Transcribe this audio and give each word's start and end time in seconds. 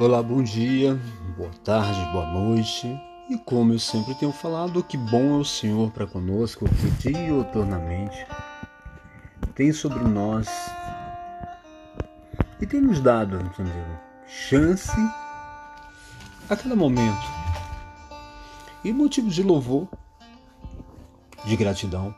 Olá, 0.00 0.22
bom 0.22 0.44
dia, 0.44 0.96
boa 1.36 1.50
tarde, 1.64 2.00
boa 2.12 2.24
noite. 2.24 2.86
E 3.28 3.36
como 3.36 3.72
eu 3.72 3.80
sempre 3.80 4.14
tenho 4.14 4.30
falado, 4.30 4.80
que 4.80 4.96
bom 4.96 5.38
é 5.38 5.40
o 5.40 5.44
Senhor 5.44 5.90
para 5.90 6.06
conosco, 6.06 6.66
que 7.02 7.10
dioturnamente 7.10 8.24
tem 9.56 9.72
sobre 9.72 9.98
nós 10.04 10.48
e 12.60 12.66
tem 12.66 12.80
nos 12.80 13.00
dado, 13.00 13.40
entendeu? 13.40 13.84
Chance 14.28 14.96
a 16.48 16.54
cada 16.54 16.76
momento. 16.76 17.26
E 18.84 18.92
motivo 18.92 19.28
de 19.28 19.42
louvor, 19.42 19.88
de 21.44 21.56
gratidão 21.56 22.14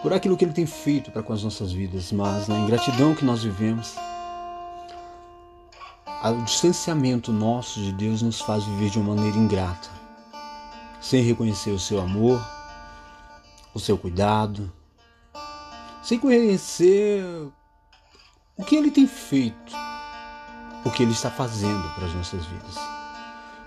por 0.00 0.14
aquilo 0.14 0.34
que 0.34 0.46
Ele 0.46 0.54
tem 0.54 0.64
feito 0.64 1.10
para 1.10 1.22
com 1.22 1.34
as 1.34 1.44
nossas 1.44 1.72
vidas, 1.72 2.10
mas 2.10 2.48
na 2.48 2.58
ingratidão 2.58 3.14
que 3.14 3.24
nós 3.24 3.42
vivemos 3.42 3.94
o 6.24 6.42
distanciamento 6.42 7.32
nosso 7.32 7.80
de 7.80 7.92
Deus 7.92 8.22
nos 8.22 8.40
faz 8.40 8.64
viver 8.64 8.90
de 8.90 8.98
uma 8.98 9.14
maneira 9.14 9.36
ingrata, 9.36 9.88
sem 11.00 11.22
reconhecer 11.22 11.70
o 11.70 11.78
seu 11.78 12.00
amor, 12.00 12.44
o 13.74 13.78
seu 13.78 13.96
cuidado, 13.96 14.72
sem 16.02 16.18
conhecer 16.18 17.22
o 18.56 18.64
que 18.64 18.76
ele 18.76 18.90
tem 18.90 19.06
feito, 19.06 19.74
o 20.84 20.90
que 20.90 21.02
ele 21.02 21.12
está 21.12 21.30
fazendo 21.30 21.88
para 21.94 22.06
as 22.06 22.14
nossas 22.14 22.44
vidas, 22.46 22.76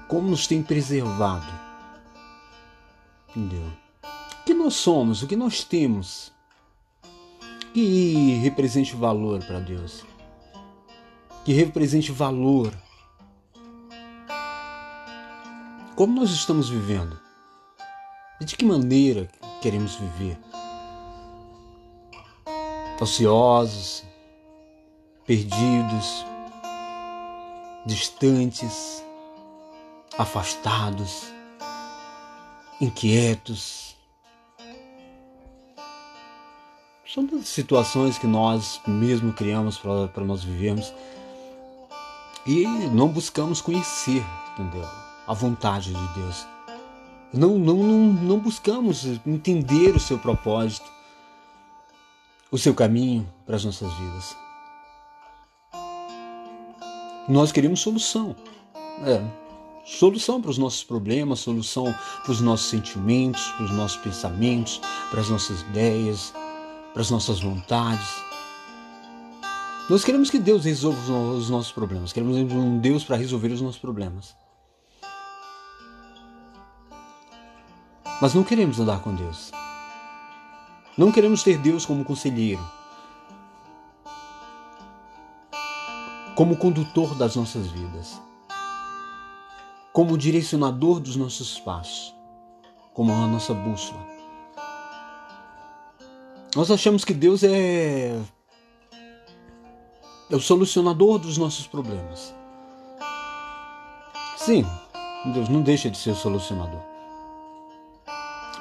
como 0.07 0.29
nos 0.29 0.47
tem 0.47 0.63
preservado. 0.63 1.51
Entendeu? 3.29 3.71
O 4.03 4.43
que 4.43 4.53
nós 4.53 4.73
somos, 4.73 5.21
o 5.21 5.27
que 5.27 5.35
nós 5.35 5.63
temos, 5.63 6.31
que 7.73 8.39
represente 8.41 8.95
valor 8.95 9.43
para 9.45 9.59
Deus 9.59 10.03
que 11.43 11.53
represente 11.53 12.11
valor. 12.11 12.73
Como 15.95 16.19
nós 16.19 16.29
estamos 16.31 16.69
vivendo? 16.69 17.19
E 18.39 18.45
de 18.45 18.55
que 18.55 18.63
maneira 18.63 19.29
queremos 19.61 19.95
viver? 19.95 20.37
Ociosos, 23.01 24.03
perdidos, 25.25 26.25
distantes, 27.85 29.03
afastados, 30.17 31.27
inquietos. 32.79 33.95
São 37.05 37.27
situações 37.43 38.17
que 38.17 38.27
nós 38.27 38.79
mesmo 38.85 39.33
criamos 39.33 39.77
para 39.77 40.23
nós 40.23 40.43
vivermos 40.43 40.93
e 42.45 42.65
não 42.65 43.07
buscamos 43.07 43.61
conhecer, 43.61 44.23
entendeu? 44.53 44.87
A 45.27 45.33
vontade 45.33 45.93
de 45.93 46.07
Deus. 46.13 46.47
Não, 47.31 47.59
não, 47.59 47.75
não, 47.75 48.13
não 48.13 48.39
buscamos 48.39 49.05
entender 49.25 49.95
o 49.95 49.99
seu 49.99 50.17
propósito, 50.17 50.89
o 52.51 52.57
seu 52.57 52.73
caminho 52.73 53.31
para 53.45 53.55
as 53.55 53.63
nossas 53.63 53.93
vidas. 53.93 54.35
Nós 57.27 57.51
queremos 57.51 57.81
solução. 57.81 58.35
É, 59.05 59.23
solução 59.85 60.41
para 60.41 60.49
os 60.49 60.57
nossos 60.57 60.83
problemas, 60.83 61.41
solução 61.41 61.93
para 62.23 62.31
os 62.31 62.41
nossos 62.41 62.67
sentimentos, 62.67 63.47
para 63.51 63.65
os 63.65 63.71
nossos 63.71 63.97
pensamentos, 63.97 64.81
para 65.11 65.21
as 65.21 65.29
nossas 65.29 65.61
ideias, 65.61 66.33
para 66.91 67.03
as 67.03 67.11
nossas 67.11 67.39
vontades. 67.39 68.28
Nós 69.89 70.05
queremos 70.05 70.29
que 70.29 70.37
Deus 70.37 70.65
resolva 70.65 71.11
os 71.11 71.49
nossos 71.49 71.71
problemas, 71.71 72.13
queremos 72.13 72.37
um 72.37 72.77
Deus 72.77 73.03
para 73.03 73.15
resolver 73.15 73.47
os 73.47 73.59
nossos 73.59 73.81
problemas. 73.81 74.35
Mas 78.21 78.35
não 78.35 78.43
queremos 78.43 78.79
andar 78.79 79.01
com 79.01 79.15
Deus. 79.15 79.51
Não 80.95 81.11
queremos 81.11 81.41
ter 81.41 81.57
Deus 81.57 81.87
como 81.87 82.05
conselheiro, 82.05 82.61
como 86.35 86.57
condutor 86.57 87.15
das 87.15 87.35
nossas 87.35 87.65
vidas, 87.67 88.21
como 89.91 90.17
direcionador 90.19 90.99
dos 90.99 91.15
nossos 91.15 91.59
passos, 91.61 92.13
como 92.93 93.11
a 93.11 93.27
nossa 93.27 93.55
bússola. 93.55 94.05
Nós 96.55 96.69
achamos 96.69 97.03
que 97.03 97.13
Deus 97.13 97.43
é 97.43 98.19
é 100.29 100.35
o 100.35 100.39
solucionador 100.39 101.17
dos 101.17 101.37
nossos 101.37 101.65
problemas. 101.65 102.33
Sim, 104.37 104.65
Deus 105.33 105.49
não 105.49 105.61
deixa 105.61 105.89
de 105.89 105.97
ser 105.97 106.11
o 106.11 106.15
solucionador. 106.15 106.81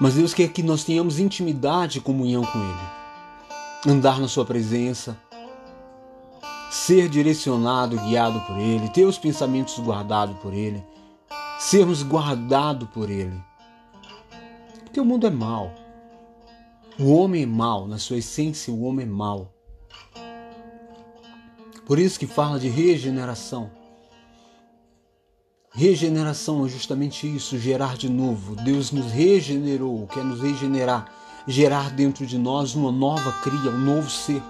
Mas 0.00 0.14
Deus 0.14 0.32
quer 0.32 0.48
que 0.48 0.62
nós 0.62 0.84
tenhamos 0.84 1.18
intimidade 1.18 1.98
e 1.98 2.00
comunhão 2.00 2.44
com 2.44 2.58
Ele. 2.58 3.92
Andar 3.94 4.20
na 4.20 4.28
Sua 4.28 4.44
presença, 4.44 5.16
ser 6.70 7.08
direcionado, 7.08 7.96
guiado 7.98 8.40
por 8.40 8.58
Ele, 8.58 8.88
ter 8.90 9.04
os 9.04 9.18
pensamentos 9.18 9.78
guardados 9.78 10.36
por 10.38 10.52
Ele, 10.52 10.82
sermos 11.58 12.02
guardados 12.02 12.88
por 12.90 13.10
Ele. 13.10 13.40
Porque 14.84 15.00
o 15.00 15.04
mundo 15.04 15.26
é 15.26 15.30
mau. 15.30 15.72
O 16.98 17.12
homem 17.12 17.44
é 17.44 17.46
mau, 17.46 17.86
na 17.86 17.98
sua 17.98 18.18
essência, 18.18 18.72
o 18.72 18.82
homem 18.82 19.06
é 19.06 19.08
mau. 19.08 19.52
Por 21.88 21.98
isso 21.98 22.18
que 22.18 22.26
fala 22.26 22.60
de 22.60 22.68
regeneração. 22.68 23.70
Regeneração 25.72 26.66
é 26.66 26.68
justamente 26.68 27.26
isso, 27.26 27.58
gerar 27.58 27.96
de 27.96 28.10
novo. 28.10 28.54
Deus 28.56 28.92
nos 28.92 29.10
regenerou, 29.10 30.06
quer 30.06 30.22
nos 30.22 30.42
regenerar, 30.42 31.10
gerar 31.46 31.90
dentro 31.90 32.26
de 32.26 32.36
nós 32.36 32.74
uma 32.74 32.92
nova 32.92 33.32
cria, 33.42 33.70
um 33.70 33.78
novo 33.78 34.10
ser. 34.10 34.42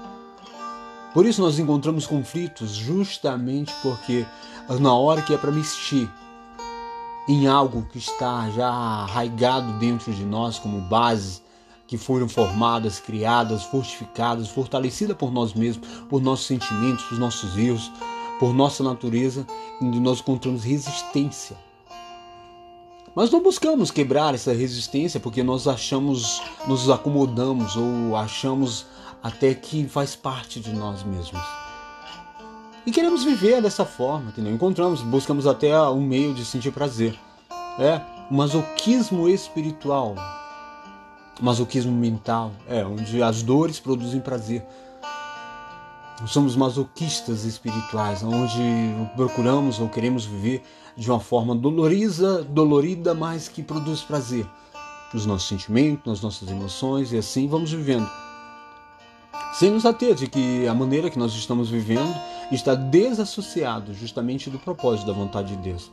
Por 1.14 1.24
isso 1.26 1.40
nós 1.40 1.60
encontramos 1.60 2.08
conflitos, 2.08 2.72
justamente 2.72 3.72
porque 3.82 4.26
na 4.80 4.92
hora 4.94 5.22
que 5.22 5.32
é 5.32 5.38
para 5.38 5.52
mexer 5.52 6.10
em 7.28 7.46
algo 7.46 7.86
que 7.92 7.98
está 7.98 8.50
já 8.50 8.68
arraigado 8.68 9.78
dentro 9.78 10.12
de 10.12 10.24
nós 10.24 10.58
como 10.58 10.80
base, 10.80 11.40
que 11.88 11.96
foram 11.96 12.28
formadas, 12.28 13.00
criadas, 13.00 13.64
fortificadas, 13.64 14.48
fortalecidas 14.48 15.16
por 15.16 15.32
nós 15.32 15.54
mesmos, 15.54 15.88
por 16.08 16.20
nossos 16.20 16.46
sentimentos, 16.46 17.02
por 17.04 17.18
nossos 17.18 17.56
erros, 17.56 17.90
por 18.38 18.54
nossa 18.54 18.84
natureza, 18.84 19.46
onde 19.80 19.98
nós 19.98 20.20
encontramos 20.20 20.62
resistência. 20.62 21.56
Mas 23.14 23.30
não 23.30 23.42
buscamos 23.42 23.90
quebrar 23.90 24.34
essa 24.34 24.52
resistência 24.52 25.18
porque 25.18 25.42
nós 25.42 25.66
achamos, 25.66 26.42
nos 26.68 26.90
acomodamos 26.90 27.74
ou 27.74 28.14
achamos 28.14 28.86
até 29.22 29.54
que 29.54 29.88
faz 29.88 30.14
parte 30.14 30.60
de 30.60 30.72
nós 30.72 31.02
mesmos. 31.02 31.42
E 32.84 32.92
queremos 32.92 33.24
viver 33.24 33.62
dessa 33.62 33.86
forma, 33.86 34.28
entendeu? 34.28 34.52
Encontramos, 34.54 35.00
buscamos 35.00 35.46
até 35.46 35.78
um 35.88 36.02
meio 36.02 36.34
de 36.34 36.44
sentir 36.44 36.70
prazer. 36.70 37.18
É, 37.78 38.00
o 38.30 38.34
masoquismo 38.34 39.28
espiritual, 39.28 40.14
masoquismo 41.40 41.92
mental, 41.92 42.52
é, 42.68 42.84
onde 42.84 43.22
as 43.22 43.42
dores 43.42 43.78
produzem 43.78 44.20
prazer. 44.20 44.64
Somos 46.26 46.56
masoquistas 46.56 47.44
espirituais, 47.44 48.22
onde 48.24 48.60
procuramos 49.14 49.78
ou 49.78 49.88
queremos 49.88 50.24
viver 50.24 50.62
de 50.96 51.08
uma 51.08 51.20
forma 51.20 51.54
dolorida, 51.54 52.42
dolorida, 52.42 53.14
mas 53.14 53.48
que 53.48 53.62
produz 53.62 54.02
prazer 54.02 54.44
nos 55.14 55.24
nossos 55.24 55.48
sentimentos, 55.48 56.04
nas 56.06 56.20
nossas 56.20 56.50
emoções 56.50 57.12
e 57.12 57.18
assim 57.18 57.46
vamos 57.46 57.70
vivendo. 57.70 58.10
Sem 59.54 59.70
nos 59.70 59.86
ater 59.86 60.14
de 60.14 60.26
que 60.26 60.66
a 60.66 60.74
maneira 60.74 61.08
que 61.08 61.18
nós 61.18 61.32
estamos 61.34 61.70
vivendo 61.70 62.14
está 62.50 62.74
desassociado 62.74 63.94
justamente 63.94 64.50
do 64.50 64.58
propósito 64.58 65.06
da 65.06 65.12
vontade 65.12 65.56
de 65.56 65.62
Deus, 65.62 65.92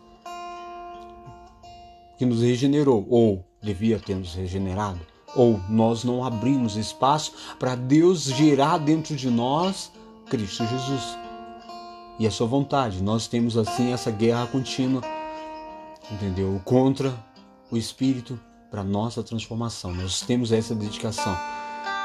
que 2.18 2.26
nos 2.26 2.42
regenerou 2.42 3.06
ou 3.10 3.46
devia 3.62 4.00
ter 4.00 4.16
nos 4.16 4.34
regenerado 4.34 5.00
ou 5.36 5.60
nós 5.70 6.04
não 6.04 6.24
abrimos 6.24 6.76
espaço 6.76 7.34
para 7.60 7.76
Deus 7.76 8.24
gerar 8.24 8.78
dentro 8.78 9.16
de 9.16 9.30
nós 9.30 9.92
Cristo 10.30 10.66
Jesus 10.66 11.18
e 12.18 12.26
a 12.26 12.32
sua 12.32 12.48
vontade. 12.48 13.04
Nós 13.04 13.28
temos 13.28 13.58
assim 13.58 13.92
essa 13.92 14.10
guerra 14.10 14.48
contínua, 14.48 15.02
entendeu? 16.12 16.62
Contra 16.64 17.14
o 17.70 17.78
Espírito 17.78 18.40
para 18.72 18.84
nossa 18.84 19.24
transformação. 19.24 19.94
Nós 19.94 20.22
temos 20.22 20.52
essa 20.52 20.74
dedicação. 20.74 21.36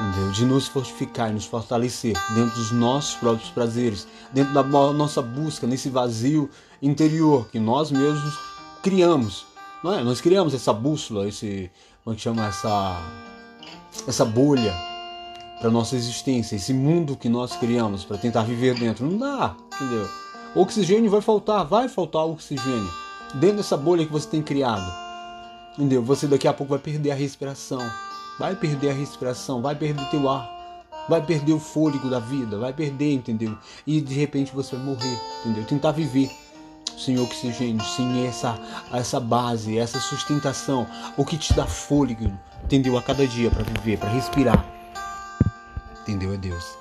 Entendeu? 0.00 0.32
De 0.32 0.46
nos 0.46 0.66
fortificar 0.66 1.30
e 1.30 1.34
nos 1.34 1.44
fortalecer 1.44 2.16
dentro 2.34 2.54
dos 2.56 2.72
nossos 2.72 3.16
próprios 3.16 3.50
prazeres, 3.50 4.06
dentro 4.32 4.54
da 4.54 4.62
nossa 4.62 5.20
busca, 5.20 5.66
nesse 5.66 5.90
vazio 5.90 6.48
interior 6.80 7.48
que 7.48 7.58
nós 7.58 7.90
mesmos 7.90 8.38
criamos. 8.82 9.44
Não 9.84 9.92
é? 9.92 10.02
Nós 10.02 10.20
criamos 10.20 10.54
essa 10.54 10.72
bússola, 10.72 11.28
esse, 11.28 11.70
como 12.04 12.14
é 12.14 12.16
que 12.16 12.22
chama 12.22 12.46
essa 12.46 13.00
essa 14.06 14.24
bolha 14.24 14.74
para 15.60 15.70
nossa 15.70 15.94
existência, 15.94 16.56
esse 16.56 16.72
mundo 16.72 17.16
que 17.16 17.28
nós 17.28 17.54
criamos 17.56 18.04
para 18.04 18.16
tentar 18.16 18.42
viver 18.42 18.74
dentro. 18.78 19.06
Não 19.06 19.18
dá, 19.18 19.54
entendeu? 19.74 20.08
oxigênio 20.54 21.10
vai 21.10 21.20
faltar, 21.20 21.64
vai 21.64 21.88
faltar 21.88 22.24
oxigênio 22.26 22.90
dentro 23.34 23.58
dessa 23.58 23.76
bolha 23.76 24.04
que 24.04 24.12
você 24.12 24.28
tem 24.28 24.42
criado. 24.42 24.90
Entendeu? 25.74 26.02
Você 26.02 26.26
daqui 26.26 26.48
a 26.48 26.52
pouco 26.52 26.70
vai 26.70 26.78
perder 26.78 27.12
a 27.12 27.14
respiração. 27.14 27.80
Vai 28.38 28.56
perder 28.56 28.90
a 28.90 28.94
respiração, 28.94 29.60
vai 29.60 29.74
perder 29.74 30.08
teu 30.08 30.28
ar, 30.28 30.50
vai 31.08 31.20
perder 31.24 31.52
o 31.52 31.60
fôlego 31.60 32.08
da 32.08 32.18
vida, 32.18 32.58
vai 32.58 32.72
perder, 32.72 33.12
entendeu? 33.12 33.56
E 33.86 34.00
de 34.00 34.14
repente 34.14 34.54
você 34.54 34.74
vai 34.76 34.84
morrer, 34.86 35.20
entendeu? 35.40 35.64
Tentar 35.66 35.92
viver 35.92 36.30
sem 37.00 37.18
oxigênio, 37.18 37.84
sem 37.84 38.26
essa, 38.26 38.58
essa 38.92 39.18
base, 39.18 39.78
essa 39.78 39.98
sustentação, 39.98 40.86
o 41.16 41.24
que 41.24 41.38
te 41.38 41.54
dá 41.54 41.66
fôlego, 41.66 42.30
entendeu? 42.64 42.98
A 42.98 43.02
cada 43.02 43.26
dia 43.26 43.50
para 43.50 43.64
viver, 43.64 43.98
para 43.98 44.10
respirar. 44.10 44.64
Entendeu? 46.02 46.34
É 46.34 46.36
Deus. 46.36 46.78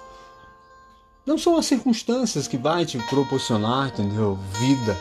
Não 1.26 1.38
são 1.38 1.58
as 1.58 1.66
circunstâncias 1.66 2.48
que 2.48 2.58
vai 2.58 2.86
te 2.86 2.98
proporcionar, 2.98 3.90
entendeu? 3.90 4.38
Vida. 4.54 4.98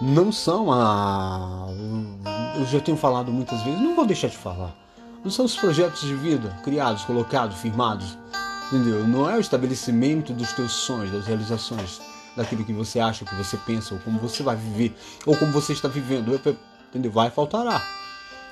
Não 0.00 0.32
são 0.32 0.72
a. 0.72 1.66
Eu 2.58 2.66
já 2.66 2.80
tenho 2.80 2.96
falado 2.96 3.32
muitas 3.32 3.62
vezes, 3.62 3.80
não 3.80 3.94
vou 3.94 4.06
deixar 4.06 4.28
de 4.28 4.36
falar. 4.36 4.74
Não 5.22 5.30
são 5.30 5.44
os 5.44 5.56
projetos 5.56 6.02
de 6.02 6.14
vida 6.14 6.56
criados, 6.62 7.04
colocados, 7.04 7.58
firmados. 7.58 8.16
Entendeu? 8.68 9.06
Não 9.06 9.28
é 9.30 9.36
o 9.36 9.40
estabelecimento 9.40 10.32
dos 10.32 10.52
teus 10.52 10.72
sonhos, 10.72 11.12
das 11.12 11.26
realizações, 11.26 12.00
daquilo 12.36 12.64
que 12.64 12.72
você 12.72 13.00
acha, 13.00 13.24
que 13.24 13.34
você 13.34 13.56
pensa, 13.56 13.94
ou 13.94 14.00
como 14.00 14.18
você 14.18 14.42
vai 14.42 14.56
viver, 14.56 14.94
ou 15.24 15.36
como 15.36 15.52
você 15.52 15.72
está 15.72 15.88
vivendo. 15.88 16.38
Entendeu? 16.88 17.10
Vai 17.10 17.30
faltar 17.30 17.66
ar. 17.66 17.84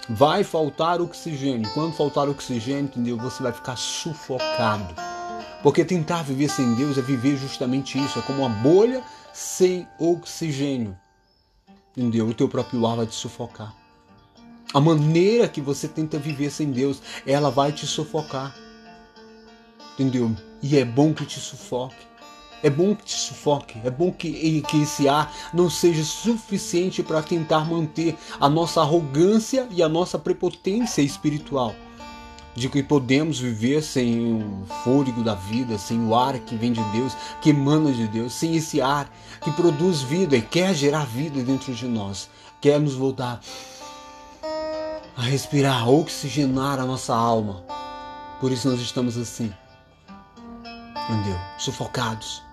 Vai 0.08 0.44
faltar 0.44 1.00
oxigênio. 1.00 1.70
Quando 1.72 1.94
faltar 1.94 2.28
oxigênio, 2.28 2.84
entendeu? 2.84 3.16
Você 3.18 3.42
vai 3.42 3.52
ficar 3.52 3.76
sufocado. 3.76 4.94
Porque 5.62 5.84
tentar 5.84 6.22
viver 6.22 6.48
sem 6.48 6.74
Deus 6.74 6.98
é 6.98 7.02
viver 7.02 7.36
justamente 7.36 7.98
isso. 7.98 8.18
É 8.18 8.22
como 8.22 8.40
uma 8.44 8.48
bolha 8.48 9.02
sem 9.32 9.88
oxigênio. 9.98 10.96
Entendeu? 11.96 12.28
O 12.28 12.34
teu 12.34 12.48
próprio 12.48 12.86
ar 12.86 12.96
vai 12.96 13.06
te 13.06 13.14
sufocar. 13.14 13.74
A 14.74 14.80
maneira 14.80 15.48
que 15.48 15.60
você 15.60 15.86
tenta 15.86 16.18
viver 16.18 16.50
sem 16.50 16.70
Deus, 16.70 17.00
ela 17.26 17.50
vai 17.50 17.72
te 17.72 17.86
sufocar. 17.86 18.54
Entendeu? 19.94 20.34
E 20.60 20.76
é 20.76 20.84
bom 20.84 21.14
que 21.14 21.24
te 21.24 21.38
sufoque. 21.38 21.96
É 22.64 22.70
bom 22.70 22.94
que 22.96 23.04
te 23.04 23.12
sufoque, 23.12 23.78
é 23.84 23.90
bom 23.90 24.10
que, 24.10 24.62
que 24.62 24.80
esse 24.80 25.06
ar 25.06 25.30
não 25.52 25.68
seja 25.68 26.02
suficiente 26.02 27.02
para 27.02 27.22
tentar 27.22 27.62
manter 27.66 28.16
a 28.40 28.48
nossa 28.48 28.80
arrogância 28.80 29.68
e 29.70 29.82
a 29.82 29.88
nossa 29.88 30.18
prepotência 30.18 31.02
espiritual. 31.02 31.74
De 32.54 32.70
que 32.70 32.82
podemos 32.82 33.38
viver 33.38 33.82
sem 33.82 34.42
o 34.42 34.64
fôlego 34.82 35.22
da 35.22 35.34
vida, 35.34 35.76
sem 35.76 36.06
o 36.06 36.14
ar 36.14 36.38
que 36.38 36.56
vem 36.56 36.72
de 36.72 36.82
Deus, 36.84 37.14
que 37.42 37.50
emana 37.50 37.92
de 37.92 38.08
Deus, 38.08 38.32
sem 38.32 38.56
esse 38.56 38.80
ar 38.80 39.12
que 39.42 39.50
produz 39.50 40.00
vida 40.00 40.34
e 40.34 40.40
quer 40.40 40.72
gerar 40.74 41.04
vida 41.04 41.42
dentro 41.42 41.74
de 41.74 41.86
nós, 41.86 42.30
quer 42.62 42.80
nos 42.80 42.94
voltar 42.94 43.42
a 45.14 45.20
respirar, 45.20 45.82
a 45.82 45.86
oxigenar 45.90 46.80
a 46.80 46.86
nossa 46.86 47.14
alma. 47.14 47.62
Por 48.40 48.50
isso 48.50 48.70
nós 48.70 48.80
estamos 48.80 49.18
assim, 49.18 49.52
entendeu? 51.10 51.38
Sufocados, 51.58 52.43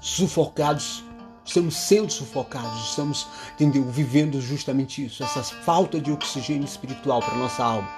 sufocados, 0.00 1.04
estamos 1.44 1.76
sendo 1.76 2.12
sufocados, 2.12 2.90
estamos, 2.90 3.26
entendeu, 3.54 3.84
vivendo 3.84 4.40
justamente 4.40 5.04
isso, 5.04 5.22
essa 5.22 5.42
falta 5.42 6.00
de 6.00 6.12
oxigênio 6.12 6.64
espiritual 6.64 7.20
para 7.20 7.34
nossa 7.36 7.64
alma. 7.64 7.88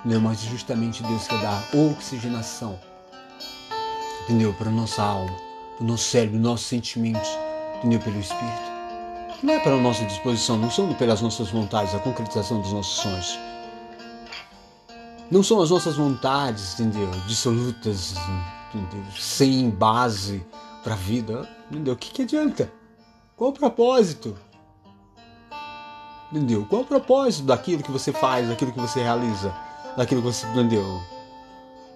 Entendeu? 0.00 0.20
Mas 0.20 0.40
justamente 0.42 1.02
Deus 1.02 1.26
quer 1.26 1.40
dar 1.40 1.68
oxigenação, 1.74 2.78
entendeu, 4.24 4.52
para 4.54 4.70
nossa 4.70 5.02
alma, 5.02 5.34
para 5.76 5.84
o 5.84 5.86
nosso 5.86 6.04
cérebro, 6.04 6.38
nossos 6.38 6.66
sentimentos, 6.66 7.28
entendeu, 7.78 7.98
pelo 8.00 8.18
Espírito. 8.20 8.68
Não 9.42 9.54
é 9.54 9.60
pela 9.60 9.80
nossa 9.80 10.04
disposição, 10.04 10.56
não 10.56 10.70
são 10.70 10.92
pelas 10.94 11.20
nossas 11.20 11.48
vontades, 11.50 11.94
a 11.94 12.00
concretização 12.00 12.60
dos 12.60 12.72
nossos 12.72 13.00
sonhos. 13.00 13.38
Não 15.30 15.42
são 15.42 15.60
as 15.60 15.70
nossas 15.70 15.96
vontades, 15.96 16.80
entendeu? 16.80 17.08
Dissolutas, 17.26 18.14
entendeu? 18.74 19.04
Sem 19.16 19.70
base, 19.70 20.44
para 20.82 20.94
a 20.94 20.96
vida, 20.96 21.48
entendeu? 21.70 21.94
O 21.94 21.96
que, 21.96 22.10
que 22.10 22.22
adianta? 22.22 22.72
Qual 23.36 23.50
o 23.50 23.52
propósito? 23.52 24.36
Entendeu? 26.32 26.66
Qual 26.68 26.82
o 26.82 26.84
propósito 26.84 27.46
daquilo 27.46 27.82
que 27.82 27.90
você 27.90 28.12
faz, 28.12 28.48
daquilo 28.48 28.72
que 28.72 28.80
você 28.80 29.02
realiza, 29.02 29.54
daquilo 29.96 30.20
que 30.20 30.26
você 30.28 30.46
entendeu? 30.48 30.84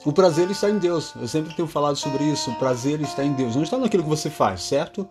O 0.04 0.12
prazer 0.12 0.50
está 0.50 0.68
em 0.68 0.78
Deus. 0.78 1.14
Eu 1.14 1.28
sempre 1.28 1.54
tenho 1.54 1.68
falado 1.68 1.96
sobre 1.96 2.24
isso. 2.24 2.50
O 2.50 2.56
prazer 2.56 3.00
está 3.00 3.22
em 3.24 3.32
Deus. 3.32 3.54
Não 3.54 3.62
está 3.62 3.78
naquilo 3.78 4.02
que 4.02 4.08
você 4.08 4.28
faz, 4.28 4.62
certo? 4.62 5.08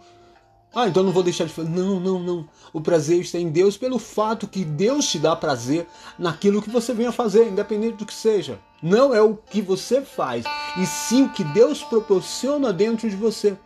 Ah, 0.73 0.87
então 0.87 1.03
não 1.03 1.11
vou 1.11 1.23
deixar 1.23 1.45
de 1.45 1.53
fazer. 1.53 1.69
Não, 1.69 1.99
não, 1.99 2.19
não. 2.19 2.49
O 2.71 2.79
prazer 2.79 3.19
está 3.19 3.37
em 3.37 3.49
Deus 3.49 3.77
pelo 3.77 3.99
fato 3.99 4.47
que 4.47 4.63
Deus 4.63 5.05
te 5.07 5.19
dá 5.19 5.35
prazer 5.35 5.85
naquilo 6.17 6.61
que 6.61 6.69
você 6.69 6.93
venha 6.93 7.11
fazer, 7.11 7.49
independente 7.49 7.97
do 7.97 8.05
que 8.05 8.13
seja. 8.13 8.57
Não 8.81 9.13
é 9.13 9.21
o 9.21 9.35
que 9.35 9.61
você 9.61 10.01
faz, 10.01 10.45
e 10.77 10.85
sim 10.85 11.25
o 11.25 11.29
que 11.29 11.43
Deus 11.43 11.83
proporciona 11.83 12.71
dentro 12.71 13.09
de 13.09 13.15
você. 13.15 13.57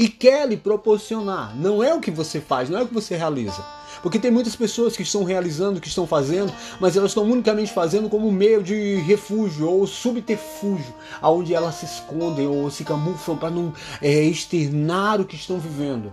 E 0.00 0.08
quer 0.08 0.48
lhe 0.48 0.56
proporcionar. 0.56 1.54
Não 1.54 1.84
é 1.84 1.92
o 1.92 2.00
que 2.00 2.10
você 2.10 2.40
faz, 2.40 2.70
não 2.70 2.78
é 2.78 2.82
o 2.82 2.86
que 2.88 2.94
você 2.94 3.18
realiza. 3.18 3.62
Porque 4.02 4.18
tem 4.18 4.30
muitas 4.30 4.56
pessoas 4.56 4.96
que 4.96 5.02
estão 5.02 5.24
realizando, 5.24 5.78
que 5.78 5.88
estão 5.88 6.06
fazendo, 6.06 6.50
mas 6.80 6.96
elas 6.96 7.10
estão 7.10 7.24
unicamente 7.24 7.70
fazendo 7.70 8.08
como 8.08 8.32
meio 8.32 8.62
de 8.62 8.94
refúgio 9.02 9.68
ou 9.68 9.86
subterfúgio, 9.86 10.94
aonde 11.20 11.54
elas 11.54 11.74
se 11.74 11.84
escondem 11.84 12.46
ou 12.46 12.70
se 12.70 12.82
camuflam 12.82 13.36
para 13.36 13.50
não 13.50 13.74
é, 14.00 14.22
externar 14.22 15.20
o 15.20 15.26
que 15.26 15.36
estão 15.36 15.58
vivendo. 15.58 16.10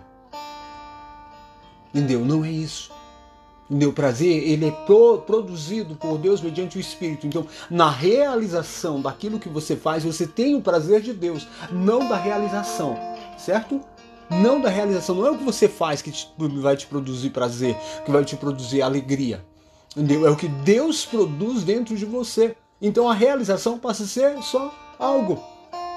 Entendeu? 1.93 2.25
Não 2.25 2.43
é 2.43 2.51
isso. 2.51 2.91
Entendeu? 3.69 3.91
O 3.91 3.93
prazer, 3.93 4.49
ele 4.49 4.67
é 4.67 4.71
pro, 4.71 5.19
produzido 5.19 5.95
por 5.95 6.17
Deus 6.17 6.41
mediante 6.41 6.77
o 6.77 6.81
Espírito. 6.81 7.25
Então, 7.25 7.47
na 7.69 7.89
realização 7.89 9.01
daquilo 9.01 9.39
que 9.39 9.47
você 9.47 9.77
faz, 9.77 10.03
você 10.03 10.27
tem 10.27 10.55
o 10.55 10.61
prazer 10.61 10.99
de 10.99 11.13
Deus, 11.13 11.47
não 11.71 12.07
da 12.09 12.17
realização, 12.17 12.97
certo? 13.37 13.81
não 14.29 14.59
da 14.59 14.69
realização. 14.69 15.15
Não 15.15 15.25
é 15.25 15.31
o 15.31 15.37
que 15.37 15.43
você 15.43 15.67
faz 15.67 16.01
que 16.01 16.11
te, 16.11 16.29
vai 16.37 16.75
te 16.75 16.87
produzir 16.87 17.29
prazer, 17.29 17.75
que 18.05 18.11
vai 18.11 18.23
te 18.23 18.35
produzir 18.35 18.81
alegria. 18.81 19.43
Entendeu? 19.95 20.27
É 20.27 20.29
o 20.29 20.35
que 20.35 20.47
Deus 20.47 21.05
produz 21.05 21.63
dentro 21.63 21.95
de 21.95 22.05
você. 22.05 22.55
Então 22.81 23.09
a 23.09 23.13
realização 23.13 23.79
passa 23.79 24.03
a 24.03 24.07
ser 24.07 24.41
só 24.43 24.73
algo. 24.99 25.41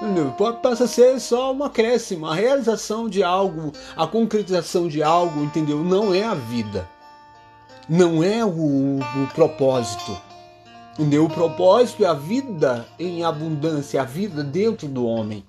Entendeu? 0.01 0.31
Passa 0.63 0.85
a 0.85 0.87
ser 0.87 1.19
só 1.19 1.51
uma 1.51 1.67
acréscimo. 1.67 2.25
A 2.25 2.33
realização 2.33 3.07
de 3.07 3.21
algo, 3.21 3.71
a 3.95 4.07
concretização 4.07 4.87
de 4.87 5.03
algo, 5.03 5.43
entendeu? 5.43 5.83
Não 5.83 6.13
é 6.13 6.23
a 6.23 6.33
vida. 6.33 6.89
Não 7.87 8.23
é 8.23 8.43
o, 8.43 8.99
o 8.99 9.27
propósito. 9.35 10.19
Entendeu? 10.93 11.25
O 11.25 11.29
propósito 11.29 12.03
é 12.03 12.07
a 12.07 12.13
vida 12.13 12.87
em 12.97 13.23
abundância, 13.23 14.01
a 14.01 14.05
vida 14.05 14.43
dentro 14.43 14.87
do 14.87 15.05
homem. 15.05 15.45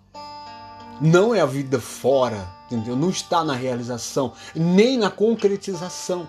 Não 1.00 1.34
é 1.34 1.40
a 1.40 1.46
vida 1.46 1.80
fora 1.80 2.49
entendeu? 2.75 2.96
Não 2.96 3.11
está 3.11 3.44
na 3.44 3.54
realização, 3.54 4.32
nem 4.54 4.96
na 4.96 5.11
concretização, 5.11 6.26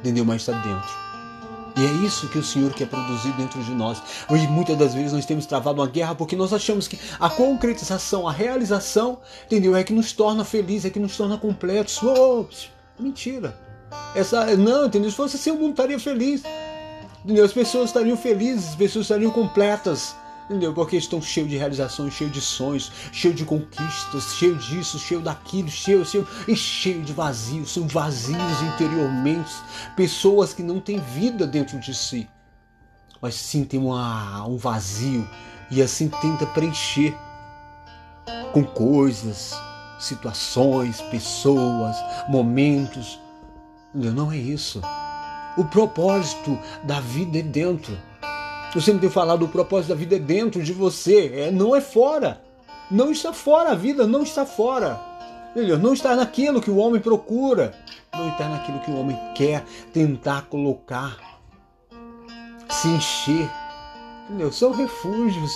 entendeu? 0.00 0.24
Mas 0.24 0.42
está 0.42 0.52
dentro. 0.52 1.06
E 1.76 1.84
é 1.84 2.06
isso 2.06 2.28
que 2.28 2.38
o 2.38 2.42
Senhor 2.42 2.72
quer 2.72 2.88
produzir 2.88 3.32
dentro 3.32 3.62
de 3.62 3.72
nós. 3.72 4.02
Hoje, 4.30 4.46
muitas 4.46 4.78
das 4.78 4.94
vezes, 4.94 5.12
nós 5.12 5.26
temos 5.26 5.44
travado 5.44 5.82
uma 5.82 5.86
guerra 5.86 6.14
porque 6.14 6.34
nós 6.34 6.52
achamos 6.52 6.88
que 6.88 6.98
a 7.20 7.28
concretização, 7.28 8.26
a 8.26 8.32
realização, 8.32 9.18
entendeu? 9.44 9.76
É 9.76 9.84
que 9.84 9.92
nos 9.92 10.12
torna 10.12 10.42
felizes, 10.42 10.86
é 10.86 10.90
que 10.90 10.98
nos 10.98 11.14
torna 11.14 11.36
completos. 11.36 12.02
Oh, 12.02 12.46
mentira. 12.98 13.58
Essa, 14.14 14.56
não, 14.56 14.86
entendeu? 14.86 15.10
Se 15.10 15.16
fosse 15.16 15.36
assim, 15.36 15.50
o 15.50 15.56
mundo 15.56 15.72
estaria 15.72 15.98
feliz. 15.98 16.42
Entendeu? 17.22 17.44
As 17.44 17.52
pessoas 17.52 17.90
estariam 17.90 18.16
felizes, 18.16 18.70
as 18.70 18.74
pessoas 18.74 19.04
estariam 19.04 19.30
completas. 19.30 20.16
Entendeu? 20.46 20.72
Porque 20.72 20.96
estão 20.96 21.20
cheios 21.20 21.50
de 21.50 21.56
realizações, 21.56 22.14
cheios 22.14 22.32
de 22.32 22.40
sonhos, 22.40 22.92
cheios 23.12 23.36
de 23.36 23.44
conquistas, 23.44 24.34
cheios 24.34 24.64
disso, 24.66 24.98
cheio 24.98 25.20
daquilo, 25.20 25.68
cheio, 25.68 26.04
cheio 26.04 26.26
e 26.46 26.54
cheio 26.54 27.02
de 27.02 27.12
vazios. 27.12 27.72
São 27.72 27.88
vazios 27.88 28.62
interiormente. 28.74 29.50
Pessoas 29.96 30.52
que 30.54 30.62
não 30.62 30.78
têm 30.78 31.00
vida 31.00 31.46
dentro 31.46 31.80
de 31.80 31.92
si, 31.92 32.28
mas 33.20 33.34
sim 33.34 33.64
tem 33.64 33.80
uma, 33.80 34.46
um 34.46 34.56
vazio 34.56 35.28
e 35.68 35.82
assim 35.82 36.08
tenta 36.08 36.46
preencher 36.46 37.16
com 38.52 38.62
coisas, 38.62 39.52
situações, 39.98 41.00
pessoas, 41.00 41.96
momentos. 42.28 43.20
Não 43.92 44.30
é 44.30 44.36
isso. 44.36 44.80
O 45.56 45.64
propósito 45.64 46.58
da 46.84 47.00
vida 47.00 47.38
é 47.38 47.42
dentro. 47.42 47.98
Eu 48.76 48.82
sempre 48.82 49.00
tenho 49.00 49.12
falado, 49.12 49.42
o 49.42 49.48
propósito 49.48 49.88
da 49.88 49.94
vida 49.94 50.16
é 50.16 50.18
dentro 50.18 50.62
de 50.62 50.70
você, 50.70 51.32
é, 51.34 51.50
não 51.50 51.74
é 51.74 51.80
fora. 51.80 52.42
Não 52.90 53.10
está 53.10 53.32
fora, 53.32 53.70
a 53.70 53.74
vida 53.74 54.06
não 54.06 54.22
está 54.22 54.44
fora. 54.44 55.00
Entendeu? 55.52 55.78
Não 55.78 55.94
está 55.94 56.14
naquilo 56.14 56.60
que 56.60 56.70
o 56.70 56.76
homem 56.76 57.00
procura, 57.00 57.74
não 58.14 58.28
está 58.28 58.46
naquilo 58.46 58.78
que 58.80 58.90
o 58.90 59.00
homem 59.00 59.18
quer 59.34 59.64
tentar 59.94 60.42
colocar, 60.42 61.16
se 62.68 62.88
encher. 62.88 63.50
Entendeu? 64.26 64.52
São 64.52 64.72
refúgios. 64.72 65.54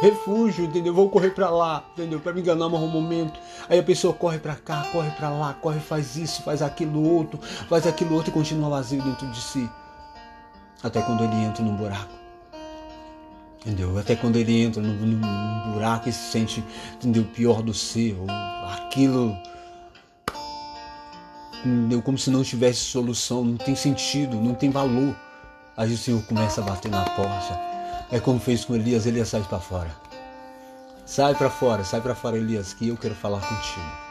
refúgio, 0.00 0.64
entendeu? 0.64 0.94
Vou 0.94 1.10
correr 1.10 1.34
para 1.34 1.50
lá, 1.50 1.84
entendeu? 1.92 2.20
Para 2.20 2.32
me 2.32 2.40
enganar 2.40 2.68
um 2.68 2.88
momento. 2.88 3.38
Aí 3.68 3.78
a 3.78 3.82
pessoa 3.82 4.14
corre 4.14 4.38
para 4.38 4.56
cá, 4.56 4.86
corre 4.90 5.10
para 5.10 5.28
lá, 5.28 5.52
corre, 5.52 5.78
faz 5.78 6.16
isso, 6.16 6.42
faz 6.42 6.62
aquilo 6.62 7.06
outro, 7.06 7.38
faz 7.68 7.86
aquilo 7.86 8.14
outro 8.14 8.30
e 8.30 8.32
continua 8.32 8.70
vazio 8.70 9.02
dentro 9.02 9.26
de 9.26 9.42
si. 9.42 9.68
Até 10.82 11.02
quando 11.02 11.22
ele 11.22 11.36
entra 11.44 11.62
num 11.62 11.76
buraco. 11.76 12.19
Entendeu? 13.60 13.98
Até 13.98 14.16
quando 14.16 14.36
ele 14.36 14.62
entra 14.62 14.82
num, 14.82 14.94
num 14.94 15.72
buraco 15.72 16.08
e 16.08 16.12
se 16.12 16.32
sente, 16.32 16.64
entendeu? 16.94 17.24
Pior 17.24 17.62
do 17.62 17.74
ser, 17.74 18.16
ou 18.18 18.26
aquilo 18.70 19.36
entendeu? 21.64 22.00
como 22.00 22.16
se 22.16 22.30
não 22.30 22.42
tivesse 22.42 22.80
solução, 22.80 23.44
não 23.44 23.56
tem 23.56 23.74
sentido, 23.74 24.36
não 24.36 24.54
tem 24.54 24.70
valor. 24.70 25.14
Aí 25.76 25.92
o 25.92 25.98
Senhor 25.98 26.22
começa 26.24 26.60
a 26.60 26.64
bater 26.64 26.90
na 26.90 27.04
porta. 27.04 27.60
É 28.10 28.18
como 28.18 28.40
fez 28.40 28.64
com 28.64 28.74
Elias, 28.74 29.06
Elias 29.06 29.28
sai 29.28 29.42
para 29.42 29.60
fora. 29.60 29.90
Sai 31.04 31.34
para 31.34 31.50
fora, 31.50 31.84
sai 31.84 32.00
para 32.00 32.14
fora, 32.14 32.36
Elias, 32.36 32.72
que 32.72 32.88
eu 32.88 32.96
quero 32.96 33.14
falar 33.14 33.40
contigo. 33.40 34.09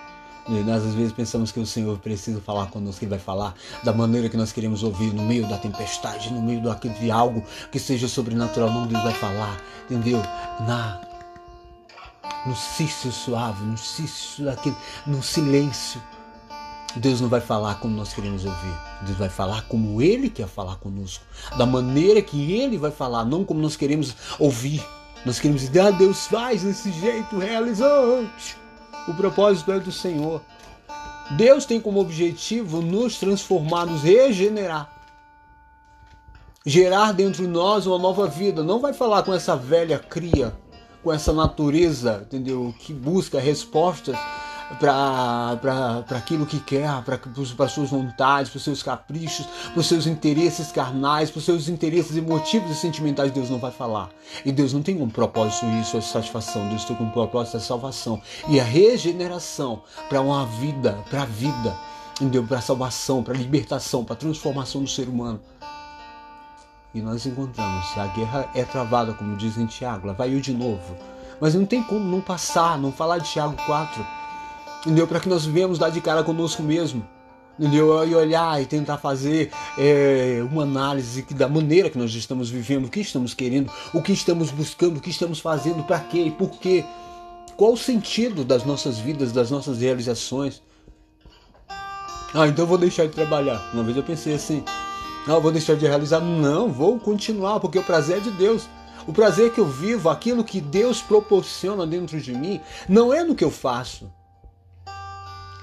E 0.49 0.63
nós 0.63 0.83
às 0.83 0.95
vezes 0.95 1.13
pensamos 1.13 1.51
que 1.51 1.59
o 1.59 1.65
Senhor 1.65 1.97
precisa 1.99 2.41
falar 2.41 2.67
conosco, 2.67 2.99
que 2.99 3.05
vai 3.05 3.19
falar 3.19 3.53
da 3.83 3.93
maneira 3.93 4.27
que 4.27 4.35
nós 4.35 4.51
queremos 4.51 4.81
ouvir, 4.81 5.13
no 5.13 5.23
meio 5.23 5.47
da 5.47 5.57
tempestade, 5.57 6.33
no 6.33 6.41
meio 6.41 6.61
de 6.99 7.11
algo 7.11 7.43
que 7.71 7.79
seja 7.79 8.07
sobrenatural. 8.07 8.71
Não, 8.71 8.87
Deus 8.87 9.03
vai 9.03 9.13
falar, 9.13 9.61
entendeu? 9.85 10.19
Na 10.65 11.01
no 12.45 12.55
cício 12.55 13.11
suave, 13.11 13.63
no 13.63 13.77
cício 13.77 14.45
daquele, 14.45 14.75
no 15.05 15.21
silêncio. 15.21 16.01
Deus 16.95 17.21
não 17.21 17.29
vai 17.29 17.41
falar 17.41 17.75
como 17.75 17.95
nós 17.95 18.13
queremos 18.13 18.45
ouvir. 18.45 18.77
Deus 19.03 19.17
vai 19.17 19.29
falar 19.29 19.63
como 19.67 20.01
Ele 20.01 20.29
quer 20.29 20.47
falar 20.47 20.77
conosco. 20.77 21.23
Da 21.57 21.65
maneira 21.65 22.21
que 22.21 22.53
Ele 22.53 22.77
vai 22.77 22.91
falar, 22.91 23.25
não 23.25 23.43
como 23.43 23.61
nós 23.61 23.75
queremos 23.75 24.15
ouvir. 24.39 24.83
Nós 25.25 25.39
queremos 25.39 25.61
dizer, 25.61 25.81
ah, 25.81 25.91
Deus 25.91 26.25
faz 26.27 26.63
desse 26.63 26.91
jeito, 26.93 27.37
realizou. 27.37 28.25
O 29.09 29.13
propósito 29.15 29.71
é 29.71 29.79
do 29.79 29.91
Senhor. 29.91 30.39
Deus 31.31 31.65
tem 31.65 31.81
como 31.81 31.99
objetivo 31.99 32.79
nos 32.79 33.17
transformar, 33.17 33.87
nos 33.87 34.03
regenerar. 34.03 34.87
Gerar 36.63 37.11
dentro 37.13 37.41
de 37.41 37.47
nós 37.47 37.87
uma 37.87 37.97
nova 37.97 38.27
vida. 38.27 38.63
Não 38.63 38.79
vai 38.79 38.93
falar 38.93 39.23
com 39.23 39.33
essa 39.33 39.55
velha 39.55 39.97
cria, 39.97 40.55
com 41.03 41.11
essa 41.11 41.33
natureza, 41.33 42.21
entendeu? 42.25 42.73
Que 42.79 42.93
busca 42.93 43.39
respostas 43.39 44.15
para 44.77 46.05
aquilo 46.11 46.45
que 46.45 46.59
quer, 46.59 46.89
para 47.03 47.65
as 47.65 47.71
suas 47.71 47.89
vontades, 47.89 48.51
para 48.51 48.57
os 48.57 48.63
seus 48.63 48.83
caprichos, 48.83 49.45
para 49.45 49.79
os 49.79 49.87
seus 49.87 50.05
interesses 50.05 50.71
carnais, 50.71 51.31
para 51.31 51.39
os 51.39 51.45
seus 51.45 51.67
interesses 51.67 52.15
emotivos 52.15 52.69
e 52.69 52.75
sentimentais, 52.75 53.31
Deus 53.31 53.49
não 53.49 53.57
vai 53.57 53.71
falar. 53.71 54.09
E 54.45 54.51
Deus 54.51 54.71
não 54.73 54.83
tem 54.83 54.97
como 54.97 55.11
propósito 55.11 55.65
isso, 55.81 55.97
a 55.97 56.01
satisfação, 56.01 56.69
Deus 56.69 56.85
tem 56.85 56.95
como 56.95 57.11
propósito 57.11 57.57
a 57.57 57.59
salvação 57.59 58.21
e 58.47 58.59
a 58.59 58.63
regeneração 58.63 59.81
para 60.07 60.21
uma 60.21 60.45
vida, 60.45 60.97
para 61.09 61.23
a 61.23 61.25
vida? 61.25 61.75
Para 62.47 62.57
a 62.57 62.61
salvação, 62.61 63.23
para 63.23 63.33
a 63.33 63.37
libertação, 63.37 64.03
para 64.03 64.13
a 64.13 64.17
transformação 64.17 64.83
do 64.83 64.89
ser 64.89 65.07
humano. 65.07 65.39
E 66.93 67.01
nós 67.01 67.25
encontramos, 67.25 67.85
a 67.97 68.07
guerra 68.07 68.49
é 68.53 68.63
travada, 68.65 69.13
como 69.13 69.37
diz 69.37 69.57
em 69.57 69.65
Tiago, 69.65 70.07
lá 70.07 70.13
vai 70.13 70.33
eu 70.35 70.41
de 70.41 70.51
novo. 70.53 70.97
Mas 71.39 71.55
não 71.55 71.65
tem 71.65 71.81
como 71.81 72.03
não 72.03 72.19
passar, 72.19 72.77
não 72.77 72.91
falar 72.91 73.19
de 73.19 73.31
Tiago 73.31 73.55
4 73.65 74.05
entendeu? 74.81 75.07
Para 75.07 75.19
que 75.19 75.29
nós 75.29 75.45
vivemos 75.45 75.77
dar 75.77 75.89
de 75.89 76.01
cara 76.01 76.23
conosco 76.23 76.63
mesmo, 76.63 77.07
entendeu? 77.57 78.07
E 78.07 78.15
olhar 78.15 78.61
e 78.61 78.65
tentar 78.65 78.97
fazer 78.97 79.51
é, 79.77 80.39
uma 80.51 80.63
análise 80.63 81.21
da 81.33 81.47
maneira 81.47 81.89
que 81.89 81.97
nós 81.97 82.13
estamos 82.13 82.49
vivendo, 82.49 82.85
o 82.85 82.89
que 82.89 82.99
estamos 82.99 83.33
querendo, 83.33 83.71
o 83.93 84.01
que 84.01 84.13
estamos 84.13 84.51
buscando, 84.51 84.97
o 84.97 85.01
que 85.01 85.09
estamos 85.09 85.39
fazendo, 85.39 85.83
para 85.83 85.99
quê 85.99 86.23
e 86.23 86.31
por 86.31 86.51
quê. 86.51 86.85
Qual 87.57 87.73
o 87.73 87.77
sentido 87.77 88.45
das 88.45 88.63
nossas 88.63 88.99
vidas, 88.99 89.33
das 89.33 89.51
nossas 89.51 89.79
realizações? 89.79 90.61
Ah, 92.33 92.47
então 92.47 92.63
eu 92.63 92.67
vou 92.67 92.77
deixar 92.77 93.05
de 93.05 93.11
trabalhar. 93.11 93.69
Uma 93.73 93.83
vez 93.83 93.97
eu 93.97 94.03
pensei 94.03 94.35
assim, 94.35 94.63
ah, 95.27 95.31
eu 95.31 95.41
vou 95.41 95.51
deixar 95.51 95.75
de 95.75 95.85
realizar. 95.85 96.21
Não, 96.21 96.71
vou 96.71 96.97
continuar, 96.99 97.59
porque 97.59 97.77
o 97.77 97.83
prazer 97.83 98.17
é 98.17 98.19
de 98.21 98.31
Deus. 98.31 98.69
O 99.05 99.11
prazer 99.11 99.51
que 99.51 99.59
eu 99.59 99.65
vivo, 99.65 100.09
aquilo 100.09 100.43
que 100.43 100.61
Deus 100.61 101.01
proporciona 101.01 101.85
dentro 101.85 102.19
de 102.21 102.33
mim, 102.33 102.61
não 102.87 103.13
é 103.13 103.23
no 103.23 103.35
que 103.35 103.43
eu 103.43 103.51
faço, 103.51 104.09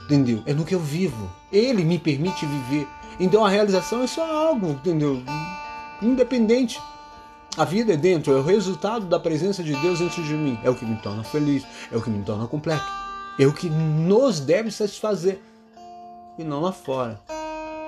entendeu? 0.07 0.43
É 0.47 0.55
no 0.55 0.65
que 0.65 0.75
eu 0.75 0.81
vivo. 0.81 1.31
Ele 1.53 1.85
me 1.85 1.99
permite 1.99 2.47
viver. 2.47 2.89
Então 3.21 3.45
a 3.45 3.49
realização 3.49 4.03
é 4.03 4.07
só 4.07 4.25
algo, 4.25 4.71
entendeu? 4.71 5.23
Independente. 6.01 6.81
A 7.57 7.65
vida 7.65 7.95
é 7.95 7.97
dentro, 7.97 8.35
é 8.35 8.37
o 8.37 8.43
resultado 8.43 9.07
da 9.07 9.19
presença 9.19 9.63
de 9.63 9.75
Deus 9.77 9.99
dentro 9.99 10.23
de 10.23 10.35
mim. 10.35 10.59
É 10.63 10.69
o 10.69 10.75
que 10.75 10.85
me 10.85 10.97
torna 10.97 11.25
feliz, 11.25 11.65
é 11.91 11.97
o 11.97 12.03
que 12.03 12.11
me 12.11 12.23
torna 12.23 12.47
completo. 12.47 12.85
É 13.39 13.47
o 13.47 13.53
que 13.53 13.69
nos 13.69 14.41
deve 14.41 14.71
satisfazer. 14.71 15.41
E 16.39 16.45
não 16.45 16.61
lá 16.61 16.73
fora. 16.73 17.19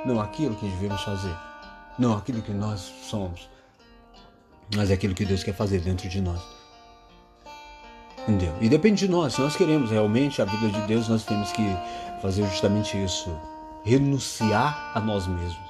Não 0.07 0.21
aquilo 0.21 0.55
que 0.55 0.67
devemos 0.67 1.03
fazer. 1.03 1.35
Não 1.99 2.17
aquilo 2.17 2.41
que 2.41 2.53
nós 2.53 2.81
somos. 3.03 3.49
Mas 4.75 4.91
é 4.91 4.95
aquilo 4.95 5.15
que 5.15 5.25
Deus 5.25 5.43
quer 5.43 5.55
fazer 5.55 5.81
dentro 5.81 6.09
de 6.09 6.21
nós. 6.21 6.41
Entendeu? 8.23 8.55
E 8.61 8.69
depende 8.69 9.07
de 9.07 9.09
nós. 9.13 9.35
Se 9.35 9.41
nós 9.41 9.57
queremos 9.57 9.91
realmente 9.91 10.41
a 10.43 10.45
vida 10.45 10.69
de 10.69 10.87
Deus, 10.87 11.09
nós 11.09 11.25
temos 11.25 11.51
que 11.53 11.63
fazer 12.19 12.47
justamente 12.47 12.97
isso. 13.03 13.31
Renunciar 13.85 14.93
a 14.95 15.01
nós 15.01 15.27
mesmos. 15.27 15.69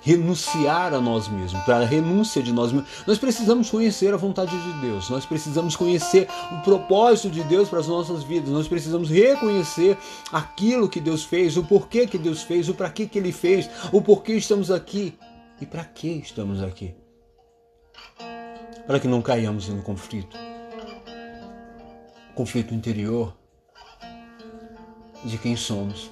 Renunciar 0.00 0.94
a 0.94 1.00
nós 1.00 1.28
mesmos, 1.28 1.60
para 1.64 1.78
a 1.78 1.84
renúncia 1.84 2.42
de 2.42 2.52
nós 2.52 2.72
mesmos. 2.72 2.88
Nós 3.06 3.18
precisamos 3.18 3.68
conhecer 3.68 4.14
a 4.14 4.16
vontade 4.16 4.56
de 4.56 4.80
Deus, 4.80 5.10
nós 5.10 5.26
precisamos 5.26 5.74
conhecer 5.74 6.28
o 6.52 6.62
propósito 6.62 7.30
de 7.30 7.42
Deus 7.42 7.68
para 7.68 7.80
as 7.80 7.88
nossas 7.88 8.22
vidas, 8.22 8.48
nós 8.48 8.68
precisamos 8.68 9.10
reconhecer 9.10 9.98
aquilo 10.32 10.88
que 10.88 11.00
Deus 11.00 11.24
fez, 11.24 11.56
o 11.56 11.64
porquê 11.64 12.06
que 12.06 12.16
Deus 12.16 12.42
fez, 12.42 12.68
o 12.68 12.74
para 12.74 12.90
que, 12.90 13.08
que 13.08 13.18
Ele 13.18 13.32
fez, 13.32 13.68
o 13.92 14.00
porquê 14.00 14.34
estamos 14.34 14.70
aqui 14.70 15.18
e 15.60 15.66
para 15.66 15.84
que 15.84 16.08
estamos 16.08 16.62
aqui. 16.62 16.94
Para 18.86 19.00
que 19.00 19.08
não 19.08 19.20
caiamos 19.20 19.68
em 19.68 19.72
um 19.72 19.82
conflito 19.82 20.36
conflito 22.38 22.72
interior 22.72 23.36
de 25.24 25.38
quem 25.38 25.56
somos. 25.56 26.10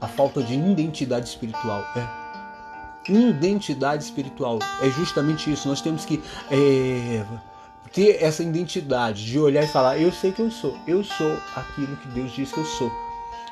A 0.00 0.06
falta 0.06 0.42
de 0.42 0.54
identidade 0.54 1.28
espiritual. 1.28 1.82
É. 1.96 3.12
Identidade 3.12 4.04
espiritual. 4.04 4.58
É 4.82 4.90
justamente 4.90 5.50
isso. 5.52 5.68
Nós 5.68 5.80
temos 5.80 6.04
que 6.04 6.22
é, 6.50 7.24
ter 7.92 8.22
essa 8.22 8.42
identidade 8.42 9.24
de 9.24 9.38
olhar 9.38 9.64
e 9.64 9.68
falar: 9.68 9.98
eu 9.98 10.12
sei 10.12 10.32
que 10.32 10.42
eu 10.42 10.50
sou. 10.50 10.76
Eu 10.86 11.02
sou 11.02 11.36
aquilo 11.56 11.96
que 11.96 12.08
Deus 12.08 12.32
diz 12.32 12.52
que 12.52 12.58
eu 12.58 12.64
sou. 12.64 12.90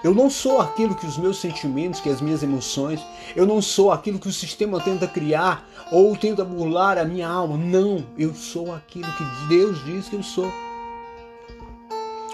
Eu 0.04 0.14
não 0.14 0.30
sou 0.30 0.60
aquilo 0.60 0.94
que 0.94 1.06
os 1.06 1.16
meus 1.16 1.38
sentimentos, 1.38 2.00
que 2.00 2.10
as 2.10 2.20
minhas 2.20 2.42
emoções, 2.42 3.00
eu 3.34 3.46
não 3.46 3.62
sou 3.62 3.90
aquilo 3.90 4.18
que 4.18 4.28
o 4.28 4.32
sistema 4.32 4.78
tenta 4.80 5.08
criar 5.08 5.66
ou 5.90 6.14
tenta 6.16 6.44
burlar 6.44 6.98
a 6.98 7.04
minha 7.04 7.26
alma. 7.26 7.56
Não, 7.56 8.04
eu 8.16 8.34
sou 8.34 8.74
aquilo 8.74 9.10
que 9.12 9.24
Deus 9.48 9.84
diz 9.84 10.08
que 10.08 10.14
eu 10.16 10.22
sou. 10.22 10.52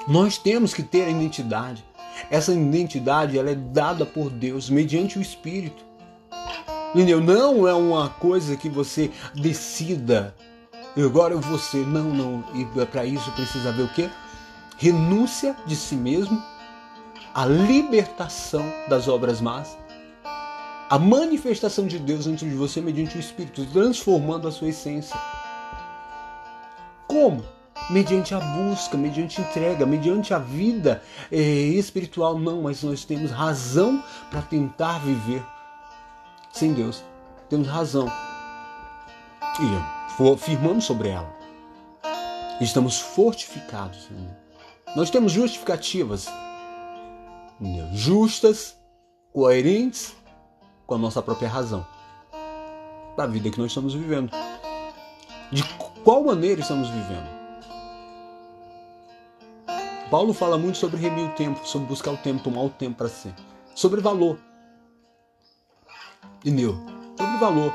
Nós 0.08 0.36
temos 0.36 0.74
que 0.74 0.82
ter 0.82 1.04
a 1.04 1.10
identidade. 1.10 1.84
Essa 2.31 2.52
identidade 2.52 3.38
ela 3.38 3.50
é 3.50 3.54
dada 3.54 4.04
por 4.04 4.31
Deus 4.31 4.71
mediante 4.71 5.19
o 5.19 5.23
Espírito. 5.23 5.85
Entendeu? 6.95 7.21
Não 7.21 7.66
é 7.66 7.73
uma 7.75 8.11
coisa 8.11 8.57
que 8.57 8.69
você 8.69 9.11
decida. 9.35 10.35
Agora 10.97 11.35
ser. 11.59 11.87
Não, 11.87 12.04
não. 12.04 12.45
E 12.54 12.87
para 12.87 13.04
isso 13.07 13.31
precisa 13.33 13.71
haver 13.71 13.85
o 13.85 13.95
quê? 13.95 14.11
Renúncia 14.76 15.57
de 15.66 15.76
si 15.76 15.95
mesmo, 15.95 16.42
a 17.35 17.47
libertação 17.47 18.64
das 18.88 19.09
obras 19.09 19.40
más, 19.40 19.78
a 20.90 20.99
manifestação 20.99 21.87
de 21.87 21.99
Deus 21.99 22.26
dentro 22.26 22.49
de 22.49 22.54
você 22.54 22.81
mediante 22.81 23.16
o 23.16 23.21
Espírito, 23.21 23.64
transformando 23.66 24.49
a 24.49 24.52
sua 24.52 24.69
essência. 24.69 25.16
Como? 27.07 27.42
Mediante 27.90 28.34
a 28.34 28.40
busca, 28.40 28.96
mediante 28.96 29.40
a 29.40 29.44
entrega, 29.44 29.86
mediante 29.86 30.32
a 30.32 30.38
vida 30.38 31.02
é, 31.30 31.36
espiritual, 31.36 32.38
não, 32.38 32.62
mas 32.62 32.82
nós 32.82 33.04
temos 33.04 33.30
razão 33.30 34.02
para 34.30 34.42
tentar 34.42 34.98
viver 35.00 35.42
sem 36.52 36.72
Deus. 36.72 37.02
Temos 37.48 37.68
razão. 37.68 38.10
E 39.60 40.36
firmamos 40.38 40.84
sobre 40.84 41.08
ela. 41.08 41.32
Estamos 42.60 42.98
fortificados. 42.98 44.08
Nós 44.94 45.10
temos 45.10 45.32
justificativas 45.32 46.28
justas, 47.92 48.76
coerentes 49.32 50.14
com 50.86 50.94
a 50.94 50.98
nossa 50.98 51.22
própria 51.22 51.48
razão 51.48 51.86
da 53.16 53.26
vida 53.26 53.50
que 53.50 53.58
nós 53.58 53.68
estamos 53.70 53.94
vivendo. 53.94 54.30
De 55.50 55.62
qual 56.02 56.24
maneira 56.24 56.60
estamos 56.60 56.88
vivendo? 56.88 57.31
Paulo 60.12 60.35
fala 60.35 60.59
muito 60.59 60.76
sobre 60.76 61.00
remir 61.00 61.25
o 61.25 61.31
tempo, 61.31 61.66
sobre 61.66 61.88
buscar 61.88 62.11
o 62.12 62.19
tempo, 62.19 62.45
tomar 62.45 62.61
o 62.61 62.69
tempo 62.69 62.99
para 62.99 63.09
si. 63.09 63.33
Sobre 63.75 63.99
valor. 64.02 64.38
Entendeu? 66.45 66.76
Sobre 67.16 67.38
valor. 67.38 67.73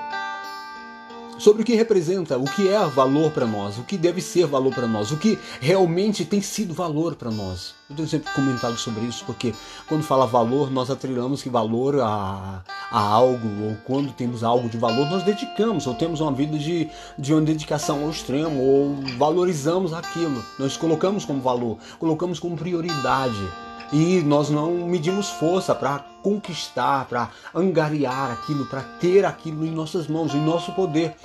sobre 1.40 1.64
o 1.64 1.66
que 1.66 1.74
representa, 1.74 2.38
o 2.38 2.46
que 2.46 2.70
é 2.70 2.78
valor 2.86 3.32
para 3.32 3.48
nós, 3.48 3.80
o 3.80 3.84
que 3.84 3.98
deve 3.98 4.22
ser 4.22 4.46
valor 4.46 4.72
para 4.72 4.86
nós, 4.86 5.12
o 5.12 5.18
que 5.18 5.40
realmente 5.60 6.26
tem 6.26 6.40
sido 6.40 6.76
valor 6.76 7.16
para 7.16 7.32
nós. 7.32 7.74
Eu 7.90 7.96
tenho 7.96 8.08
sempre 8.08 8.34
comentado 8.34 8.78
sobre 8.78 9.06
isso, 9.06 9.24
porque 9.24 9.54
quando 9.88 10.04
fala 10.04 10.28
valor, 10.28 10.70
nós 10.70 10.92
atrelamos 10.92 11.42
que 11.42 11.50
valor 11.50 12.02
a, 12.02 12.62
a 12.92 13.00
algo, 13.00 13.48
ou 13.64 13.78
quando 13.86 14.12
temos 14.12 14.44
algo 14.44 14.68
de 14.68 14.78
valor, 14.78 15.10
nós 15.10 15.24
dedicamos, 15.24 15.88
ou 15.88 15.96
temos 15.96 16.20
uma 16.20 16.34
vida 16.34 16.58
de, 16.58 16.90
de 17.18 17.34
uma 17.34 17.42
dedicação 17.42 18.04
ao 18.04 18.10
extremo, 18.10 18.62
ou 18.62 18.96
valorizamos 19.18 19.94
aquilo, 19.94 20.44
nós 20.60 20.76
colocamos 20.76 21.24
como 21.24 21.42
valor, 21.42 21.78
colocamos 21.98 22.40
como 22.40 22.58
prioridade 22.58 23.48
e 23.94 24.22
nós 24.22 24.50
não 24.50 24.86
medimos 24.86 25.30
força 25.30 25.74
para 25.74 26.00
conquistar, 26.22 27.06
para 27.06 27.32
angariar 27.56 28.32
aquilo, 28.32 28.66
para 28.66 28.82
ter 28.82 29.24
aquilo 29.24 29.66
em 29.66 29.72
nossas 29.72 30.08
mãos, 30.08 30.36
em 30.36 30.44
nosso 30.44 30.74
poder. 30.74 31.16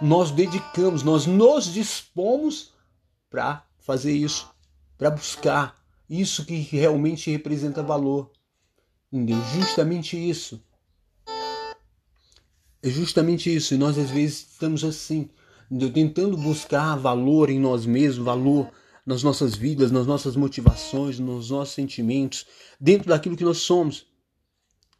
Nós 0.00 0.30
dedicamos, 0.30 1.02
nós 1.02 1.26
nos 1.26 1.66
dispomos 1.66 2.70
para 3.28 3.62
fazer 3.78 4.12
isso, 4.12 4.48
para 4.96 5.10
buscar 5.10 5.75
isso 6.08 6.44
que 6.44 6.56
realmente 6.56 7.30
representa 7.30 7.82
valor. 7.82 8.30
Entendeu? 9.12 9.38
Justamente 9.54 10.16
isso. 10.16 10.62
É 12.82 12.88
justamente 12.88 13.54
isso. 13.54 13.74
E 13.74 13.78
nós 13.78 13.98
às 13.98 14.10
vezes 14.10 14.48
estamos 14.52 14.84
assim, 14.84 15.28
entendeu? 15.70 15.92
tentando 15.92 16.36
buscar 16.36 16.96
valor 16.96 17.50
em 17.50 17.58
nós 17.58 17.84
mesmos, 17.84 18.24
valor 18.24 18.70
nas 19.04 19.22
nossas 19.22 19.54
vidas, 19.54 19.90
nas 19.92 20.06
nossas 20.06 20.34
motivações, 20.34 21.18
nos 21.18 21.50
nossos 21.50 21.74
sentimentos, 21.74 22.46
dentro 22.80 23.08
daquilo 23.08 23.36
que 23.36 23.44
nós 23.44 23.58
somos. 23.58 24.06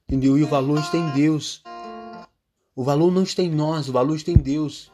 Entendeu? 0.08 0.38
E 0.38 0.44
o 0.44 0.46
valor 0.46 0.78
está 0.78 0.96
em 0.96 1.10
Deus. 1.10 1.62
O 2.74 2.84
valor 2.84 3.10
não 3.10 3.24
está 3.24 3.42
em 3.42 3.50
nós, 3.50 3.88
o 3.88 3.92
valor 3.92 4.14
está 4.14 4.30
em 4.30 4.36
Deus. 4.36 4.92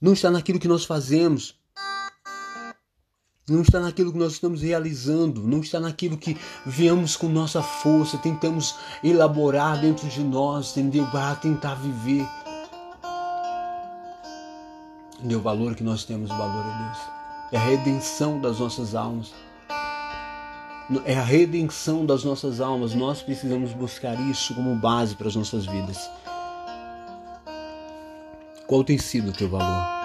Não 0.00 0.12
está 0.14 0.30
naquilo 0.30 0.58
que 0.58 0.68
nós 0.68 0.84
fazemos. 0.84 1.57
Não 3.48 3.62
está 3.62 3.80
naquilo 3.80 4.12
que 4.12 4.18
nós 4.18 4.32
estamos 4.32 4.60
realizando, 4.62 5.42
não 5.42 5.60
está 5.60 5.80
naquilo 5.80 6.16
que 6.16 6.36
viemos 6.66 7.16
com 7.16 7.28
nossa 7.28 7.62
força, 7.62 8.18
tentamos 8.18 8.74
elaborar 9.02 9.80
dentro 9.80 10.06
de 10.08 10.20
nós, 10.20 10.76
entendeu? 10.76 11.06
Para 11.06 11.34
tentar 11.36 11.74
viver. 11.76 12.26
Entendeu? 15.18 15.38
O 15.38 15.42
valor 15.42 15.74
que 15.74 15.82
nós 15.82 16.04
temos, 16.04 16.30
o 16.30 16.36
valor 16.36 16.64
é 16.64 16.84
Deus 16.84 17.18
é 17.50 17.56
a 17.56 17.60
redenção 17.60 18.40
das 18.40 18.58
nossas 18.58 18.94
almas. 18.94 19.32
É 21.04 21.16
a 21.16 21.22
redenção 21.22 22.04
das 22.04 22.24
nossas 22.24 22.60
almas. 22.60 22.94
Nós 22.94 23.22
precisamos 23.22 23.72
buscar 23.72 24.18
isso 24.30 24.54
como 24.54 24.74
base 24.74 25.14
para 25.14 25.28
as 25.28 25.36
nossas 25.36 25.66
vidas. 25.66 26.10
Qual 28.66 28.84
tem 28.84 28.98
sido 28.98 29.30
o 29.30 29.32
teu 29.32 29.48
valor? 29.48 29.97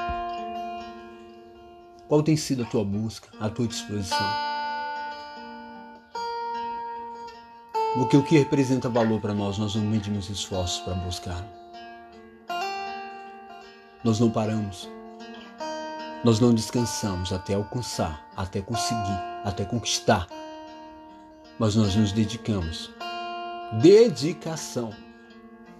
Qual 2.07 2.21
tem 2.21 2.35
sido 2.35 2.63
a 2.63 2.65
tua 2.65 2.83
busca, 2.83 3.29
a 3.39 3.49
tua 3.49 3.67
disposição? 3.67 4.27
Porque 7.95 8.17
o 8.17 8.23
que 8.23 8.37
representa 8.37 8.89
valor 8.89 9.21
para 9.21 9.33
nós, 9.33 9.57
nós 9.57 9.75
não 9.75 9.83
medimos 9.83 10.29
esforços 10.29 10.79
para 10.79 10.95
buscar. 10.95 11.45
Nós 14.03 14.19
não 14.19 14.29
paramos. 14.29 14.89
Nós 16.23 16.39
não 16.39 16.53
descansamos 16.53 17.31
até 17.31 17.53
alcançar, 17.53 18.27
até 18.35 18.61
conseguir, 18.61 19.19
até 19.45 19.63
conquistar. 19.63 20.27
Mas 21.57 21.75
nós 21.75 21.95
nos 21.95 22.11
dedicamos. 22.11 22.91
Dedicação. 23.81 24.93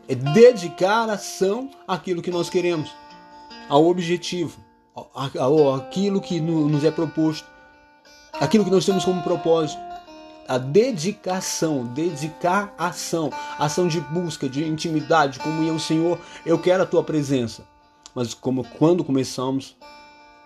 É 0.07 0.15
dedicar 0.15 1.09
ação 1.09 1.69
àquilo 1.87 2.21
que 2.21 2.31
nós 2.31 2.49
queremos, 2.49 2.93
ao 3.69 3.85
objetivo, 3.85 4.63
aquilo 5.77 6.21
que 6.21 6.39
nos 6.39 6.83
é 6.83 6.91
proposto, 6.91 7.47
aquilo 8.33 8.63
que 8.63 8.71
nós 8.71 8.85
temos 8.85 9.03
como 9.05 9.21
propósito. 9.21 9.81
A 10.45 10.57
dedicação, 10.57 11.85
dedicar 11.85 12.73
ação, 12.77 13.31
ação 13.57 13.87
de 13.87 14.01
busca, 14.01 14.49
de 14.49 14.67
intimidade, 14.67 15.39
comunhão, 15.39 15.79
Senhor, 15.79 16.19
eu 16.45 16.59
quero 16.59 16.83
a 16.83 16.85
tua 16.85 17.01
presença. 17.01 17.63
Mas 18.13 18.33
como 18.33 18.65
quando 18.77 19.05
começamos 19.05 19.77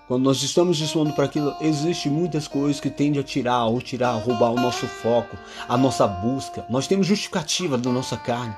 quando 0.07 0.23
nós 0.23 0.41
estamos 0.41 0.77
disponindo 0.77 1.13
para 1.13 1.25
aquilo, 1.25 1.53
existe 1.59 2.09
muitas 2.09 2.47
coisas 2.47 2.79
que 2.79 2.89
tendem 2.89 3.19
a 3.19 3.23
tirar, 3.23 3.65
ou 3.65 3.81
tirar, 3.81 4.13
roubar 4.13 4.51
o 4.51 4.55
nosso 4.55 4.87
foco, 4.87 5.35
a 5.67 5.77
nossa 5.77 6.07
busca. 6.07 6.65
Nós 6.69 6.87
temos 6.87 7.05
justificativa 7.05 7.77
da 7.77 7.91
nossa 7.91 8.15
carne. 8.15 8.55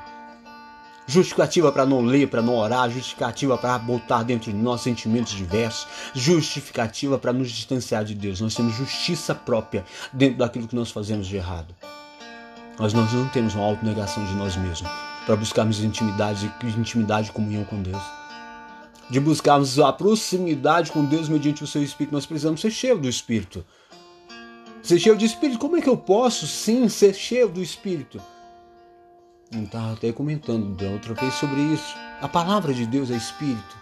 Justificativa 1.10 1.72
para 1.72 1.88
não 1.88 2.02
ler, 2.02 2.30
para 2.30 2.40
não 2.40 2.56
orar, 2.56 2.88
justificativa 2.88 3.58
para 3.58 3.80
botar 3.80 4.22
dentro 4.22 4.52
de 4.52 4.58
nós 4.58 4.82
sentimentos 4.82 5.34
diversos, 5.34 5.88
justificativa 6.14 7.18
para 7.18 7.34
nos 7.34 7.50
distanciar 7.50 8.06
de 8.06 8.14
Deus. 8.14 8.40
Nós 8.40 8.54
temos 8.54 8.76
justiça 8.76 9.34
própria 9.34 9.84
dentro 10.14 10.38
daquilo 10.38 10.68
que 10.68 10.76
nós 10.76 10.92
fazemos 10.92 11.26
de 11.26 11.36
errado. 11.36 11.74
Mas 12.78 12.94
nós 12.94 13.12
não 13.12 13.28
temos 13.30 13.56
uma 13.56 13.66
autonegação 13.66 14.24
de 14.24 14.36
nós 14.36 14.56
mesmos 14.56 14.88
para 15.26 15.36
buscarmos 15.36 15.84
intimidade, 15.84 16.54
intimidade 16.64 17.30
e 17.30 17.32
comunhão 17.32 17.64
com 17.64 17.82
Deus 17.82 18.04
de 19.10 19.20
buscarmos 19.20 19.80
a 19.80 19.92
proximidade 19.92 20.92
com 20.92 21.04
Deus 21.04 21.28
mediante 21.28 21.64
o 21.64 21.68
seu 21.68 21.82
Espírito, 21.82 22.14
nós 22.14 22.28
precisamos 22.28 22.62
ser 22.62 22.70
cheios 22.70 23.02
do 23.02 23.10
Espírito. 23.10 23.66
Ser 24.84 25.00
cheio 25.00 25.16
do 25.16 25.26
Espírito, 25.26 25.58
como 25.58 25.76
é 25.76 25.82
que 25.82 25.90
eu 25.90 25.98
posso 25.98 26.46
sim 26.46 26.88
ser 26.88 27.16
cheio 27.16 27.50
do 27.50 27.64
Espírito? 27.64 28.22
Não 29.52 29.64
estava 29.64 29.94
até 29.94 30.12
comentando 30.12 30.76
da 30.76 30.92
outra 30.92 31.16
vez 31.16 31.34
sobre 31.34 31.60
isso. 31.60 31.96
A 32.22 32.28
palavra 32.28 32.72
de 32.72 32.86
Deus 32.86 33.10
é 33.10 33.16
Espírito. 33.16 33.78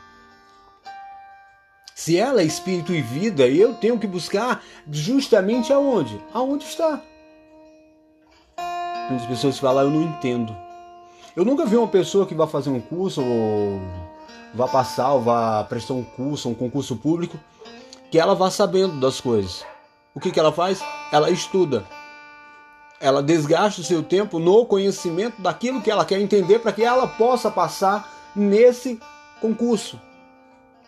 Se 1.94 2.18
ela 2.18 2.42
é 2.42 2.46
Espírito 2.46 2.94
e 2.94 3.02
vida, 3.02 3.46
eu 3.48 3.74
tenho 3.74 4.00
que 4.00 4.08
buscar 4.08 4.64
justamente 4.90 5.74
aonde? 5.74 6.24
Aonde 6.34 6.64
está? 6.64 7.02
As 8.58 9.26
pessoas 9.26 9.60
falam, 9.60 9.84
eu 9.84 9.90
não 9.90 10.04
entendo. 10.04 10.56
Eu 11.36 11.44
nunca 11.44 11.66
vi 11.66 11.76
uma 11.76 11.88
pessoa 11.88 12.26
que 12.26 12.34
vai 12.34 12.48
fazer 12.48 12.70
um 12.70 12.80
curso 12.80 13.22
ou 13.22 13.82
vá 14.54 14.70
passar 14.70 15.14
ou 15.14 15.22
vá 15.22 15.66
prestar 15.66 15.96
um 15.96 16.04
curso, 16.04 16.48
um 16.50 16.56
concurso 16.56 16.96
público, 16.96 17.38
que 18.10 18.18
ela 18.18 18.36
vá 18.36 18.50
sabendo 18.50 19.00
das 19.02 19.20
coisas. 19.20 19.66
O 20.16 20.20
que, 20.20 20.32
que 20.32 20.40
ela 20.40 20.52
faz? 20.54 20.82
Ela 21.12 21.30
estuda. 21.30 21.86
Ela 23.00 23.22
desgasta 23.22 23.82
o 23.82 23.84
seu 23.84 24.02
tempo 24.02 24.40
no 24.40 24.66
conhecimento 24.66 25.42
daquilo 25.42 25.82
que 25.82 25.92
ela 25.92 26.06
quer 26.06 26.20
entender 26.20 26.60
para 26.60 26.72
que 26.72 26.84
ela 26.84 27.08
possa 27.08 27.52
passar 27.52 28.12
nesse 28.36 29.00
concurso. 29.40 30.00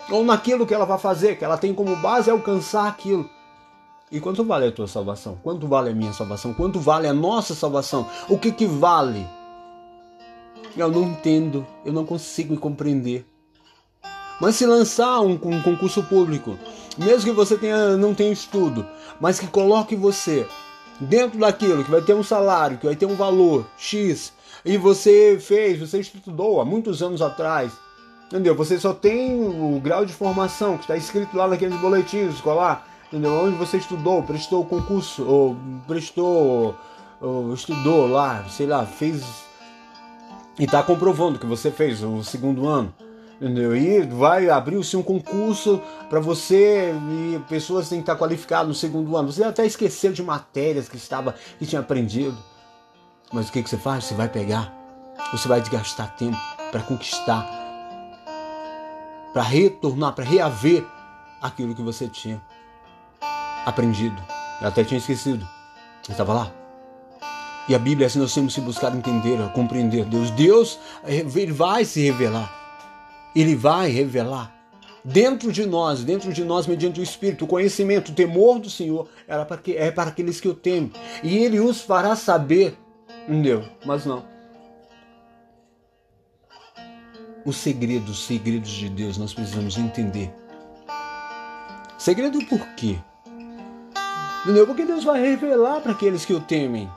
Ou 0.09 0.23
naquilo 0.23 0.65
que 0.65 0.73
ela 0.73 0.85
vai 0.85 0.97
fazer, 0.97 1.37
que 1.37 1.45
ela 1.45 1.57
tem 1.57 1.73
como 1.73 1.95
base 1.97 2.31
alcançar 2.31 2.87
aquilo. 2.87 3.29
E 4.11 4.19
quanto 4.19 4.43
vale 4.43 4.67
a 4.67 4.71
tua 4.71 4.87
salvação? 4.87 5.37
Quanto 5.43 5.67
vale 5.67 5.91
a 5.91 5.93
minha 5.93 6.13
salvação? 6.13 6.51
Quanto 6.51 6.79
vale 6.79 7.07
a 7.07 7.13
nossa 7.13 7.53
salvação? 7.53 8.07
O 8.27 8.39
que 8.39 8.51
que 8.51 8.65
vale? 8.65 9.27
Eu 10.75 10.89
não 10.89 11.03
entendo, 11.03 11.65
eu 11.85 11.93
não 11.93 12.05
consigo 12.05 12.57
compreender. 12.57 13.25
Mas 14.41 14.55
se 14.55 14.65
lançar 14.65 15.19
um, 15.19 15.33
um 15.33 15.61
concurso 15.61 16.01
público, 16.03 16.57
mesmo 16.97 17.25
que 17.29 17.35
você 17.35 17.57
tenha, 17.57 17.97
não 17.97 18.15
tenha 18.15 18.31
estudo, 18.31 18.87
mas 19.19 19.39
que 19.39 19.47
coloque 19.47 19.95
você 19.95 20.47
dentro 20.99 21.39
daquilo, 21.39 21.83
que 21.83 21.91
vai 21.91 22.01
ter 22.01 22.13
um 22.13 22.23
salário, 22.23 22.77
que 22.77 22.85
vai 22.85 22.95
ter 22.95 23.05
um 23.05 23.15
valor 23.15 23.65
X, 23.77 24.33
e 24.63 24.77
você 24.77 25.38
fez, 25.39 25.79
você 25.79 25.99
estudou 25.99 26.59
há 26.59 26.65
muitos 26.65 27.01
anos 27.01 27.21
atrás, 27.21 27.71
entendeu? 28.27 28.55
Você 28.55 28.79
só 28.79 28.93
tem 28.93 29.41
o 29.41 29.79
grau 29.79 30.05
de 30.05 30.13
formação 30.13 30.75
que 30.75 30.83
está 30.83 30.97
escrito 30.97 31.35
lá 31.35 31.47
naqueles 31.47 31.79
boletins 31.79 32.35
escolar, 32.35 32.88
entendeu? 33.07 33.31
Onde 33.31 33.55
você 33.55 33.77
estudou, 33.77 34.21
prestou 34.23 34.65
concurso, 34.65 35.23
ou 35.25 35.57
prestou, 35.88 36.75
ou 37.21 37.53
estudou 37.53 38.07
lá, 38.07 38.45
sei 38.49 38.67
lá, 38.67 38.85
fez 38.85 39.23
e 40.59 40.65
está 40.65 40.83
comprovando 40.83 41.39
que 41.39 41.45
você 41.45 41.71
fez 41.71 42.03
o 42.03 42.21
segundo 42.21 42.67
ano. 42.67 42.93
Entendeu? 43.41 43.73
E 43.73 44.02
vai 44.02 44.49
abrir-se 44.49 44.97
um 44.97 45.04
concurso 45.04 45.82
para 46.10 46.19
você 46.19 46.93
e 46.93 47.39
pessoas 47.47 47.88
têm 47.88 47.99
que 47.99 48.04
estar 48.04 48.17
qualificadas 48.17 48.67
no 48.67 48.73
segundo 48.73 49.15
ano. 49.15 49.32
Você 49.32 49.43
até 49.43 49.65
esqueceu 49.65 50.12
de 50.12 50.21
matérias 50.21 50.89
que 50.89 50.97
estava 50.97 51.34
que 51.58 51.65
tinha 51.65 51.80
aprendido. 51.80 52.38
Mas 53.32 53.47
o 53.47 53.52
que, 53.52 53.63
que 53.63 53.69
você 53.69 53.78
faz? 53.78 54.04
Você 54.04 54.13
vai 54.13 54.28
pegar, 54.28 54.73
você 55.32 55.47
vai 55.47 55.62
desgastar 55.62 56.15
tempo 56.17 56.38
para 56.69 56.82
conquistar, 56.82 57.47
para 59.32 59.43
retornar, 59.43 60.13
para 60.13 60.25
reaver 60.25 60.86
aquilo 61.41 61.73
que 61.73 61.82
você 61.82 62.10
tinha 62.10 62.41
aprendido. 63.65 64.21
Eu 64.62 64.67
até 64.67 64.84
tinha 64.84 64.97
esquecido. 64.97 65.47
Estava 66.10 66.34
lá. 66.34 66.52
E 67.69 67.75
a 67.75 67.80
Bíblia, 67.80 68.08
assim 68.08 68.19
nós 68.19 68.34
temos 68.34 68.56
que 68.56 68.62
buscar 68.62 68.93
entender, 68.93 69.38
compreender 69.54 70.04
Deus. 70.06 70.32
Deus 70.32 70.80
ele 71.06 71.54
vai 71.54 71.86
se 71.86 72.02
revelar. 72.02 72.58
Ele 73.35 73.55
vai 73.55 73.89
revelar 73.89 74.55
dentro 75.03 75.51
de 75.51 75.65
nós, 75.65 76.03
dentro 76.03 76.33
de 76.33 76.43
nós, 76.43 76.67
mediante 76.67 76.99
o 76.99 77.03
Espírito, 77.03 77.45
o 77.45 77.47
conhecimento, 77.47 78.11
o 78.11 78.15
temor 78.15 78.59
do 78.59 78.69
Senhor 78.69 79.07
era 79.27 79.45
para 79.45 79.57
que, 79.57 79.75
é 79.75 79.91
para 79.91 80.09
aqueles 80.09 80.41
que 80.41 80.47
o 80.47 80.53
temem. 80.53 80.91
E 81.23 81.37
Ele 81.37 81.59
os 81.59 81.81
fará 81.81 82.15
saber. 82.15 82.77
Entendeu? 83.27 83.63
Mas 83.85 84.05
não. 84.05 84.23
os 87.45 87.57
segredos, 87.57 88.09
os 88.09 88.25
segredos 88.25 88.69
de 88.69 88.89
Deus, 88.89 89.17
nós 89.17 89.33
precisamos 89.33 89.77
entender. 89.77 90.31
Segredo 91.97 92.43
por 92.45 92.59
quê? 92.75 92.97
Entendeu? 94.43 94.65
Porque 94.65 94.85
Deus 94.85 95.03
vai 95.03 95.21
revelar 95.21 95.81
para 95.81 95.91
aqueles 95.91 96.25
que 96.25 96.33
o 96.33 96.39
temem. 96.39 96.89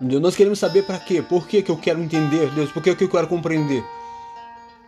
Entendeu? 0.00 0.20
Nós 0.20 0.36
queremos 0.36 0.58
saber 0.58 0.84
para 0.84 0.98
quê? 0.98 1.20
Por 1.20 1.46
que, 1.46 1.62
que 1.62 1.70
eu 1.70 1.76
quero 1.76 2.02
entender, 2.02 2.50
Deus? 2.52 2.70
Por 2.70 2.82
que, 2.82 2.94
que 2.94 3.04
eu 3.04 3.10
quero 3.10 3.28
compreender? 3.28 3.84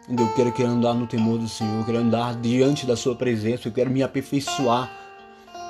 Eu 0.08 0.28
quero, 0.34 0.52
quero 0.52 0.70
andar 0.70 0.94
no 0.94 1.06
temor 1.06 1.38
do 1.38 1.48
Senhor, 1.48 1.78
eu 1.78 1.84
quero 1.84 1.98
andar 1.98 2.34
diante 2.34 2.84
da 2.86 2.96
Sua 2.96 3.14
presença, 3.14 3.68
eu 3.68 3.72
quero 3.72 3.90
me 3.90 4.02
aperfeiçoar. 4.02 4.90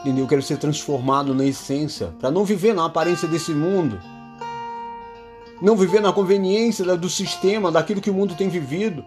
Entendeu? 0.01 0.25
Eu 0.25 0.29
quero 0.29 0.43
ser 0.43 0.57
transformado 0.57 1.35
na 1.35 1.45
essência, 1.45 2.15
para 2.19 2.31
não 2.31 2.45
viver 2.45 2.75
na 2.75 2.87
aparência 2.87 3.29
desse 3.29 3.53
mundo. 3.53 4.01
Não 5.61 5.77
viver 5.77 6.01
na 6.01 6.13
conveniência 6.13 6.85
do 6.97 7.11
sistema, 7.11 7.71
daquilo 7.71 8.01
que 8.01 8.11
o 8.11 8.15
mundo 8.15 8.35
tem 8.35 8.49
vivido 8.49 9.05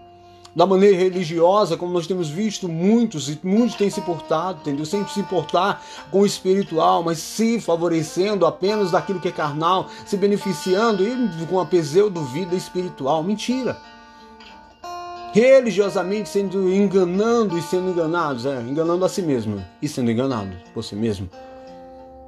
da 0.56 0.66
maneira 0.66 0.96
religiosa, 0.96 1.76
como 1.76 1.92
nós 1.92 2.06
temos 2.06 2.30
visto 2.30 2.70
muitos, 2.70 3.28
e 3.28 3.40
muitos 3.44 3.76
têm 3.76 3.90
se 3.90 4.02
portado, 4.02 4.60
entendeu? 4.62 4.86
Sem 4.86 5.06
se 5.08 5.20
importar 5.20 5.84
com 6.12 6.22
o 6.22 6.26
espiritual, 6.26 7.04
mas 7.04 7.18
se 7.18 7.60
favorecendo 7.60 8.46
apenas 8.46 8.92
daquilo 8.92 9.20
que 9.20 9.30
é 9.30 9.32
carnal, 9.32 9.90
se 10.06 10.16
beneficiando 10.16 11.04
e 11.04 11.46
com 11.48 11.60
a 11.60 11.66
pseudo 11.66 12.24
vida 12.26 12.56
espiritual. 12.56 13.24
Mentira! 13.24 13.78
Religiosamente 15.34 16.30
sendo 16.30 16.72
enganando 16.72 17.58
e 17.58 17.62
sendo 17.62 17.90
enganados, 17.90 18.46
é, 18.46 18.62
enganando 18.62 19.04
a 19.04 19.10
si 19.10 19.22
mesmo 19.22 19.64
e 19.82 19.88
sendo 19.88 20.12
enganado 20.12 20.56
por 20.74 20.84
si 20.84 20.96
mesmo. 20.96 21.30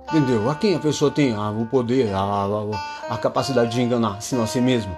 Entendeu? 0.10 0.50
A 0.50 0.56
quem 0.56 0.76
a 0.76 0.80
pessoa 0.80 1.10
tem 1.10 1.34
ah, 1.34 1.52
o 1.52 1.66
poder, 1.66 2.14
a, 2.14 2.20
a, 2.20 3.14
a 3.14 3.18
capacidade 3.18 3.72
de 3.72 3.82
enganar, 3.82 4.22
senão 4.22 4.44
a 4.44 4.48
si 4.48 4.60
mesmo? 4.60 4.96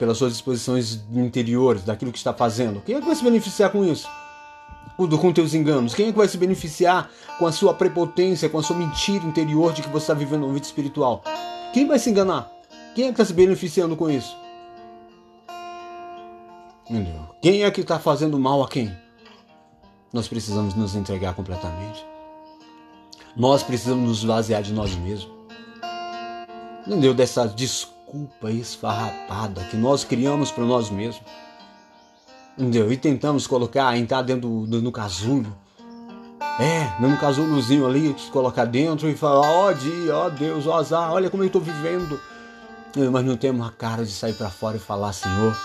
pelas 0.00 0.16
suas 0.16 0.32
disposições 0.32 0.98
interiores, 1.12 1.84
daquilo 1.84 2.10
que 2.10 2.16
está 2.16 2.32
fazendo. 2.32 2.80
Quem 2.86 2.96
é 2.96 3.00
que 3.00 3.06
vai 3.06 3.14
se 3.14 3.22
beneficiar 3.22 3.70
com 3.70 3.84
isso? 3.84 4.08
Com 4.96 5.30
teus 5.30 5.52
enganos? 5.52 5.94
Quem 5.94 6.08
é 6.08 6.10
que 6.10 6.16
vai 6.16 6.26
se 6.26 6.38
beneficiar 6.38 7.10
com 7.38 7.46
a 7.46 7.52
sua 7.52 7.74
prepotência, 7.74 8.48
com 8.48 8.58
a 8.58 8.62
sua 8.62 8.76
mentira 8.76 9.26
interior 9.26 9.74
de 9.74 9.82
que 9.82 9.90
você 9.90 10.04
está 10.04 10.14
vivendo 10.14 10.44
uma 10.44 10.54
vida 10.54 10.64
espiritual? 10.64 11.22
Quem 11.74 11.86
vai 11.86 11.98
se 11.98 12.08
enganar? 12.08 12.50
Quem 12.94 13.04
é 13.04 13.06
que 13.08 13.12
está 13.12 13.26
se 13.26 13.34
beneficiando 13.34 13.94
com 13.94 14.10
isso? 14.10 14.34
Entendeu? 16.90 17.30
Quem 17.40 17.62
é 17.62 17.70
que 17.70 17.82
está 17.82 17.98
fazendo 17.98 18.38
mal 18.38 18.62
a 18.62 18.68
quem? 18.68 18.94
Nós 20.12 20.26
precisamos 20.26 20.74
nos 20.74 20.96
entregar 20.96 21.34
completamente. 21.34 22.04
Nós 23.36 23.62
precisamos 23.62 24.08
nos 24.08 24.24
vaziar 24.24 24.62
de 24.62 24.72
nós 24.72 24.94
mesmos. 24.96 25.32
Entendeu? 26.84 27.14
Dessa 27.14 27.46
desculpa 27.46 28.00
culpa 28.10 28.50
esfarrapada 28.50 29.62
que 29.70 29.76
nós 29.76 30.02
criamos 30.02 30.50
para 30.50 30.64
nós 30.64 30.90
mesmos. 30.90 31.22
Entendeu? 32.58 32.92
E 32.92 32.96
tentamos 32.96 33.46
colocar, 33.46 33.96
entrar 33.96 34.22
dentro 34.22 34.66
do, 34.66 34.82
no 34.82 34.90
casulo. 34.90 35.56
É, 36.58 37.00
no 37.00 37.16
casulozinho 37.16 37.86
ali, 37.86 38.14
colocar 38.32 38.66
dentro 38.66 39.08
e 39.08 39.16
falar, 39.16 39.48
ó 39.48 39.68
oh, 39.68 39.72
dia, 39.72 40.14
ó 40.14 40.26
oh, 40.26 40.30
Deus, 40.30 40.66
ó 40.66 40.70
oh, 40.70 40.74
azar, 40.74 41.12
olha 41.12 41.30
como 41.30 41.42
eu 41.42 41.46
estou 41.46 41.60
vivendo. 41.60 42.20
Mas 43.10 43.24
não 43.24 43.36
temos 43.36 43.66
a 43.66 43.70
cara 43.70 44.04
de 44.04 44.10
sair 44.10 44.34
para 44.34 44.50
fora 44.50 44.76
e 44.76 44.80
falar, 44.80 45.12
Senhor, 45.12 45.56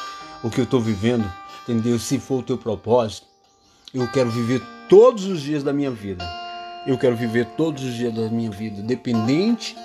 o 0.44 0.50
que 0.50 0.60
eu 0.60 0.64
estou 0.66 0.80
vivendo, 0.80 1.30
entendeu? 1.64 1.98
Se 2.00 2.20
for 2.20 2.40
o 2.40 2.44
teu 2.44 2.58
propósito, 2.58 3.28
eu 3.94 4.08
quero 4.12 4.30
viver 4.30 4.62
todos 4.90 5.26
os 5.26 5.42
dias 5.42 5.64
da 5.64 5.74
minha 5.74 5.92
vida. 5.92 6.24
Eu 6.86 6.98
quero 6.98 7.16
viver 7.16 7.46
todos 7.58 7.84
os 7.84 7.94
dias 7.96 8.14
da 8.14 8.30
minha 8.30 8.52
vida, 8.52 8.82
dependente 8.82 9.76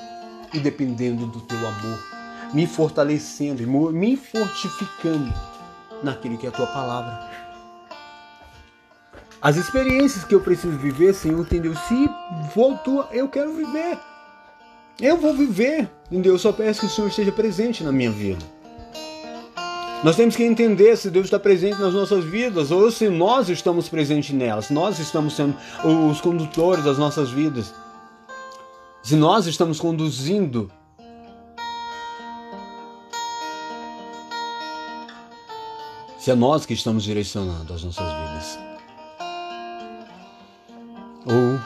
e 0.53 0.59
dependendo 0.59 1.27
do 1.27 1.41
teu 1.41 1.59
amor 1.59 2.21
me 2.53 2.67
fortalecendo, 2.67 3.67
me 3.93 4.17
fortificando 4.17 5.33
naquilo 6.03 6.39
que 6.39 6.47
é 6.47 6.49
a 6.49 6.53
tua 6.53 6.67
palavra. 6.67 7.29
As 9.41 9.57
experiências 9.57 10.25
que 10.25 10.35
eu 10.35 10.41
preciso 10.41 10.77
viver, 10.77 11.15
Senhor, 11.15 11.41
entendeu? 11.41 11.75
Se 11.75 12.11
voltou, 12.55 13.07
eu 13.11 13.29
quero 13.29 13.53
viver. 13.55 13.99
Eu 15.01 15.17
vou 15.17 15.35
viver, 15.35 15.89
entendeu? 16.11 16.35
Eu 16.35 16.39
só 16.39 16.53
peço 16.53 16.81
que 16.81 16.87
o 16.87 16.91
Senhor 16.91 17.09
esteja 17.09 17.33
presente 17.33 17.83
na 17.83 17.91
minha 17.91 18.11
vida. 18.11 18.45
Nós 20.03 20.17
temos 20.17 20.35
que 20.35 20.43
entender 20.43 20.97
se 20.97 21.11
Deus 21.11 21.27
está 21.27 21.39
presente 21.39 21.79
nas 21.79 21.93
nossas 21.93 22.25
vidas 22.25 22.71
ou 22.71 22.91
se 22.91 23.11
nós 23.11 23.51
estamos 23.51 23.89
presentes 23.89 24.35
nelas. 24.35 24.71
Nós 24.71 24.99
estamos 24.99 25.37
sendo 25.37 25.55
os 25.85 26.21
condutores 26.23 26.85
das 26.85 26.97
nossas 26.97 27.31
vidas. 27.31 27.75
Se 29.03 29.15
nós 29.15 29.47
estamos 29.47 29.79
conduzindo 29.79 30.71
se 36.19 36.31
é 36.31 36.35
nós 36.35 36.65
que 36.65 36.75
estamos 36.75 37.05
direcionando 37.05 37.73
as 37.73 37.83
nossas 37.83 38.07
vidas. 38.07 38.59
Ou 41.27 41.61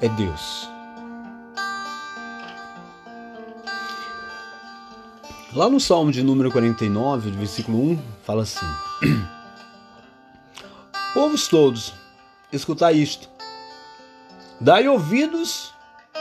é 0.00 0.08
Deus. 0.08 0.68
Lá 5.54 5.68
no 5.68 5.78
Salmo 5.78 6.10
de 6.10 6.22
número 6.22 6.50
49, 6.50 7.30
versículo 7.30 7.92
1, 7.92 7.98
fala 8.24 8.42
assim: 8.42 8.66
Povos 11.14 11.48
todos, 11.48 11.92
escutai 12.52 12.96
isto. 12.96 13.28
Dai 14.60 14.88
ouvidos, 14.88 15.72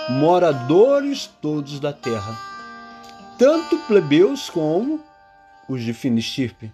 moradores 0.09 1.29
todos 1.41 1.79
da 1.79 1.93
terra, 1.93 2.37
tanto 3.37 3.77
plebeus 3.87 4.49
como 4.49 4.99
os 5.69 5.81
de 5.81 5.93
fina 5.93 6.19
estirpe 6.19 6.71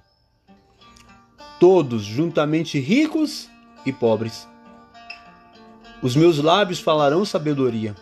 todos 1.60 2.04
juntamente 2.04 2.80
ricos 2.80 3.50
e 3.86 3.92
pobres. 3.92 4.48
Os 6.02 6.16
meus 6.16 6.38
lábios 6.38 6.80
falarão 6.80 7.26
sabedoria, 7.26 7.96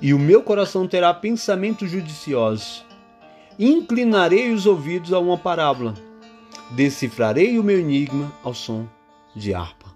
e 0.00 0.14
o 0.14 0.18
meu 0.18 0.42
coração 0.42 0.88
terá 0.88 1.12
pensamentos 1.12 1.90
judiciosos. 1.90 2.84
Inclinarei 3.58 4.52
os 4.52 4.66
ouvidos 4.66 5.12
a 5.12 5.18
uma 5.18 5.38
parábola, 5.38 5.94
decifrarei 6.72 7.58
o 7.58 7.64
meu 7.64 7.78
enigma 7.78 8.32
ao 8.42 8.54
som 8.54 8.86
de 9.34 9.54
harpa. 9.54 9.94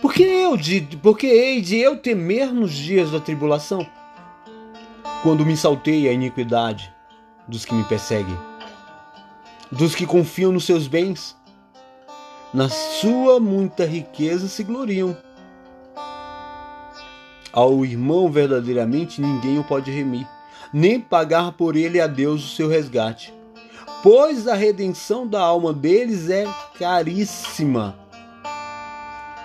Porque 0.00 0.22
eu 0.22 0.56
de, 0.56 0.80
porque 1.02 1.26
hei 1.26 1.60
de 1.60 1.76
eu 1.78 1.96
temer 1.96 2.52
nos 2.52 2.72
dias 2.72 3.10
da 3.10 3.20
tribulação, 3.20 3.86
quando 5.22 5.46
me 5.46 5.56
saltei 5.56 6.08
a 6.08 6.12
iniquidade 6.12 6.92
dos 7.48 7.64
que 7.64 7.74
me 7.74 7.84
perseguem 7.84 8.36
dos 9.74 9.94
que 9.94 10.06
confiam 10.06 10.52
nos 10.52 10.64
seus 10.64 10.86
bens. 10.86 11.36
Na 12.52 12.68
sua 12.68 13.40
muita 13.40 13.84
riqueza 13.84 14.46
se 14.46 14.62
gloriam. 14.62 15.16
Ao 17.52 17.84
irmão 17.84 18.30
verdadeiramente 18.30 19.20
ninguém 19.20 19.58
o 19.58 19.64
pode 19.64 19.90
remir, 19.90 20.26
nem 20.74 21.00
pagar 21.00 21.52
por 21.52 21.76
ele 21.76 22.00
a 22.00 22.08
Deus 22.08 22.44
o 22.44 22.56
seu 22.56 22.68
resgate, 22.68 23.32
pois 24.02 24.48
a 24.48 24.54
redenção 24.54 25.24
da 25.24 25.40
alma 25.40 25.72
deles 25.72 26.28
é 26.28 26.44
caríssima. 26.76 27.96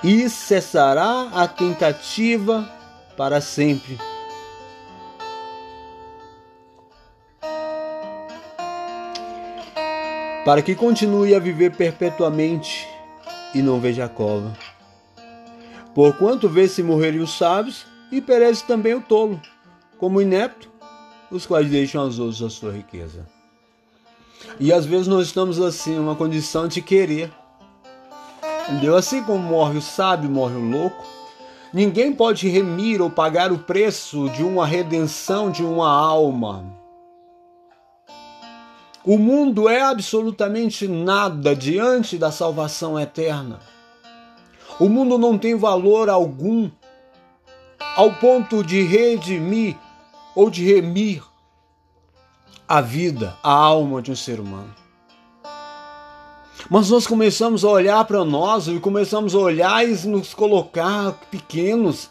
E 0.03 0.27
cessará 0.27 1.29
a 1.31 1.47
tentativa 1.47 2.67
para 3.15 3.39
sempre. 3.39 3.99
para 10.45 10.63
que 10.63 10.73
continue 10.73 11.35
a 11.35 11.39
viver 11.39 11.75
perpetuamente 11.75 12.87
e 13.53 13.61
não 13.61 13.79
veja 13.79 14.05
a 14.05 14.09
cova. 14.09 14.57
Porquanto 15.93 16.49
vê-se 16.49 16.81
morrerem 16.81 17.19
os 17.19 17.37
sábios 17.37 17.85
e 18.11 18.19
perece 18.19 18.65
também 18.65 18.95
o 18.95 19.01
tolo, 19.01 19.39
como 19.99 20.19
inepto, 20.19 20.68
os 21.31 21.45
quais 21.45 21.69
deixam 21.69 22.01
aos 22.01 22.19
outros 22.19 22.41
a 22.41 22.49
sua 22.49 22.71
riqueza. 22.71 23.25
E 24.59 24.73
às 24.73 24.85
vezes 24.85 25.07
nós 25.07 25.27
estamos 25.27 25.59
assim, 25.59 25.97
uma 25.97 26.15
condição 26.15 26.67
de 26.67 26.81
querer. 26.81 27.31
Entendeu? 28.67 28.95
Assim 28.95 29.23
como 29.23 29.39
morre 29.39 29.77
o 29.77 29.81
sábio, 29.81 30.29
morre 30.29 30.55
o 30.55 30.69
louco. 30.69 31.03
Ninguém 31.73 32.13
pode 32.13 32.47
remir 32.47 33.01
ou 33.01 33.09
pagar 33.09 33.51
o 33.51 33.59
preço 33.59 34.29
de 34.29 34.43
uma 34.43 34.65
redenção 34.65 35.51
de 35.51 35.63
uma 35.63 35.91
alma. 35.91 36.65
O 39.05 39.17
mundo 39.17 39.69
é 39.69 39.81
absolutamente 39.81 40.87
nada 40.87 41.55
diante 41.55 42.17
da 42.17 42.31
salvação 42.31 42.99
eterna. 42.99 43.59
O 44.79 44.89
mundo 44.89 45.17
não 45.17 45.37
tem 45.37 45.55
valor 45.55 46.09
algum 46.09 46.69
ao 47.95 48.13
ponto 48.13 48.63
de 48.63 48.81
redimir 48.81 49.75
ou 50.35 50.49
de 50.49 50.65
remir 50.65 51.23
a 52.67 52.81
vida, 52.81 53.35
a 53.43 53.51
alma 53.51 54.01
de 54.01 54.11
um 54.11 54.15
ser 54.15 54.39
humano. 54.39 54.73
Mas 56.69 56.89
nós 56.89 57.07
começamos 57.07 57.63
a 57.63 57.69
olhar 57.69 58.03
para 58.05 58.23
nós 58.23 58.67
e 58.67 58.79
começamos 58.79 59.33
a 59.33 59.39
olhar 59.39 59.87
e 59.87 60.07
nos 60.07 60.33
colocar 60.33 61.13
pequenos 61.31 62.09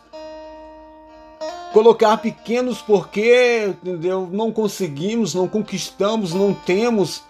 colocar 1.72 2.16
pequenos 2.16 2.80
porque 2.80 3.66
entendeu? 3.68 4.26
não 4.32 4.50
conseguimos, 4.50 5.34
não 5.34 5.46
conquistamos, 5.46 6.32
não 6.32 6.54
temos 6.54 7.22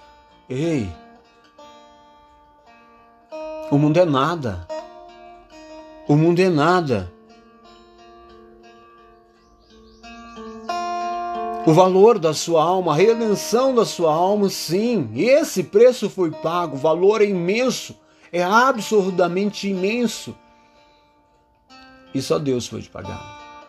Ei, 0.48 0.90
o 3.70 3.76
mundo 3.76 3.98
é 3.98 4.06
nada. 4.06 4.66
O 6.08 6.16
mundo 6.16 6.40
é 6.40 6.48
nada. 6.48 7.12
O 11.68 11.72
valor 11.74 12.18
da 12.18 12.32
sua 12.32 12.62
alma, 12.64 12.94
a 12.94 12.96
redenção 12.96 13.74
da 13.74 13.84
sua 13.84 14.10
alma, 14.10 14.48
sim, 14.48 15.10
esse 15.14 15.62
preço 15.62 16.08
foi 16.08 16.30
pago, 16.30 16.76
o 16.76 16.78
valor 16.78 17.20
é 17.20 17.26
imenso, 17.26 17.94
é 18.32 18.42
absurdamente 18.42 19.68
imenso. 19.68 20.34
E 22.14 22.22
só 22.22 22.38
Deus 22.38 22.66
pode 22.66 22.88
pagar. 22.88 23.66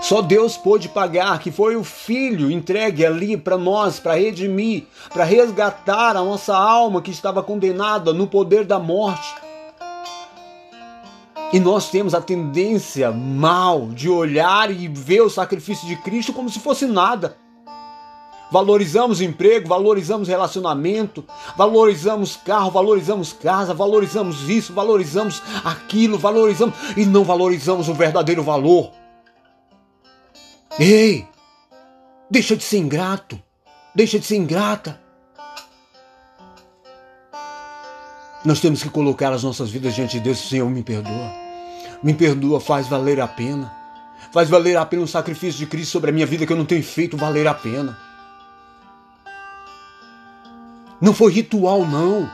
Só 0.00 0.22
Deus 0.22 0.56
pôde 0.56 0.88
pagar, 0.88 1.40
que 1.40 1.50
foi 1.50 1.74
o 1.74 1.82
Filho 1.82 2.48
entregue 2.48 3.04
ali 3.04 3.36
para 3.36 3.58
nós, 3.58 3.98
para 3.98 4.14
redimir, 4.14 4.84
para 5.12 5.24
resgatar 5.24 6.16
a 6.16 6.22
nossa 6.22 6.56
alma 6.56 7.02
que 7.02 7.10
estava 7.10 7.42
condenada 7.42 8.12
no 8.12 8.28
poder 8.28 8.64
da 8.64 8.78
morte. 8.78 9.34
E 11.52 11.58
nós 11.58 11.90
temos 11.90 12.14
a 12.14 12.20
tendência 12.20 13.10
mal 13.10 13.88
de 13.88 14.08
olhar 14.08 14.70
e 14.70 14.86
ver 14.86 15.22
o 15.22 15.30
sacrifício 15.30 15.86
de 15.86 15.96
Cristo 15.96 16.32
como 16.32 16.48
se 16.48 16.60
fosse 16.60 16.86
nada. 16.86 17.36
Valorizamos 18.52 19.20
emprego, 19.20 19.68
valorizamos 19.68 20.28
relacionamento, 20.28 21.24
valorizamos 21.56 22.36
carro, 22.36 22.70
valorizamos 22.70 23.32
casa, 23.32 23.72
valorizamos 23.72 24.48
isso, 24.48 24.72
valorizamos 24.72 25.40
aquilo, 25.64 26.18
valorizamos 26.18 26.74
e 26.96 27.04
não 27.04 27.22
valorizamos 27.22 27.88
o 27.88 27.94
verdadeiro 27.94 28.42
valor 28.42 28.90
Ei! 30.78 31.26
Deixa 32.30 32.56
de 32.56 32.62
ser 32.62 32.78
ingrato. 32.78 33.40
Deixa 33.94 34.18
de 34.18 34.24
ser 34.24 34.36
ingrata. 34.36 35.00
Nós 38.44 38.60
temos 38.60 38.82
que 38.82 38.88
colocar 38.88 39.32
as 39.32 39.42
nossas 39.42 39.70
vidas 39.70 39.94
diante 39.94 40.18
de 40.18 40.20
Deus. 40.20 40.38
Senhor, 40.38 40.68
me 40.70 40.82
perdoa. 40.82 41.32
Me 42.02 42.14
perdoa, 42.14 42.60
faz 42.60 42.86
valer 42.86 43.20
a 43.20 43.28
pena. 43.28 43.70
Faz 44.32 44.48
valer 44.48 44.76
a 44.76 44.86
pena 44.86 45.02
o 45.02 45.08
sacrifício 45.08 45.58
de 45.58 45.66
Cristo 45.66 45.92
sobre 45.92 46.10
a 46.10 46.12
minha 46.12 46.26
vida 46.26 46.46
que 46.46 46.52
eu 46.52 46.56
não 46.56 46.64
tenho 46.64 46.82
feito 46.82 47.16
valer 47.16 47.46
a 47.46 47.54
pena. 47.54 47.98
Não 51.00 51.12
foi 51.12 51.32
ritual, 51.32 51.86
não. 51.86 52.30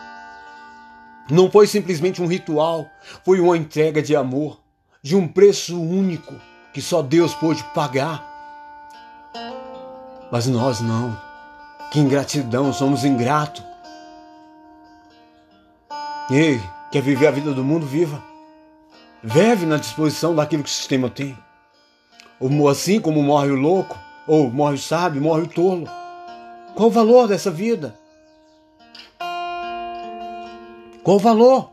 Não 1.28 1.50
foi 1.50 1.66
simplesmente 1.66 2.22
um 2.22 2.26
ritual. 2.26 2.88
Foi 3.24 3.40
uma 3.40 3.56
entrega 3.56 4.00
de 4.00 4.14
amor, 4.14 4.60
de 5.02 5.16
um 5.16 5.26
preço 5.26 5.80
único 5.80 6.34
que 6.72 6.80
só 6.80 7.02
Deus 7.02 7.34
pôde 7.34 7.64
pagar. 7.74 8.24
Mas 10.30 10.46
nós 10.46 10.80
não. 10.80 11.16
Que 11.90 11.98
ingratidão, 11.98 12.72
somos 12.72 13.04
ingratos. 13.04 13.64
Ei, 16.28 16.60
quer 16.90 17.02
viver 17.02 17.28
a 17.28 17.30
vida 17.30 17.52
do 17.52 17.62
mundo? 17.62 17.86
Viva. 17.86 18.20
Vive 19.22 19.64
na 19.64 19.76
disposição 19.76 20.34
daquilo 20.34 20.64
que 20.64 20.68
o 20.68 20.72
sistema 20.72 21.08
tem. 21.08 21.38
Ou 22.40 22.68
assim 22.68 23.00
como 23.00 23.22
morre 23.22 23.50
o 23.50 23.54
louco, 23.54 23.96
ou 24.26 24.50
morre 24.50 24.74
o 24.74 24.78
sábio, 24.78 25.22
morre 25.22 25.42
o 25.42 25.46
tolo. 25.46 25.88
Qual 26.74 26.88
o 26.88 26.92
valor 26.92 27.28
dessa 27.28 27.50
vida? 27.50 27.96
Qual 31.02 31.16
o 31.16 31.20
valor? 31.20 31.70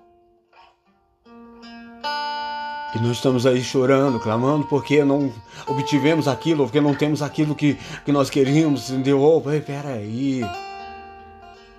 E 2.96 3.00
nós 3.00 3.14
estamos 3.18 3.48
aí 3.48 3.64
chorando, 3.64 4.20
clamando, 4.20 4.68
porque 4.68 5.04
não 5.04 5.34
obtivemos 5.68 6.28
aquilo, 6.28 6.66
porque 6.66 6.80
não 6.80 6.94
temos 6.94 7.24
aquilo 7.24 7.56
que, 7.56 7.76
que 8.06 8.12
nós 8.12 8.30
queríamos, 8.30 8.92
entendeu? 8.92 9.20
Oh, 9.20 9.42
peraí. 9.42 10.46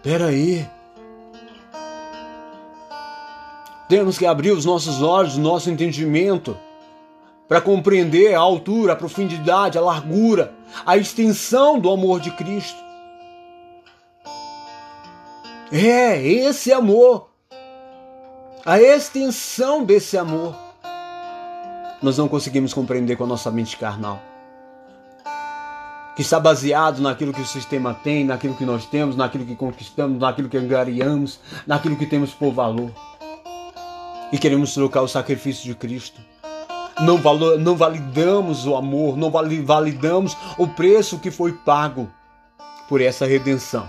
Peraí. 0.03 0.69
Temos 3.89 4.17
que 4.19 4.27
abrir 4.27 4.53
os 4.53 4.65
nossos 4.65 5.03
olhos, 5.03 5.37
nosso 5.37 5.71
entendimento, 5.71 6.57
para 7.49 7.61
compreender 7.61 8.35
a 8.35 8.41
altura, 8.41 8.95
a 8.95 8.97
profundidade, 8.97 9.77
a 9.77 9.81
largura, 9.81 10.55
a 10.87 10.97
extensão 10.97 11.79
do 11.79 11.91
amor 11.91 12.21
de 12.21 12.31
Cristo. 12.31 12.83
É, 15.71 16.21
esse 16.23 16.73
amor, 16.73 17.29
a 18.65 18.81
extensão 18.81 19.85
desse 19.85 20.17
amor 20.17 20.55
nós 22.05 22.19
não 22.19 22.29
conseguimos 22.29 22.75
compreender 22.75 23.17
com 23.17 23.25
a 23.25 23.27
nossa 23.27 23.51
mente 23.51 23.79
carnal. 23.79 24.21
Que 26.15 26.21
está 26.21 26.39
baseado 26.39 27.01
naquilo 27.01 27.33
que 27.33 27.41
o 27.41 27.47
sistema 27.47 27.95
tem, 27.95 28.25
naquilo 28.25 28.55
que 28.55 28.65
nós 28.67 28.85
temos, 28.85 29.17
naquilo 29.17 29.47
que 29.47 29.57
conquistamos, 29.57 30.19
naquilo 30.19 30.51
que 30.51 30.59
angariamos, 30.59 31.41
naquilo 31.67 31.97
que 31.97 32.05
temos 32.05 32.33
por 32.33 32.53
valor. 32.53 32.93
E 34.35 34.39
queremos 34.39 34.75
trocar 34.75 35.01
o 35.03 35.07
sacrifício 35.07 35.65
de 35.65 35.77
Cristo. 35.77 36.21
Não, 36.99 37.21
não 37.57 37.77
validamos 37.77 38.67
o 38.67 38.75
amor, 38.75 39.17
não 39.17 39.31
validamos 39.31 40.37
o 40.59 40.67
preço 40.67 41.21
que 41.21 41.31
foi 41.31 41.53
pago 41.53 42.11
por 42.89 43.01
essa 43.01 43.27
redenção 43.27 43.89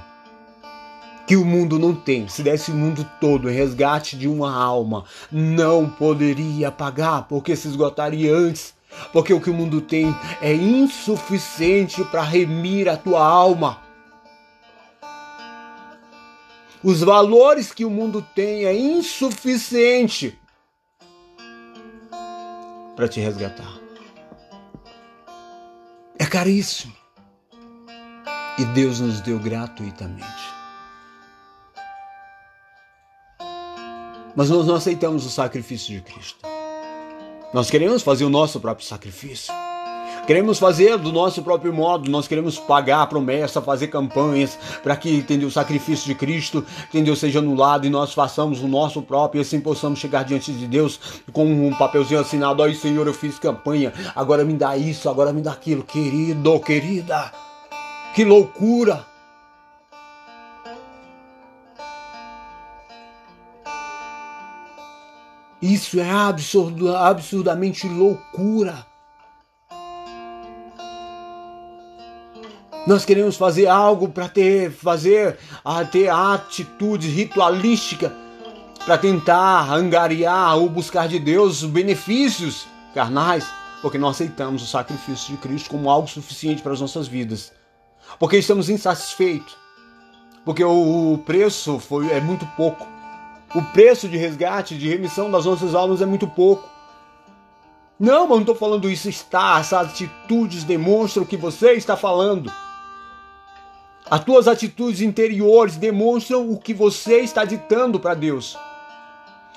que 1.25 1.35
o 1.35 1.43
mundo 1.43 1.79
não 1.79 1.95
tem. 1.95 2.27
Se 2.27 2.43
desse 2.43 2.69
o 2.69 2.75
mundo 2.75 3.03
todo 3.19 3.49
em 3.49 3.55
resgate 3.55 4.15
de 4.15 4.27
uma 4.27 4.55
alma, 4.55 5.05
não 5.31 5.89
poderia 5.89 6.71
pagar, 6.71 7.23
porque 7.23 7.55
se 7.55 7.67
esgotaria 7.67 8.31
antes. 8.31 8.75
Porque 9.11 9.33
o 9.33 9.41
que 9.41 9.49
o 9.49 9.53
mundo 9.53 9.81
tem 9.81 10.15
é 10.39 10.53
insuficiente 10.53 12.03
para 12.03 12.21
remir 12.21 12.87
a 12.87 12.95
tua 12.95 13.25
alma. 13.25 13.79
Os 16.85 17.01
valores 17.01 17.73
que 17.73 17.83
o 17.83 17.89
mundo 17.89 18.21
tem 18.35 18.65
é 18.65 18.77
insuficiente 18.77 20.39
para 22.95 23.07
te 23.09 23.19
resgatar. 23.19 23.79
É 26.19 26.27
caríssimo. 26.27 26.93
E 28.59 28.65
Deus 28.65 28.99
nos 28.99 29.19
deu 29.21 29.39
gratuitamente. 29.39 30.53
Mas 34.35 34.51
nós 34.51 34.67
não 34.67 34.75
aceitamos 34.75 35.25
o 35.25 35.29
sacrifício 35.31 35.95
de 35.95 36.01
Cristo. 36.03 36.37
Nós 37.51 37.67
queremos 37.67 38.03
fazer 38.03 38.25
o 38.25 38.29
nosso 38.29 38.59
próprio 38.59 38.85
sacrifício. 38.85 39.51
Queremos 40.25 40.57
fazer 40.57 40.97
do 40.97 41.11
nosso 41.11 41.43
próprio 41.43 41.71
modo, 41.71 42.09
nós 42.09 42.27
queremos 42.27 42.57
pagar 42.57 43.03
a 43.03 43.07
promessa, 43.07 43.61
fazer 43.61 43.89
campanhas 43.89 44.57
para 44.81 44.95
que, 44.95 45.17
entendeu, 45.17 45.47
o 45.47 45.51
sacrifício 45.51 46.07
de 46.07 46.15
Cristo, 46.15 46.65
entendeu, 46.89 47.15
seja 47.15 47.37
anulado 47.37 47.85
e 47.85 47.91
nós 47.91 48.11
façamos 48.11 48.59
o 48.63 48.67
nosso 48.67 49.03
próprio 49.03 49.39
e 49.39 49.43
assim 49.43 49.61
possamos 49.61 49.99
chegar 49.99 50.23
diante 50.23 50.51
de 50.51 50.65
Deus 50.65 50.99
com 51.31 51.45
um 51.45 51.71
papelzinho 51.75 52.19
assinado, 52.19 52.63
aí 52.63 52.73
Senhor, 52.73 53.05
eu 53.05 53.13
fiz 53.13 53.37
campanha, 53.37 53.93
agora 54.15 54.43
me 54.43 54.53
dá 54.53 54.75
isso, 54.75 55.07
agora 55.07 55.31
me 55.31 55.41
dá 55.41 55.51
aquilo, 55.51 55.83
querido, 55.83 56.59
querida. 56.59 57.31
Que 58.15 58.25
loucura! 58.25 59.05
Isso 65.61 65.99
é 65.99 66.09
absurdo, 66.09 66.95
absurdamente 66.95 67.87
loucura. 67.87 68.94
Nós 72.85 73.03
queremos 73.03 73.35
fazer 73.35 73.67
algo 73.67 74.09
para 74.09 74.29
ter 74.29 74.71
fazer 74.71 75.37
ter 75.91 76.09
atitudes 76.09 77.11
ritualística 77.11 78.13
para 78.85 78.97
tentar 78.99 79.73
angariar 79.73 80.57
ou 80.57 80.69
buscar 80.69 81.07
de 81.07 81.17
Deus 81.17 81.63
os 81.63 81.69
benefícios 81.69 82.67
carnais, 82.93 83.45
porque 83.81 83.97
não 83.97 84.09
aceitamos 84.09 84.61
o 84.61 84.67
sacrifício 84.67 85.35
de 85.35 85.41
Cristo 85.41 85.71
como 85.71 85.89
algo 85.89 86.07
suficiente 86.07 86.61
para 86.61 86.73
as 86.73 86.79
nossas 86.79 87.07
vidas. 87.07 87.51
Porque 88.19 88.37
estamos 88.37 88.69
insatisfeitos. 88.69 89.57
Porque 90.45 90.63
o 90.63 91.19
preço 91.25 91.79
foi 91.79 92.11
é 92.11 92.21
muito 92.21 92.45
pouco. 92.55 92.85
O 93.55 93.61
preço 93.73 94.07
de 94.07 94.17
resgate, 94.17 94.77
de 94.77 94.87
remissão 94.87 95.31
das 95.31 95.45
nossas 95.45 95.73
almas 95.73 96.01
é 96.01 96.05
muito 96.05 96.27
pouco. 96.27 96.69
Não, 97.99 98.27
mas 98.27 98.29
não 98.29 98.41
estou 98.41 98.55
falando 98.55 98.87
isso. 98.87 99.09
Está, 99.09 99.57
essas 99.59 99.87
atitudes 99.87 100.63
demonstram 100.63 101.23
o 101.23 101.25
que 101.25 101.37
você 101.37 101.71
está 101.71 101.97
falando. 101.97 102.51
As 104.09 104.23
tuas 104.23 104.47
atitudes 104.47 105.01
interiores 105.01 105.77
demonstram 105.77 106.49
o 106.51 106.59
que 106.59 106.73
você 106.73 107.21
está 107.21 107.43
ditando 107.43 107.99
para 107.99 108.13
Deus. 108.13 108.55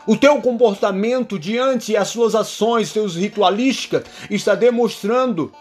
O 0.07 0.17
teu 0.17 0.41
comportamento 0.41 1.39
diante 1.39 1.95
as 1.95 2.09
suas 2.09 2.35
ações, 2.35 2.89
seus 2.89 3.15
ritualísticas, 3.15 4.05
está 4.31 4.55
demonstrando 4.55 5.53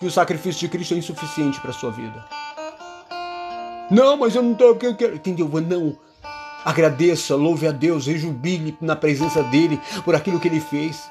que 0.00 0.06
o 0.06 0.10
sacrifício 0.10 0.60
de 0.60 0.68
Cristo 0.68 0.94
é 0.94 0.96
insuficiente 0.96 1.60
para 1.60 1.70
a 1.70 1.74
sua 1.74 1.90
vida. 1.90 2.24
Não, 3.90 4.16
mas 4.16 4.34
eu 4.34 4.42
não 4.42 4.52
estou. 4.52 4.78
Entendeu? 5.14 5.48
Não. 5.60 5.98
Agradeça, 6.64 7.36
louve 7.36 7.66
a 7.66 7.72
Deus, 7.72 8.06
rejubile 8.06 8.74
na 8.80 8.96
presença 8.96 9.42
dele 9.42 9.78
por 10.02 10.14
aquilo 10.14 10.40
que 10.40 10.48
ele 10.48 10.60
fez, 10.60 11.10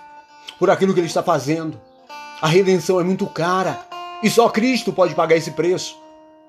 por 0.57 0.71
aquilo 0.71 0.95
que 0.95 0.99
ele 0.99 1.05
está 1.05 1.21
fazendo. 1.21 1.79
A 2.41 2.47
redenção 2.47 2.99
é 2.99 3.03
muito 3.03 3.27
cara 3.27 3.79
e 4.23 4.31
só 4.31 4.49
Cristo 4.49 4.91
pode 4.91 5.13
pagar 5.13 5.35
esse 5.35 5.51
preço. 5.51 6.02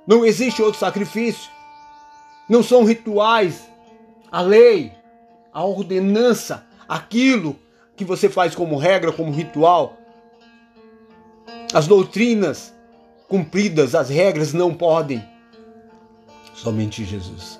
Não 0.06 0.24
existe 0.24 0.62
outro 0.62 0.78
sacrifício. 0.78 1.50
Não 2.48 2.62
são 2.62 2.84
rituais, 2.84 3.68
a 4.30 4.40
lei, 4.42 4.92
a 5.52 5.64
ordenança, 5.64 6.66
aquilo 6.88 7.58
que 7.96 8.04
você 8.04 8.28
faz 8.28 8.54
como 8.54 8.76
regra, 8.76 9.12
como 9.12 9.32
ritual. 9.32 9.96
As 11.72 11.86
doutrinas 11.86 12.74
cumpridas, 13.28 13.94
as 13.94 14.10
regras 14.10 14.52
não 14.52 14.74
podem. 14.74 15.24
Somente 16.54 17.04
Jesus. 17.04 17.58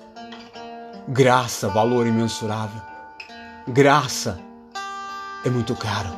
Graça, 1.07 1.67
valor 1.69 2.07
imensurável. 2.07 2.81
Graça 3.67 4.39
é 5.43 5.49
muito 5.49 5.75
caro. 5.75 6.09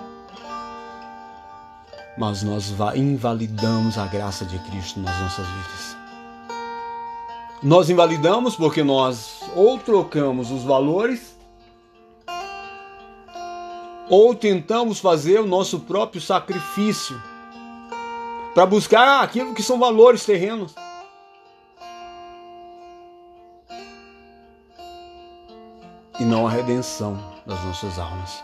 Mas 2.17 2.43
nós 2.43 2.73
invalidamos 2.95 3.97
a 3.97 4.07
graça 4.07 4.45
de 4.45 4.57
Cristo 4.59 4.99
nas 4.99 5.19
nossas 5.19 5.45
vidas. 5.47 5.96
Nós 7.61 7.89
invalidamos 7.89 8.55
porque 8.55 8.83
nós 8.83 9.41
ou 9.55 9.79
trocamos 9.79 10.51
os 10.51 10.63
valores 10.63 11.35
ou 14.09 14.35
tentamos 14.35 14.99
fazer 14.99 15.39
o 15.39 15.47
nosso 15.47 15.79
próprio 15.79 16.21
sacrifício 16.21 17.19
para 18.53 18.65
buscar 18.65 19.23
aquilo 19.23 19.55
que 19.55 19.63
são 19.63 19.79
valores 19.79 20.23
terrenos. 20.23 20.75
E 26.19 26.23
não 26.23 26.47
a 26.47 26.49
redenção 26.49 27.17
das 27.45 27.63
nossas 27.63 27.97
almas. 27.97 28.43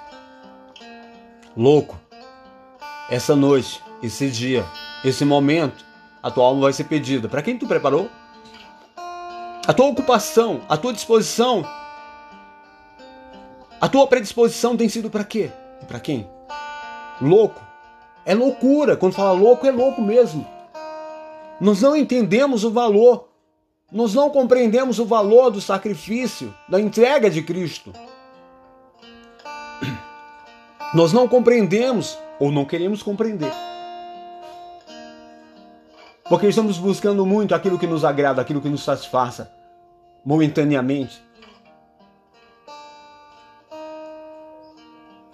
Louco, 1.55 1.99
essa 3.09 3.35
noite, 3.35 3.79
esse 4.01 4.29
dia, 4.29 4.65
esse 5.05 5.23
momento, 5.23 5.85
a 6.21 6.31
tua 6.31 6.45
alma 6.45 6.61
vai 6.61 6.73
ser 6.73 6.85
pedida. 6.85 7.29
Para 7.29 7.43
quem 7.43 7.57
tu 7.57 7.67
preparou? 7.67 8.09
A 9.65 9.73
tua 9.73 9.85
ocupação, 9.85 10.61
a 10.67 10.75
tua 10.75 10.91
disposição, 10.91 11.63
a 13.79 13.87
tua 13.87 14.05
predisposição 14.07 14.75
tem 14.75 14.89
sido 14.89 15.09
para 15.09 15.23
quê? 15.23 15.51
Para 15.87 16.01
quem? 16.01 16.29
Louco. 17.21 17.61
É 18.25 18.35
loucura. 18.35 18.97
Quando 18.97 19.13
fala 19.13 19.31
louco, 19.31 19.65
é 19.65 19.71
louco 19.71 20.01
mesmo. 20.01 20.45
Nós 21.61 21.81
não 21.81 21.95
entendemos 21.95 22.65
o 22.65 22.71
valor. 22.71 23.29
Nós 23.89 24.13
não 24.13 24.29
compreendemos 24.29 24.99
o 24.99 25.05
valor 25.05 25.49
do 25.49 25.61
sacrifício, 25.61 26.53
da 26.67 26.79
entrega 26.79 27.29
de 27.29 27.41
Cristo. 27.41 27.93
Nós 30.93 31.13
não 31.13 31.27
compreendemos 31.27 32.17
ou 32.37 32.51
não 32.51 32.65
queremos 32.65 33.01
compreender. 33.01 33.51
Porque 36.33 36.47
estamos 36.47 36.79
buscando 36.79 37.27
muito 37.27 37.53
aquilo 37.53 37.77
que 37.77 37.85
nos 37.85 38.03
agrada, 38.03 38.41
aquilo 38.41 38.59
que 38.59 38.67
nos 38.67 38.83
satisfaça 38.83 39.51
momentaneamente. 40.25 41.21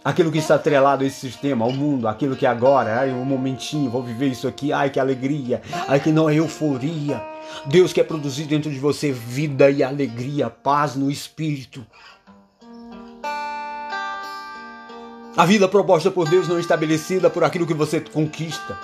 Aquilo 0.03 0.29
que 0.29 0.39
está 0.39 0.55
atrelado 0.55 1.05
a 1.05 1.07
esse 1.07 1.17
sistema, 1.17 1.63
ao 1.63 1.71
mundo, 1.71 2.05
aquilo 2.05 2.35
que 2.35 2.45
agora, 2.45 2.99
ai, 2.99 3.13
um 3.13 3.23
momentinho, 3.23 3.89
vou 3.89 4.03
viver 4.03 4.27
isso 4.27 4.45
aqui, 4.45 4.73
ai 4.73 4.89
que 4.89 4.99
alegria, 4.99 5.61
ai 5.87 6.01
que 6.01 6.11
não 6.11 6.29
é 6.29 6.35
euforia. 6.35 7.23
Deus 7.67 7.93
quer 7.93 8.03
produzir 8.03 8.43
dentro 8.43 8.69
de 8.69 8.77
você 8.77 9.09
vida 9.09 9.69
e 9.71 9.81
alegria, 9.81 10.49
paz 10.49 10.97
no 10.97 11.09
espírito. 11.09 11.81
A 15.37 15.45
vida 15.45 15.65
proposta 15.65 16.11
por 16.11 16.27
Deus 16.27 16.49
não 16.49 16.57
é 16.57 16.59
estabelecida 16.59 17.29
por 17.29 17.45
aquilo 17.45 17.65
que 17.65 17.73
você 17.73 18.01
conquista 18.01 18.77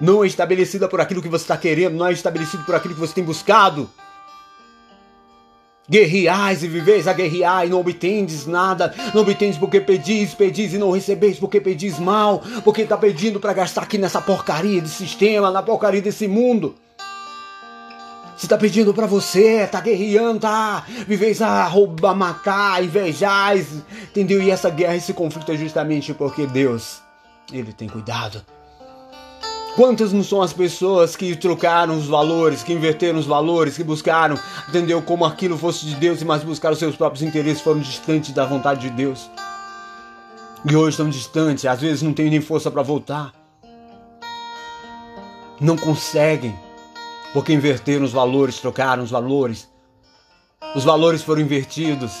não 0.00 0.24
é 0.24 0.26
estabelecida 0.26 0.88
por 0.88 1.00
aquilo 1.00 1.20
que 1.20 1.28
você 1.28 1.44
está 1.44 1.56
querendo, 1.56 1.96
não 1.96 2.06
é 2.06 2.12
estabelecido 2.12 2.64
por 2.64 2.74
aquilo 2.74 2.94
que 2.94 3.00
você 3.00 3.12
tem 3.12 3.22
buscado. 3.22 3.88
Guerreais 5.88 6.62
e 6.62 6.68
viveis 6.68 7.08
a 7.08 7.12
guerrear 7.12 7.66
e 7.66 7.68
não 7.68 7.80
obtendes 7.80 8.46
nada, 8.46 8.94
não 9.12 9.22
obtendes 9.22 9.58
porque 9.58 9.80
pedis, 9.80 10.32
pedis 10.34 10.72
e 10.72 10.78
não 10.78 10.92
recebeis 10.92 11.38
porque 11.38 11.60
pedis 11.60 11.98
mal, 11.98 12.42
porque 12.64 12.82
está 12.82 12.96
pedindo 12.96 13.40
para 13.40 13.52
gastar 13.52 13.82
aqui 13.82 13.98
nessa 13.98 14.20
porcaria 14.20 14.80
de 14.80 14.88
sistema, 14.88 15.50
na 15.50 15.62
porcaria 15.62 16.00
desse 16.00 16.28
mundo. 16.28 16.76
Se 18.36 18.46
está 18.46 18.56
pedindo 18.56 18.94
para 18.94 19.06
você, 19.06 19.62
está 19.64 19.80
guerreando, 19.80 20.40
tá? 20.40 20.86
Viveis 21.06 21.42
a 21.42 21.64
roubar, 21.66 22.14
matar, 22.14 22.82
invejais, 22.82 23.66
entendeu? 24.04 24.40
E 24.40 24.50
essa 24.50 24.70
guerra, 24.70 24.96
esse 24.96 25.12
conflito 25.12 25.52
é 25.52 25.56
justamente 25.56 26.14
porque 26.14 26.46
Deus, 26.46 27.02
Ele 27.52 27.72
tem 27.72 27.86
cuidado 27.86 28.42
Quantas 29.76 30.12
não 30.12 30.22
são 30.22 30.42
as 30.42 30.52
pessoas 30.52 31.14
que 31.14 31.36
trocaram 31.36 31.96
os 31.96 32.06
valores, 32.06 32.62
que 32.62 32.72
inverteram 32.72 33.18
os 33.18 33.26
valores, 33.26 33.76
que 33.76 33.84
buscaram, 33.84 34.38
entendeu, 34.68 35.00
como 35.00 35.24
aquilo 35.24 35.56
fosse 35.56 35.86
de 35.86 35.94
Deus, 35.94 36.22
mas 36.22 36.42
buscaram 36.42 36.74
seus 36.74 36.96
próprios 36.96 37.22
interesses, 37.22 37.62
foram 37.62 37.80
distantes 37.80 38.32
da 38.32 38.44
vontade 38.44 38.80
de 38.80 38.90
Deus. 38.90 39.30
E 40.64 40.76
hoje 40.76 40.90
estão 40.90 41.08
distantes, 41.08 41.64
às 41.64 41.80
vezes 41.80 42.02
não 42.02 42.12
têm 42.12 42.28
nem 42.28 42.40
força 42.40 42.70
para 42.70 42.82
voltar. 42.82 43.32
Não 45.60 45.76
conseguem, 45.76 46.54
porque 47.32 47.52
inverteram 47.52 48.04
os 48.04 48.12
valores, 48.12 48.58
trocaram 48.58 49.02
os 49.02 49.10
valores. 49.10 49.68
Os 50.74 50.84
valores 50.84 51.22
foram 51.22 51.42
invertidos. 51.42 52.12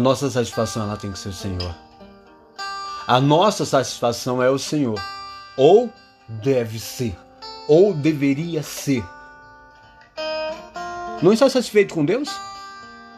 A 0.00 0.02
nossa 0.02 0.30
satisfação 0.30 0.84
ela 0.84 0.96
tem 0.96 1.12
que 1.12 1.18
ser 1.18 1.28
o 1.28 1.32
Senhor. 1.34 1.74
A 3.06 3.20
nossa 3.20 3.66
satisfação 3.66 4.42
é 4.42 4.48
o 4.48 4.58
Senhor. 4.58 4.98
Ou 5.58 5.90
deve 6.26 6.80
ser, 6.80 7.14
ou 7.68 7.92
deveria 7.92 8.62
ser. 8.62 9.04
Não 11.20 11.34
está 11.34 11.50
satisfeito 11.50 11.92
com 11.92 12.02
Deus? 12.02 12.30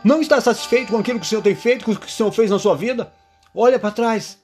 Não 0.03 0.21
está 0.21 0.40
satisfeito 0.40 0.90
com 0.90 0.99
aquilo 0.99 1.21
que 1.21 1.27
o 1.27 1.29
Senhor 1.29 1.40
tem 1.40 1.55
feito, 1.55 1.85
com 1.85 1.92
o 1.92 1.97
que 1.97 2.09
o 2.09 2.11
Senhor 2.11 2.33
fez 2.33 2.51
na 2.51 2.59
sua 2.59 2.75
vida? 2.75 3.12
Olha 3.55 3.79
para 3.79 3.92
trás. 3.92 4.38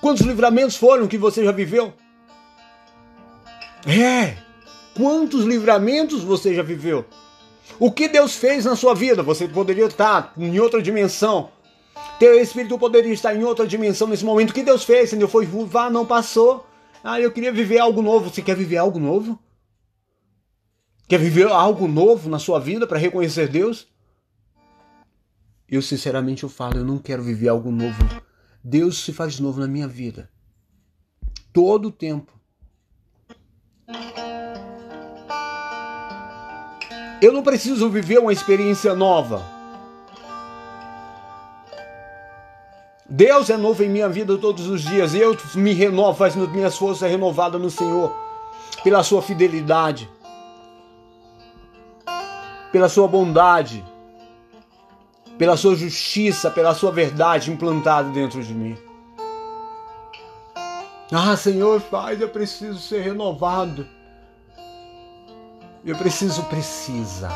Quantos 0.00 0.26
livramentos 0.26 0.74
foram 0.74 1.06
que 1.06 1.16
você 1.16 1.44
já 1.44 1.52
viveu? 1.52 1.94
É. 3.86 4.36
Quantos 4.96 5.44
livramentos 5.44 6.24
você 6.24 6.52
já 6.52 6.64
viveu? 6.64 7.06
O 7.78 7.90
que 7.90 8.08
Deus 8.08 8.34
fez 8.34 8.64
na 8.64 8.76
sua 8.76 8.94
vida? 8.94 9.22
Você 9.22 9.48
poderia 9.48 9.86
estar 9.86 10.32
em 10.36 10.58
outra 10.58 10.80
dimensão. 10.80 11.50
Teu 12.18 12.40
espírito 12.40 12.78
poderia 12.78 13.12
estar 13.12 13.34
em 13.34 13.44
outra 13.44 13.66
dimensão 13.66 14.06
nesse 14.06 14.24
momento. 14.24 14.50
O 14.50 14.54
que 14.54 14.62
Deus 14.62 14.84
fez? 14.84 15.10
Entendeu? 15.10 15.28
Foi 15.28 15.46
vá, 15.46 15.90
não 15.90 16.06
passou. 16.06 16.66
Ah, 17.02 17.20
eu 17.20 17.30
queria 17.32 17.52
viver 17.52 17.78
algo 17.78 18.00
novo. 18.00 18.30
Você 18.30 18.42
quer 18.42 18.56
viver 18.56 18.76
algo 18.76 18.98
novo? 18.98 19.38
Quer 21.08 21.18
viver 21.18 21.48
algo 21.48 21.86
novo 21.86 22.30
na 22.30 22.38
sua 22.38 22.58
vida 22.58 22.86
para 22.86 22.98
reconhecer 22.98 23.48
Deus? 23.48 23.88
Eu 25.68 25.82
sinceramente 25.82 26.44
eu 26.44 26.48
falo, 26.48 26.78
eu 26.78 26.84
não 26.84 26.98
quero 26.98 27.22
viver 27.22 27.48
algo 27.48 27.70
novo. 27.70 28.02
Deus 28.62 28.98
se 29.04 29.12
faz 29.12 29.38
novo 29.38 29.60
na 29.60 29.66
minha 29.66 29.88
vida. 29.88 30.30
Todo 31.52 31.88
o 31.88 31.92
tempo. 31.92 32.32
Eu 37.24 37.32
não 37.32 37.42
preciso 37.42 37.88
viver 37.88 38.18
uma 38.18 38.34
experiência 38.34 38.94
nova. 38.94 39.42
Deus 43.08 43.48
é 43.48 43.56
novo 43.56 43.82
em 43.82 43.88
minha 43.88 44.10
vida 44.10 44.36
todos 44.36 44.68
os 44.68 44.82
dias. 44.82 45.14
Eu 45.14 45.34
me 45.54 45.72
renovo, 45.72 46.18
faz 46.18 46.36
minhas 46.36 46.76
forças 46.76 47.10
renovadas 47.10 47.58
no 47.58 47.70
Senhor, 47.70 48.14
pela 48.82 49.02
sua 49.02 49.22
fidelidade, 49.22 50.06
pela 52.70 52.90
sua 52.90 53.08
bondade, 53.08 53.82
pela 55.38 55.56
sua 55.56 55.74
justiça, 55.74 56.50
pela 56.50 56.74
sua 56.74 56.92
verdade 56.92 57.50
implantada 57.50 58.10
dentro 58.10 58.42
de 58.42 58.52
mim. 58.52 58.76
Ah, 61.10 61.34
Senhor, 61.38 61.80
faz, 61.80 62.20
eu 62.20 62.28
preciso 62.28 62.78
ser 62.78 63.00
renovado. 63.00 63.88
Eu 65.86 65.96
preciso, 65.96 66.42
precisa 66.44 67.28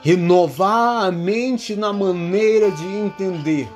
renovar 0.00 1.06
a 1.06 1.10
mente 1.10 1.74
na 1.74 1.92
maneira 1.92 2.70
de 2.70 2.86
entender, 2.86 3.68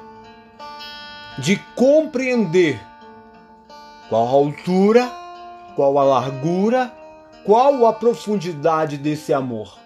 de 1.38 1.56
compreender 1.74 2.80
qual 4.08 4.24
a 4.24 4.30
altura, 4.30 5.10
qual 5.74 5.98
a 5.98 6.04
largura, 6.04 6.92
qual 7.44 7.86
a 7.86 7.92
profundidade 7.92 8.96
desse 8.96 9.32
amor. 9.32 9.76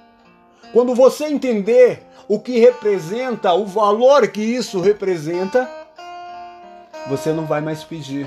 Quando 0.74 0.94
você 0.94 1.24
entender 1.26 2.02
o 2.28 2.38
que 2.38 2.58
representa, 2.58 3.54
o 3.54 3.64
valor 3.64 4.28
que 4.28 4.42
isso 4.42 4.78
representa, 4.78 5.68
você 7.08 7.32
não 7.32 7.46
vai 7.46 7.62
mais 7.62 7.82
pedir. 7.82 8.26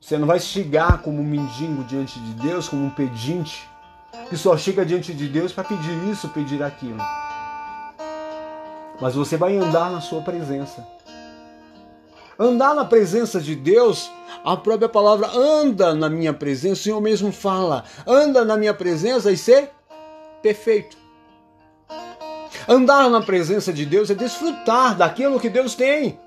Você 0.00 0.16
não 0.16 0.26
vai 0.26 0.40
chegar 0.40 1.02
como 1.02 1.20
um 1.20 1.24
mendigo 1.24 1.84
diante 1.84 2.18
de 2.18 2.32
Deus, 2.32 2.68
como 2.68 2.86
um 2.86 2.90
pedinte 2.90 3.68
que 4.30 4.36
só 4.36 4.56
chega 4.56 4.84
diante 4.84 5.12
de 5.12 5.28
Deus 5.28 5.52
para 5.52 5.62
pedir 5.62 6.08
isso, 6.10 6.28
pedir 6.30 6.62
aquilo. 6.62 6.98
Mas 8.98 9.14
você 9.14 9.36
vai 9.36 9.56
andar 9.56 9.90
na 9.90 10.00
sua 10.00 10.22
presença. 10.22 10.86
Andar 12.38 12.74
na 12.74 12.84
presença 12.84 13.40
de 13.40 13.54
Deus, 13.54 14.10
a 14.42 14.56
própria 14.56 14.88
palavra 14.88 15.28
anda 15.28 15.94
na 15.94 16.08
minha 16.08 16.32
presença, 16.32 16.80
o 16.80 16.84
Senhor 16.84 17.00
mesmo 17.00 17.30
fala, 17.30 17.84
anda 18.06 18.44
na 18.44 18.56
minha 18.56 18.72
presença 18.72 19.30
e 19.30 19.36
ser 19.36 19.70
perfeito. 20.40 20.96
Andar 22.66 23.10
na 23.10 23.20
presença 23.20 23.72
de 23.72 23.84
Deus 23.84 24.08
é 24.08 24.14
desfrutar 24.14 24.96
daquilo 24.96 25.38
que 25.38 25.50
Deus 25.50 25.74
tem. 25.74 26.18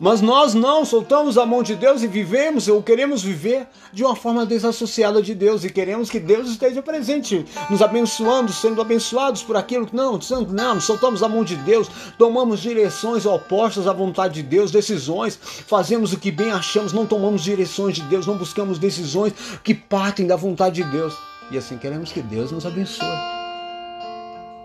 Mas 0.00 0.22
nós 0.22 0.54
não 0.54 0.82
soltamos 0.82 1.36
a 1.36 1.44
mão 1.44 1.62
de 1.62 1.76
Deus 1.76 2.02
e 2.02 2.06
vivemos 2.06 2.68
ou 2.68 2.82
queremos 2.82 3.22
viver 3.22 3.66
de 3.92 4.02
uma 4.02 4.16
forma 4.16 4.46
desassociada 4.46 5.20
de 5.20 5.34
Deus 5.34 5.62
e 5.62 5.68
queremos 5.68 6.08
que 6.08 6.18
Deus 6.18 6.48
esteja 6.48 6.80
presente, 6.80 7.44
nos 7.68 7.82
abençoando, 7.82 8.50
sendo 8.50 8.80
abençoados 8.80 9.42
por 9.42 9.58
aquilo 9.58 9.86
que 9.86 9.94
não, 9.94 10.18
não, 10.48 10.80
soltamos 10.80 11.22
a 11.22 11.28
mão 11.28 11.44
de 11.44 11.54
Deus, 11.56 11.86
tomamos 12.16 12.60
direções 12.60 13.26
opostas 13.26 13.86
à 13.86 13.92
vontade 13.92 14.34
de 14.34 14.42
Deus, 14.42 14.70
decisões, 14.70 15.38
fazemos 15.66 16.14
o 16.14 16.18
que 16.18 16.30
bem 16.30 16.50
achamos, 16.50 16.94
não 16.94 17.04
tomamos 17.04 17.44
direções 17.44 17.96
de 17.96 18.02
Deus, 18.02 18.26
não 18.26 18.38
buscamos 18.38 18.78
decisões 18.78 19.34
que 19.62 19.74
partem 19.74 20.26
da 20.26 20.34
vontade 20.34 20.82
de 20.82 20.90
Deus. 20.90 21.14
E 21.50 21.58
assim 21.58 21.76
queremos 21.76 22.10
que 22.10 22.22
Deus 22.22 22.50
nos 22.50 22.64
abençoe. 22.64 23.06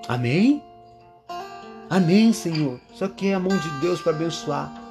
Amém? 0.07 0.63
Amém, 1.89 2.31
Senhor. 2.31 2.79
Só 2.93 3.07
que 3.07 3.27
é 3.27 3.33
a 3.33 3.39
mão 3.39 3.57
de 3.57 3.69
Deus 3.81 3.99
para 4.01 4.13
abençoar. 4.13 4.84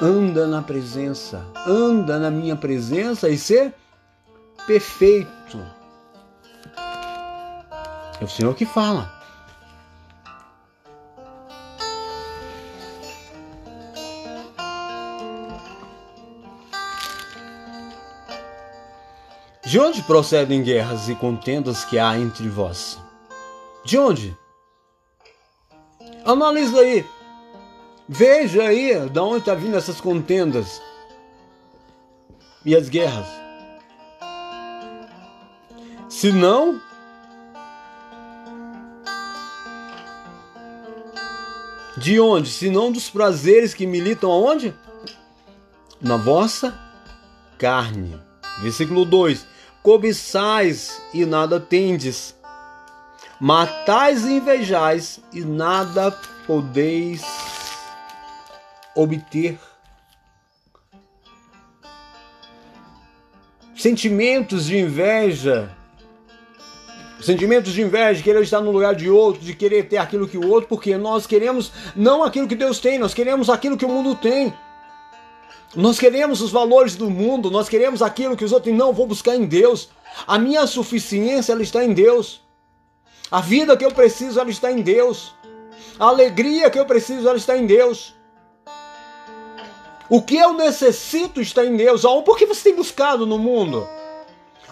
Anda 0.00 0.46
na 0.46 0.60
presença, 0.60 1.42
anda 1.66 2.18
na 2.18 2.30
minha 2.30 2.54
presença 2.54 3.30
e 3.30 3.38
ser 3.38 3.74
perfeito. 4.66 5.58
É 8.20 8.24
o 8.24 8.28
Senhor 8.28 8.54
que 8.54 8.66
fala. 8.66 9.10
De 19.64 19.80
onde 19.80 20.02
procedem 20.02 20.62
guerras 20.62 21.08
e 21.08 21.14
contendas 21.14 21.84
que 21.86 21.98
há 21.98 22.18
entre 22.18 22.48
vós? 22.48 22.98
De 23.82 23.98
onde? 23.98 24.36
Analisa 26.24 26.80
aí. 26.80 27.15
Veja 28.08 28.62
aí 28.62 29.08
de 29.08 29.18
onde 29.18 29.38
está 29.38 29.54
vindo 29.54 29.76
essas 29.76 30.00
contendas 30.00 30.80
e 32.64 32.76
as 32.76 32.88
guerras. 32.88 33.26
Se 36.08 36.30
não, 36.30 36.80
de 41.96 42.20
onde? 42.20 42.48
Se 42.48 42.70
não 42.70 42.92
dos 42.92 43.10
prazeres 43.10 43.74
que 43.74 43.86
militam 43.86 44.30
aonde? 44.30 44.72
Na 46.00 46.16
vossa 46.16 46.78
carne. 47.58 48.20
Versículo 48.62 49.04
2: 49.04 49.44
Cobiçais 49.82 51.02
e 51.12 51.26
nada 51.26 51.58
tendes, 51.58 52.36
matais 53.40 54.24
e 54.24 54.34
invejais 54.34 55.20
e 55.32 55.40
nada 55.40 56.12
podeis 56.46 57.55
obter. 58.96 59.58
Sentimentos 63.76 64.64
de 64.66 64.78
inveja, 64.78 65.70
sentimentos 67.20 67.74
de 67.74 67.82
inveja, 67.82 68.14
de 68.14 68.22
querer 68.22 68.42
estar 68.42 68.60
no 68.60 68.72
lugar 68.72 68.94
de 68.94 69.10
outro, 69.10 69.42
de 69.42 69.54
querer 69.54 69.86
ter 69.86 69.98
aquilo 69.98 70.26
que 70.26 70.38
o 70.38 70.48
outro, 70.48 70.68
porque 70.68 70.96
nós 70.96 71.26
queremos 71.26 71.70
não 71.94 72.24
aquilo 72.24 72.48
que 72.48 72.56
Deus 72.56 72.80
tem, 72.80 72.98
nós 72.98 73.12
queremos 73.12 73.50
aquilo 73.50 73.76
que 73.76 73.84
o 73.84 73.88
mundo 73.88 74.14
tem. 74.14 74.52
Nós 75.74 75.98
queremos 75.98 76.40
os 76.40 76.50
valores 76.50 76.96
do 76.96 77.10
mundo, 77.10 77.50
nós 77.50 77.68
queremos 77.68 78.00
aquilo 78.00 78.34
que 78.34 78.44
os 78.44 78.52
outros 78.52 78.74
não 78.74 78.94
vou 78.94 79.06
buscar 79.06 79.36
em 79.36 79.44
Deus. 79.44 79.90
A 80.26 80.38
minha 80.38 80.66
suficiência 80.66 81.52
ela 81.52 81.62
está 81.62 81.84
em 81.84 81.92
Deus. 81.92 82.40
A 83.30 83.42
vida 83.42 83.76
que 83.76 83.84
eu 83.84 83.92
preciso 83.92 84.40
ela 84.40 84.48
está 84.48 84.72
em 84.72 84.80
Deus. 84.80 85.34
A 85.98 86.06
alegria 86.06 86.70
que 86.70 86.78
eu 86.78 86.86
preciso 86.86 87.28
ela 87.28 87.36
está 87.36 87.58
em 87.58 87.66
Deus. 87.66 88.15
O 90.08 90.22
que 90.22 90.36
eu 90.36 90.52
necessito 90.52 91.40
está 91.40 91.64
em 91.64 91.76
Deus. 91.76 92.02
Por 92.02 92.36
que 92.36 92.46
você 92.46 92.64
tem 92.64 92.76
buscado 92.76 93.26
no 93.26 93.38
mundo? 93.38 93.88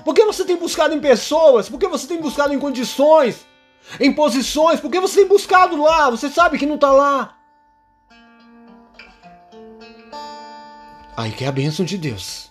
Por 0.04 0.14
que 0.14 0.24
você 0.24 0.44
tem 0.44 0.56
buscado 0.56 0.94
em 0.94 1.00
pessoas? 1.00 1.68
Por 1.68 1.78
que 1.78 1.88
você 1.88 2.06
tem 2.06 2.20
buscado 2.20 2.52
em 2.54 2.58
condições? 2.58 3.44
Em 3.98 4.12
posições? 4.12 4.80
Por 4.80 4.90
que 4.90 5.00
você 5.00 5.20
tem 5.20 5.28
buscado 5.28 5.80
lá? 5.80 6.10
Você 6.10 6.28
sabe 6.28 6.58
que 6.58 6.66
não 6.66 6.76
está 6.76 6.92
lá. 6.92 7.36
Aí 11.16 11.32
que 11.32 11.44
é 11.44 11.48
a 11.48 11.52
bênção 11.52 11.84
de 11.84 11.96
Deus. 11.96 12.50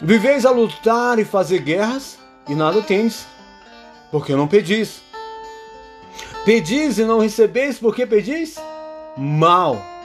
Viveis 0.00 0.46
a 0.46 0.50
lutar 0.50 1.18
e 1.18 1.24
fazer 1.24 1.58
guerras 1.60 2.18
e 2.48 2.54
nada 2.54 2.80
tens, 2.82 3.26
porque 4.10 4.34
não 4.34 4.46
pedis. 4.46 5.02
Pedis 6.44 6.98
e 6.98 7.04
não 7.04 7.18
recebeis, 7.18 7.78
porque 7.78 8.06
pedis 8.06 8.56
mal 9.16 9.97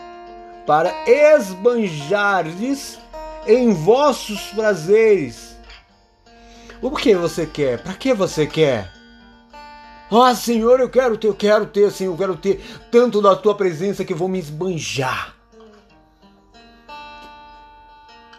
para 0.65 0.93
esbanjardes 1.07 2.99
em 3.47 3.73
vossos 3.73 4.41
prazeres. 4.47 5.55
O 6.81 6.91
que 6.91 7.15
você 7.15 7.45
quer? 7.45 7.81
Para 7.81 7.93
que 7.93 8.13
você 8.13 8.45
quer? 8.45 8.91
Ah, 10.11 10.35
Senhor, 10.35 10.79
eu 10.79 10.89
quero 10.89 11.17
ter, 11.17 11.27
eu 11.27 11.33
quero 11.33 11.65
ter, 11.65 11.91
Senhor, 11.91 12.11
eu 12.11 12.17
quero 12.17 12.35
ter 12.35 12.63
tanto 12.91 13.21
da 13.21 13.35
tua 13.35 13.55
presença 13.55 14.05
que 14.05 14.13
vou 14.13 14.27
me 14.27 14.37
esbanjar. 14.37 15.33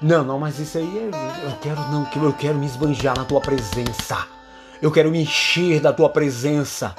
Não, 0.01 0.23
não, 0.23 0.39
mas 0.39 0.59
isso 0.59 0.77
aí 0.77 0.99
é, 0.99 1.47
eu 1.47 1.57
quero 1.61 1.81
não, 1.91 2.09
eu 2.23 2.33
quero 2.33 2.59
me 2.59 2.67
esbanjar 2.67 3.17
na 3.17 3.25
tua 3.25 3.41
presença. 3.41 4.27
Eu 4.81 4.93
quero 4.93 5.11
me 5.11 5.23
encher 5.23 5.81
da 5.81 5.93
tua 5.93 6.11
presença. 6.11 6.95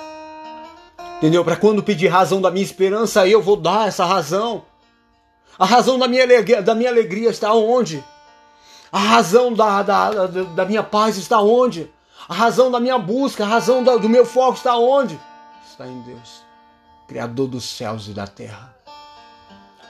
Entendeu? 1.17 1.45
Para 1.45 1.55
quando 1.55 1.83
pedir 1.83 2.07
razão 2.07 2.41
da 2.41 2.49
minha 2.49 2.65
esperança, 2.65 3.27
eu 3.27 3.41
vou 3.41 3.55
dar 3.55 3.87
essa 3.87 4.03
razão. 4.03 4.63
A 5.57 5.65
razão 5.65 5.97
da 5.97 6.07
minha 6.07 6.23
alegria, 6.23 6.61
da 6.61 6.75
minha 6.75 6.89
alegria 6.89 7.29
está 7.29 7.53
onde? 7.53 8.03
A 8.91 8.99
razão 8.99 9.53
da, 9.53 9.81
da, 9.81 10.27
da, 10.27 10.65
minha 10.65 10.83
paz 10.83 11.17
está 11.17 11.41
onde? 11.41 11.91
A 12.27 12.33
razão 12.33 12.69
da 12.69 12.79
minha 12.79 12.97
busca, 12.97 13.43
a 13.43 13.47
razão 13.47 13.83
do 13.83 14.09
meu 14.09 14.25
foco 14.25 14.57
está 14.57 14.77
onde? 14.77 15.19
Está 15.65 15.87
em 15.87 16.01
Deus, 16.01 16.43
Criador 17.07 17.47
dos 17.47 17.63
céus 17.65 18.07
e 18.07 18.11
da 18.11 18.27
terra. 18.27 18.75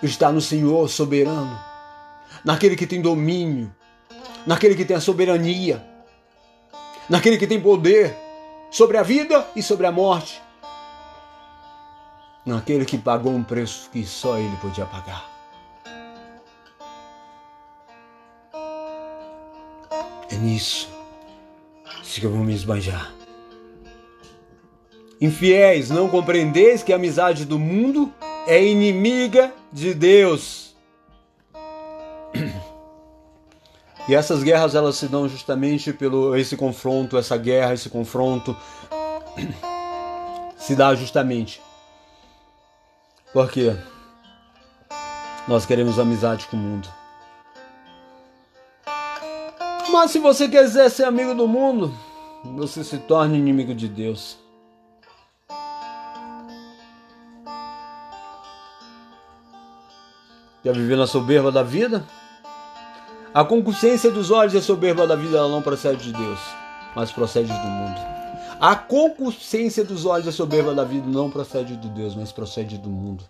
Está 0.04 0.32
no 0.32 0.42
Senhor 0.42 0.88
soberano, 0.90 1.60
naquele 2.44 2.76
que 2.76 2.86
tem 2.86 3.02
domínio, 3.02 3.74
naquele 4.46 4.76
que 4.76 4.86
tem 4.86 4.98
a 4.98 5.02
soberania, 5.02 5.84
naquele 7.10 7.38
que 7.38 7.48
tem 7.48 7.60
poder 7.60 8.16
sobre 8.70 8.98
a 8.98 9.04
vida 9.04 9.48
e 9.56 9.64
sobre 9.64 9.88
a 9.88 9.92
morte, 9.92 10.42
naquele 12.46 12.86
que 12.86 12.98
pagou 12.98 13.32
um 13.32 13.44
preço 13.44 13.90
que 13.92 14.06
só 14.06 14.38
ele 14.38 14.56
podia 14.58 14.86
pagar. 14.86 15.35
É 20.30 20.36
nisso 20.36 20.96
que 22.20 22.26
eu 22.26 22.32
vou 22.32 22.44
me 22.44 22.54
esbanjar. 22.54 23.14
Infiéis, 25.20 25.90
não 25.90 26.08
compreendeis 26.08 26.82
que 26.82 26.94
a 26.94 26.96
amizade 26.96 27.44
do 27.44 27.60
mundo 27.60 28.14
é 28.48 28.64
inimiga 28.64 29.54
de 29.72 29.94
Deus. 29.94 30.76
E 34.08 34.14
essas 34.14 34.44
guerras 34.44 34.76
elas 34.76 34.98
se 34.98 35.08
dão 35.08 35.28
justamente 35.28 35.92
pelo 35.92 36.36
esse 36.36 36.56
confronto, 36.56 37.18
essa 37.18 37.36
guerra, 37.38 37.74
esse 37.74 37.90
confronto 37.90 38.56
se 40.58 40.76
dá 40.76 40.94
justamente 40.94 41.60
porque 43.34 43.76
nós 45.46 45.66
queremos 45.66 46.00
amizade 46.00 46.48
com 46.48 46.56
o 46.56 46.60
mundo. 46.60 46.88
Mas 49.96 50.12
se 50.12 50.20
você 50.20 50.50
quiser 50.50 50.90
ser 50.90 51.06
amigo 51.06 51.34
do 51.34 51.48
mundo, 51.48 51.90
você 52.58 52.84
se 52.84 52.98
torna 52.98 53.38
inimigo 53.38 53.74
de 53.74 53.88
Deus. 53.88 54.38
Quer 60.62 60.76
viver 60.76 60.98
na 60.98 61.08
soberba 61.08 61.50
da 61.50 61.64
vida? 61.64 62.06
A 63.34 63.46
concupiscência 63.46 64.12
dos 64.12 64.32
olhos 64.32 64.54
e 64.54 64.58
a 64.58 64.62
soberba 64.62 65.08
da 65.08 65.16
vida 65.16 65.48
não 65.48 65.62
procede 65.62 66.12
de 66.12 66.12
Deus, 66.12 66.40
mas 66.94 67.14
procede 67.14 67.48
do 67.48 67.68
mundo. 67.68 68.02
A 68.60 68.76
concupiscência 68.76 69.86
dos 69.86 70.06
olhos 70.06 70.26
e 70.26 70.30
a 70.30 70.34
soberba 70.34 70.76
da 70.76 70.84
vida 70.84 71.08
não 71.08 71.32
procede 71.32 71.78
de 71.78 71.88
Deus, 71.88 72.14
mas 72.16 72.34
procede 72.34 72.78
do 72.78 72.90
mundo. 72.90 73.24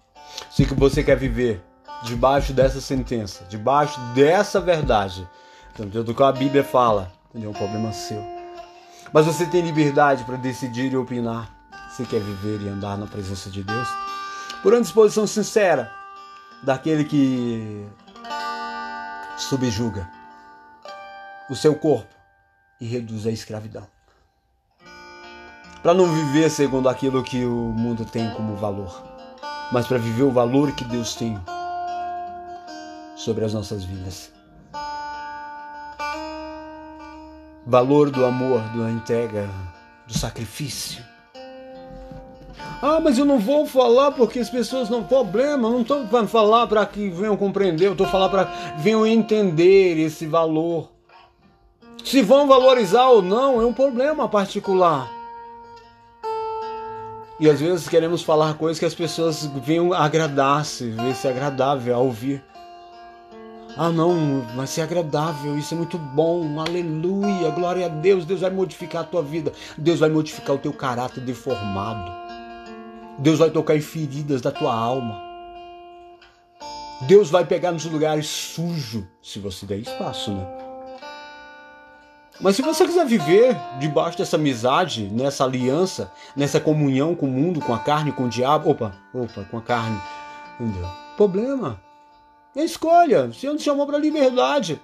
Se 0.49 0.65
que 0.65 0.73
você 0.73 1.03
quer 1.03 1.15
viver 1.15 1.63
debaixo 2.05 2.53
dessa 2.53 2.81
sentença, 2.81 3.45
debaixo 3.47 3.99
dessa 4.15 4.59
verdade, 4.59 5.29
então, 5.77 6.03
do 6.03 6.15
que 6.15 6.23
a 6.23 6.31
Bíblia 6.31 6.63
fala, 6.63 7.11
é 7.33 7.47
um 7.47 7.51
problema 7.51 7.91
seu. 7.91 8.23
Mas 9.11 9.25
você 9.25 9.45
tem 9.45 9.61
liberdade 9.61 10.23
para 10.23 10.37
decidir 10.37 10.91
e 10.91 10.95
opinar 10.95 11.53
se 11.91 12.05
quer 12.05 12.21
viver 12.21 12.61
e 12.61 12.69
andar 12.69 12.97
na 12.97 13.07
presença 13.07 13.49
de 13.49 13.61
Deus. 13.61 13.87
por 14.63 14.73
uma 14.73 14.81
disposição 14.81 15.27
sincera 15.27 15.91
daquele 16.63 17.03
que 17.03 17.85
subjuga 19.37 20.09
o 21.49 21.55
seu 21.55 21.75
corpo 21.75 22.13
e 22.79 22.85
reduz 22.85 23.27
a 23.27 23.31
escravidão. 23.31 23.85
Para 25.83 25.93
não 25.93 26.07
viver 26.07 26.49
segundo 26.49 26.89
aquilo 26.89 27.23
que 27.23 27.45
o 27.45 27.51
mundo 27.51 28.05
tem 28.05 28.31
como 28.31 28.55
valor, 28.55 29.03
mas 29.71 29.85
para 29.85 29.99
viver 29.99 30.23
o 30.23 30.31
valor 30.31 30.71
que 30.71 30.83
Deus 30.85 31.15
tem 31.15 31.39
sobre 33.15 33.45
as 33.45 33.53
nossas 33.53 33.83
vidas. 33.83 34.34
Valor 37.65 38.11
do 38.11 38.23
amor, 38.23 38.61
da 38.75 38.91
entrega, 38.91 39.49
do 40.07 40.17
sacrifício. 40.17 41.03
Ah, 42.81 42.99
mas 43.01 43.17
eu 43.17 43.25
não 43.25 43.39
vou 43.39 43.65
falar 43.65 44.11
porque 44.11 44.37
as 44.37 44.49
pessoas 44.49 44.89
não 44.89 45.03
problema, 45.03 45.69
não 45.69 45.81
estou 45.81 46.05
para 46.05 46.27
falar 46.27 46.67
para 46.67 46.85
que 46.85 47.09
venham 47.09 47.35
compreender, 47.35 47.87
eu 47.87 47.93
estou 47.93 48.05
falando 48.05 48.31
para 48.31 48.43
venham 48.77 49.07
entender 49.07 49.97
esse 49.97 50.27
valor. 50.27 50.91
Se 52.03 52.21
vão 52.21 52.47
valorizar 52.47 53.07
ou 53.07 53.23
não 53.23 53.59
é 53.59 53.65
um 53.65 53.73
problema 53.73 54.29
particular. 54.29 55.09
E 57.39 57.49
às 57.49 57.59
vezes 57.59 57.89
queremos 57.89 58.21
falar 58.21 58.53
coisas 58.53 58.77
que 58.77 58.85
as 58.85 58.93
pessoas 58.93 59.45
venham 59.65 59.91
agradar-se, 59.91 60.91
ver-se 60.91 61.27
agradável 61.27 61.95
a 61.95 61.97
ouvir. 61.97 62.43
Ah, 63.77 63.89
não, 63.89 64.41
vai 64.55 64.65
ser 64.67 64.81
agradável, 64.81 65.57
isso 65.57 65.73
é 65.73 65.77
muito 65.77 65.97
bom, 65.97 66.61
aleluia, 66.61 67.49
glória 67.49 67.87
a 67.87 67.89
Deus, 67.89 68.23
Deus 68.23 68.39
vai 68.39 68.49
modificar 68.49 69.01
a 69.01 69.05
tua 69.05 69.21
vida, 69.21 69.51
Deus 69.77 69.99
vai 69.99 70.09
modificar 70.09 70.55
o 70.55 70.59
teu 70.59 70.71
caráter 70.71 71.19
deformado, 71.19 72.09
Deus 73.19 73.37
vai 73.37 73.49
tocar 73.49 73.75
em 73.75 73.81
feridas 73.81 74.41
da 74.41 74.49
tua 74.49 74.73
alma, 74.73 75.21
Deus 77.01 77.29
vai 77.29 77.43
pegar 77.43 77.73
nos 77.73 77.83
lugares 77.83 78.27
sujos, 78.27 79.03
se 79.21 79.39
você 79.39 79.65
der 79.65 79.79
espaço, 79.79 80.31
né? 80.31 80.47
Mas 82.39 82.55
se 82.55 82.61
você 82.61 82.85
quiser 82.85 83.05
viver 83.05 83.57
debaixo 83.79 84.17
dessa 84.17 84.37
amizade, 84.37 85.09
nessa 85.09 85.43
aliança, 85.43 86.11
nessa 86.33 86.61
comunhão 86.61 87.13
com 87.13 87.25
o 87.25 87.31
mundo, 87.31 87.59
com 87.59 87.73
a 87.73 87.79
carne, 87.79 88.13
com 88.13 88.23
o 88.23 88.29
diabo, 88.29 88.69
opa, 88.69 88.93
opa, 89.13 89.43
com 89.51 89.57
a 89.57 89.61
carne, 89.61 89.99
entendeu? 90.59 90.87
Problema. 91.17 91.79
É 92.55 92.63
escolha. 92.63 93.25
O 93.25 93.33
Senhor 93.33 93.53
nos 93.53 93.63
chamou 93.63 93.85
para 93.85 93.97
a 93.97 93.99
liberdade. 93.99 94.81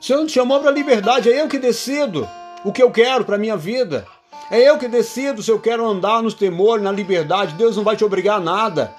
O 0.00 0.04
Senhor 0.04 0.22
nos 0.22 0.32
chamou 0.32 0.60
para 0.60 0.70
a 0.70 0.72
liberdade. 0.72 1.30
É 1.30 1.40
eu 1.40 1.48
que 1.48 1.58
decido 1.58 2.28
o 2.64 2.72
que 2.72 2.82
eu 2.82 2.90
quero 2.90 3.24
para 3.24 3.36
a 3.36 3.38
minha 3.38 3.56
vida. 3.56 4.06
É 4.50 4.60
eu 4.60 4.78
que 4.78 4.88
decido 4.88 5.42
se 5.42 5.50
eu 5.50 5.60
quero 5.60 5.86
andar 5.86 6.22
nos 6.22 6.34
temores, 6.34 6.82
na 6.82 6.92
liberdade. 6.92 7.54
Deus 7.54 7.76
não 7.76 7.84
vai 7.84 7.96
te 7.96 8.04
obrigar 8.04 8.38
a 8.38 8.40
nada. 8.40 8.94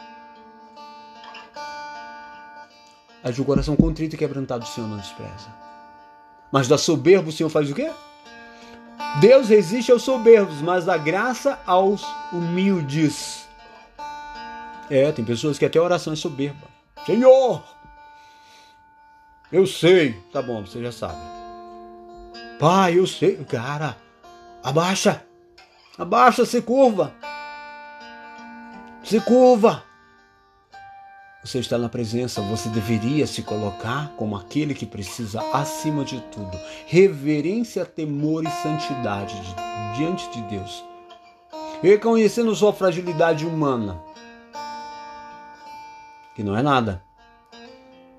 Mas 3.24 3.38
um 3.38 3.44
coração 3.44 3.76
contrito 3.76 4.16
e 4.16 4.18
quebrantado 4.18 4.64
o 4.64 4.68
Senhor 4.68 4.88
não 4.88 4.98
despreza. 4.98 5.54
Mas 6.52 6.68
da 6.68 6.78
soberba 6.78 7.30
o 7.30 7.32
Senhor 7.32 7.50
faz 7.50 7.70
o 7.70 7.76
quê? 7.76 7.92
Deus 9.20 9.50
resiste 9.50 9.92
aos 9.92 10.04
soberbos, 10.04 10.62
mas 10.62 10.86
dá 10.86 10.98
graça 10.98 11.60
aos 11.66 12.06
humildes. 12.32 13.37
É, 14.90 15.12
tem 15.12 15.26
pessoas 15.26 15.58
que 15.58 15.66
até 15.66 15.80
a 15.80 15.84
oração 15.84 16.14
é 16.14 16.16
soberba. 16.16 16.68
Senhor, 17.06 17.64
eu 19.52 19.66
sei. 19.66 20.14
Tá 20.32 20.42
bom, 20.42 20.66
você 20.66 20.82
já 20.82 20.92
sabe. 20.92 21.20
Pai, 22.60 22.98
eu 22.98 23.08
sei. 23.08 23.38
Cara, 23.46 23.98
abaixa. 24.64 25.24
Abaixa, 25.98 26.46
se 26.46 26.62
curva. 26.62 27.14
Se 29.04 29.20
curva. 29.22 29.84
Você 31.44 31.60
está 31.60 31.78
na 31.78 31.88
presença, 31.88 32.42
você 32.42 32.68
deveria 32.68 33.26
se 33.26 33.42
colocar 33.42 34.12
como 34.18 34.36
aquele 34.36 34.74
que 34.74 34.86
precisa, 34.86 35.42
acima 35.54 36.04
de 36.04 36.20
tudo, 36.24 36.60
reverência, 36.88 37.86
temor 37.86 38.44
e 38.44 38.50
santidade 38.50 39.34
diante 39.96 40.30
de 40.30 40.42
Deus. 40.42 40.84
Reconhecendo 41.82 42.54
sua 42.54 42.74
fragilidade 42.74 43.46
humana, 43.46 44.04
que 46.38 46.44
não 46.44 46.56
é 46.56 46.62
nada. 46.62 47.02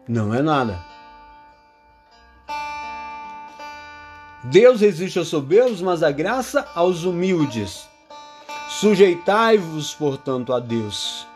Não 0.09 0.35
é 0.35 0.43
nada. 0.43 0.85
Deus 4.43 4.81
resiste 4.81 5.21
aos 5.21 5.29
soberbos, 5.29 5.81
mas 5.81 6.03
a 6.03 6.11
graça 6.11 6.69
aos 6.75 7.05
humildes. 7.05 7.89
Sujeitai-vos, 8.69 9.95
portanto, 9.95 10.53
a 10.53 10.59
Deus, 10.59 11.29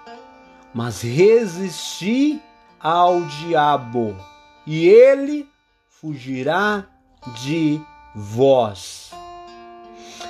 mas 0.74 1.02
resisti 1.02 2.42
ao 2.80 3.20
diabo, 3.26 4.16
e 4.66 4.88
ele 4.88 5.48
fugirá 5.88 6.84
de 7.44 7.80
vós. 8.12 9.12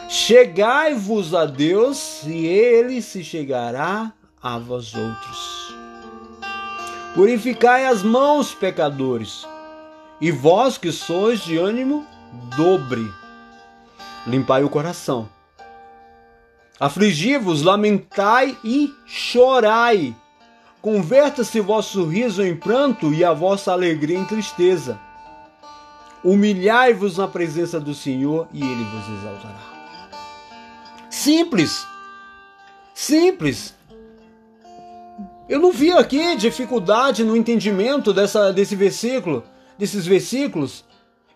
Chegai-vos 0.07 1.35
a 1.35 1.47
Deus, 1.47 2.25
e 2.25 2.47
ele 2.47 3.01
se 3.01 3.25
chegará 3.25 4.13
a 4.43 4.59
vós 4.59 4.95
outros. 4.95 5.62
Purificai 7.15 7.85
as 7.87 8.03
mãos, 8.03 8.55
pecadores, 8.55 9.47
e 10.19 10.31
vós 10.31 10.79
que 10.79 10.91
sois 10.91 11.41
de 11.41 11.59
ânimo 11.59 12.07
dobre, 12.57 13.13
limpai 14.27 14.65
o 14.65 14.71
coração. 14.71 15.29
Afligi-vos, 16.81 17.63
lamentai 17.63 18.57
e 18.65 18.93
chorai. 19.07 20.17
Converta-se 20.81 21.61
vosso 21.61 22.07
riso 22.07 22.43
em 22.43 22.57
pranto 22.57 23.13
e 23.13 23.23
a 23.25 23.33
vossa 23.33 23.73
alegria 23.73 24.19
em 24.19 24.25
tristeza. 24.25 24.99
Humilhai-vos 26.25 27.19
na 27.19 27.29
presença 27.29 27.79
do 27.79 27.95
Senhor 27.95 28.49
e 28.53 28.63
ele 28.63 28.85
vos 28.85 29.19
exaltará. 29.19 29.61
Simples. 31.11 31.87
Simples. 32.95 33.75
Eu 35.53 35.59
não 35.59 35.71
vi 35.71 35.93
aqui 35.93 36.35
dificuldade 36.35 37.23
no 37.23 37.37
entendimento 37.37 38.11
dessa, 38.15 38.51
desse 38.51 38.75
versículo, 38.75 39.45
desses 39.79 40.07
versículos. 40.07 40.83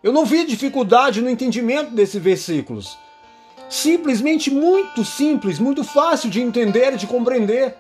Eu 0.03 0.11
não 0.11 0.25
vi 0.25 0.47
dificuldade 0.47 1.21
no 1.21 1.29
entendimento 1.29 1.91
desses 1.91 2.23
versículos. 2.23 2.97
Simplesmente 3.69 4.51
muito 4.51 5.05
simples, 5.05 5.59
muito 5.59 5.85
fácil 5.85 6.31
de 6.31 6.41
entender 6.41 6.95
e 6.95 6.97
de 6.97 7.07
compreender. 7.07 7.77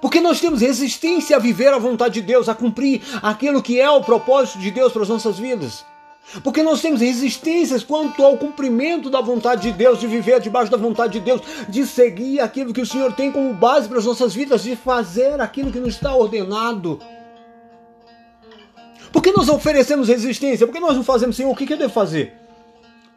Porque 0.00 0.20
nós 0.20 0.40
temos 0.40 0.60
resistência 0.60 1.34
a 1.34 1.40
viver 1.40 1.72
a 1.72 1.78
vontade 1.78 2.14
de 2.14 2.22
Deus, 2.22 2.48
a 2.48 2.54
cumprir 2.54 3.02
aquilo 3.20 3.60
que 3.60 3.80
é 3.80 3.90
o 3.90 4.00
propósito 4.00 4.60
de 4.60 4.70
Deus 4.70 4.92
para 4.92 5.02
as 5.02 5.08
nossas 5.08 5.40
vidas. 5.40 5.84
Porque 6.42 6.62
nós 6.62 6.80
temos 6.80 7.00
resistências 7.00 7.82
quanto 7.82 8.24
ao 8.24 8.38
cumprimento 8.38 9.10
da 9.10 9.20
vontade 9.20 9.62
de 9.62 9.72
Deus, 9.72 10.00
de 10.00 10.06
viver 10.06 10.40
debaixo 10.40 10.70
da 10.70 10.78
vontade 10.78 11.14
de 11.14 11.20
Deus, 11.20 11.42
de 11.68 11.86
seguir 11.86 12.40
aquilo 12.40 12.72
que 12.72 12.80
o 12.80 12.86
Senhor 12.86 13.12
tem 13.12 13.30
como 13.30 13.52
base 13.52 13.88
para 13.88 13.98
as 13.98 14.06
nossas 14.06 14.34
vidas, 14.34 14.62
de 14.62 14.74
fazer 14.74 15.40
aquilo 15.40 15.70
que 15.70 15.80
nos 15.80 15.94
está 15.94 16.14
ordenado. 16.14 16.98
Por 19.12 19.22
que 19.22 19.32
nós 19.32 19.48
oferecemos 19.48 20.08
resistência? 20.08 20.66
Por 20.66 20.72
que 20.72 20.80
nós 20.80 20.96
não 20.96 21.04
fazemos, 21.04 21.36
Senhor, 21.36 21.50
o 21.50 21.56
que 21.56 21.70
eu 21.70 21.76
devo 21.76 21.92
fazer? 21.92 22.34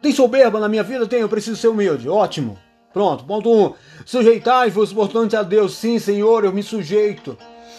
Tem 0.02 0.12
soberba 0.12 0.60
na 0.60 0.68
minha 0.68 0.82
vida? 0.82 1.06
Tenho, 1.06 1.22
eu 1.22 1.28
preciso 1.28 1.56
ser 1.56 1.68
humilde. 1.68 2.08
Ótimo. 2.08 2.58
Pronto, 2.92 3.24
ponto 3.24 3.50
um. 3.50 3.72
Sujeitai-vos, 4.04 4.92
portanto, 4.92 5.34
a 5.36 5.42
Deus. 5.42 5.74
Sim, 5.74 5.98
Senhor, 5.98 6.44
eu 6.44 6.52
me 6.52 6.62
sujeito 6.62 7.36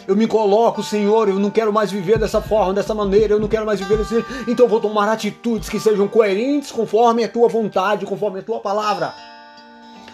eu 0.07 0.15
me 0.15 0.25
coloco, 0.25 0.81
Senhor, 0.81 1.27
eu 1.27 1.37
não 1.37 1.51
quero 1.51 1.73
mais 1.73 1.91
viver 1.91 2.17
dessa 2.17 2.41
forma, 2.41 2.73
dessa 2.73 2.95
maneira, 2.95 3.33
eu 3.33 3.39
não 3.39 3.49
quero 3.49 3.65
mais 3.65 3.79
viver 3.79 3.99
assim, 3.99 4.23
então 4.47 4.65
eu 4.65 4.69
vou 4.69 4.79
tomar 4.79 5.11
atitudes 5.11 5.67
que 5.67 5.79
sejam 5.79 6.07
coerentes 6.07 6.71
conforme 6.71 7.25
a 7.25 7.29
tua 7.29 7.49
vontade, 7.49 8.05
conforme 8.05 8.39
a 8.39 8.43
tua 8.43 8.61
palavra. 8.61 9.13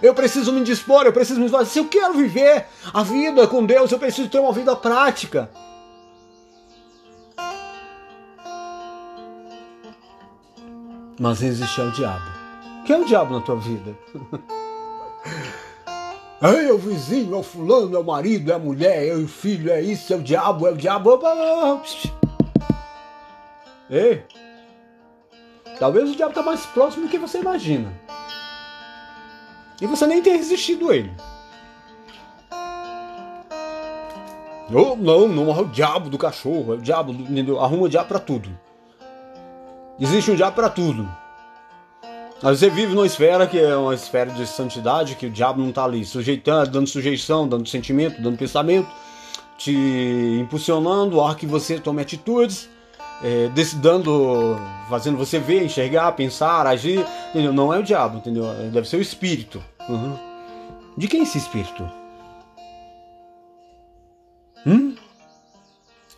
Eu 0.01 0.15
preciso 0.15 0.51
me 0.51 0.63
dispor, 0.63 1.05
eu 1.05 1.13
preciso 1.13 1.39
me 1.39 1.45
esvaziar. 1.45 1.71
Se 1.71 1.79
eu 1.79 1.87
quero 1.87 2.15
viver 2.15 2.65
a 2.91 3.03
vida 3.03 3.47
com 3.47 3.65
Deus, 3.65 3.91
eu 3.91 3.99
preciso 3.99 4.27
ter 4.27 4.39
uma 4.39 4.51
vida 4.51 4.75
prática. 4.75 5.49
Mas 11.19 11.39
resistir 11.39 11.81
ao 11.81 11.91
diabo. 11.91 12.25
Quem 12.85 12.95
é 12.95 12.99
o 12.99 13.05
diabo 13.05 13.35
na 13.35 13.41
tua 13.41 13.55
vida? 13.55 13.95
É 16.43 16.73
o 16.73 16.77
vizinho, 16.77 17.33
é 17.33 17.37
o 17.37 17.41
fulano, 17.41 17.95
é 17.95 17.99
o 17.99 18.03
marido, 18.03 18.51
é 18.51 18.55
a 18.55 18.59
mulher, 18.59 19.07
é 19.07 19.13
o 19.13 19.25
filho, 19.25 19.71
é 19.71 19.81
isso, 19.81 20.11
é 20.11 20.17
o 20.17 20.21
diabo, 20.21 20.67
é 20.67 20.71
o 20.71 20.75
diabo. 20.75 21.17
Ei, 23.89 24.25
talvez 25.79 26.09
o 26.09 26.15
diabo 26.17 26.31
está 26.31 26.43
mais 26.43 26.65
próximo 26.65 27.05
do 27.05 27.09
que 27.09 27.17
você 27.17 27.39
imagina. 27.39 27.93
E 29.81 29.87
você 29.87 30.05
nem 30.05 30.21
tem 30.21 30.35
resistido 30.35 30.89
a 30.89 30.97
ele. 30.97 31.13
Oh, 34.69 34.97
não, 34.97 35.29
não 35.29 35.49
é 35.49 35.61
o 35.61 35.65
diabo 35.65 36.09
do 36.09 36.17
cachorro, 36.17 36.73
é 36.73 36.77
o 36.77 36.81
diabo, 36.81 37.13
do, 37.13 37.23
entendeu? 37.23 37.61
arruma 37.61 37.83
o 37.83 37.89
diabo 37.89 38.09
para 38.09 38.19
tudo. 38.19 38.49
Existe 39.97 40.31
um 40.31 40.35
diabo 40.35 40.57
para 40.57 40.69
tudo. 40.69 41.07
Mas 42.43 42.59
você 42.59 42.69
vive 42.69 42.93
numa 42.93 43.05
esfera 43.05 43.47
que 43.47 43.57
é 43.57 43.73
uma 43.73 43.95
esfera 43.95 44.29
de 44.29 44.45
santidade, 44.45 45.15
que 45.15 45.27
o 45.27 45.31
diabo 45.31 45.61
não 45.61 45.69
está 45.69 45.85
ali 45.85 46.03
sujeitando, 46.03 46.71
dando 46.71 46.87
sujeição, 46.87 47.47
dando 47.47 47.69
sentimento, 47.69 48.21
dando 48.21 48.37
pensamento, 48.37 48.89
te 49.57 49.71
impulsionando 50.41 51.21
a 51.21 51.35
que 51.35 51.45
você 51.45 51.79
tome 51.79 52.01
atitudes, 52.01 52.69
é, 53.23 53.49
fazendo 54.89 55.17
você 55.17 55.39
ver, 55.39 55.63
enxergar, 55.63 56.11
pensar, 56.11 56.67
agir. 56.67 57.05
Entendeu? 57.29 57.53
Não 57.53 57.73
é 57.73 57.79
o 57.79 57.83
diabo, 57.83 58.17
entendeu? 58.17 58.43
Deve 58.73 58.89
ser 58.89 58.97
o 58.97 59.01
espírito. 59.01 59.63
Uhum. 59.87 60.19
De 60.97 61.07
quem 61.07 61.21
é 61.21 61.23
esse 61.23 61.37
espírito? 61.37 61.89
Hum? 64.67 64.95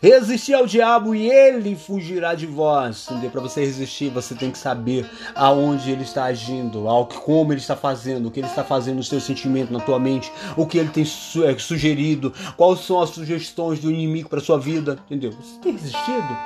Resistir 0.01 0.53
ao 0.53 0.67
diabo 0.67 1.15
e 1.15 1.29
ele 1.29 1.75
fugirá 1.75 2.35
de 2.35 2.45
vós. 2.45 3.07
Entendeu? 3.09 3.31
Para 3.31 3.41
você 3.41 3.61
resistir, 3.61 4.09
você 4.09 4.35
tem 4.35 4.51
que 4.51 4.57
saber 4.57 5.09
aonde 5.33 5.91
ele 5.91 6.03
está 6.03 6.25
agindo, 6.25 6.87
ao 6.87 7.05
como 7.05 7.53
ele 7.53 7.61
está 7.61 7.75
fazendo, 7.75 8.27
o 8.27 8.31
que 8.31 8.39
ele 8.39 8.47
está 8.47 8.63
fazendo 8.63 8.97
no 8.97 9.03
seu 9.03 9.19
sentimento, 9.19 9.71
na 9.71 9.79
tua 9.79 9.99
mente, 9.99 10.31
o 10.55 10.65
que 10.65 10.77
ele 10.77 10.89
tem 10.89 11.03
é, 11.03 11.57
sugerido, 11.57 12.33
quais 12.57 12.81
são 12.81 13.01
as 13.01 13.09
sugestões 13.11 13.79
do 13.79 13.91
inimigo 13.91 14.29
para 14.29 14.39
sua 14.41 14.59
vida, 14.59 14.99
entendeu? 15.05 15.31
Você 15.31 15.59
tem 15.61 15.71
resistido? 15.71 16.37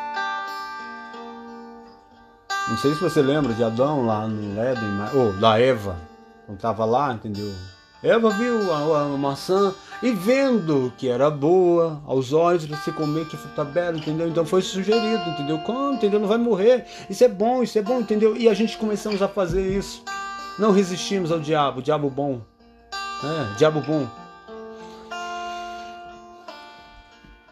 Não 2.69 2.77
sei 2.77 2.93
se 2.93 3.01
você 3.01 3.21
lembra 3.21 3.51
de 3.53 3.63
Adão 3.63 4.05
lá 4.05 4.27
no 4.27 4.61
Éden, 4.61 4.89
ou 5.15 5.33
da 5.33 5.59
Eva, 5.59 5.97
quando 6.45 6.57
estava 6.57 6.85
lá, 6.85 7.11
entendeu? 7.11 7.51
Eva 8.01 8.29
viu 8.29 8.73
a, 8.73 9.01
a, 9.01 9.17
maçã 9.17 9.73
e 10.01 10.11
vendo 10.11 10.93
que 10.97 11.09
era 11.09 11.29
boa 11.29 12.01
aos 12.05 12.31
olhos 12.31 12.65
de 12.65 12.75
se 12.77 12.91
comer 12.91 13.27
que 13.27 13.35
fruta 13.35 13.65
bela, 13.65 13.97
entendeu? 13.97 14.27
Então 14.29 14.45
foi 14.45 14.61
sugerido, 14.61 15.29
entendeu? 15.29 15.59
Como, 15.59 15.93
entendeu? 15.93 16.19
Não 16.19 16.27
vai 16.27 16.37
morrer. 16.37 16.85
Isso 17.09 17.23
é 17.23 17.27
bom, 17.27 17.61
isso 17.61 17.77
é 17.77 17.81
bom, 17.81 17.99
entendeu? 17.99 18.35
E 18.35 18.47
a 18.47 18.53
gente 18.53 18.77
começamos 18.77 19.21
a 19.21 19.27
fazer 19.27 19.77
isso. 19.77 20.03
Não 20.57 20.71
resistimos 20.71 21.31
ao 21.31 21.39
diabo, 21.39 21.81
diabo 21.81 22.09
bom. 22.09 22.41
É, 22.93 23.57
diabo 23.57 23.81
bom. 23.81 24.07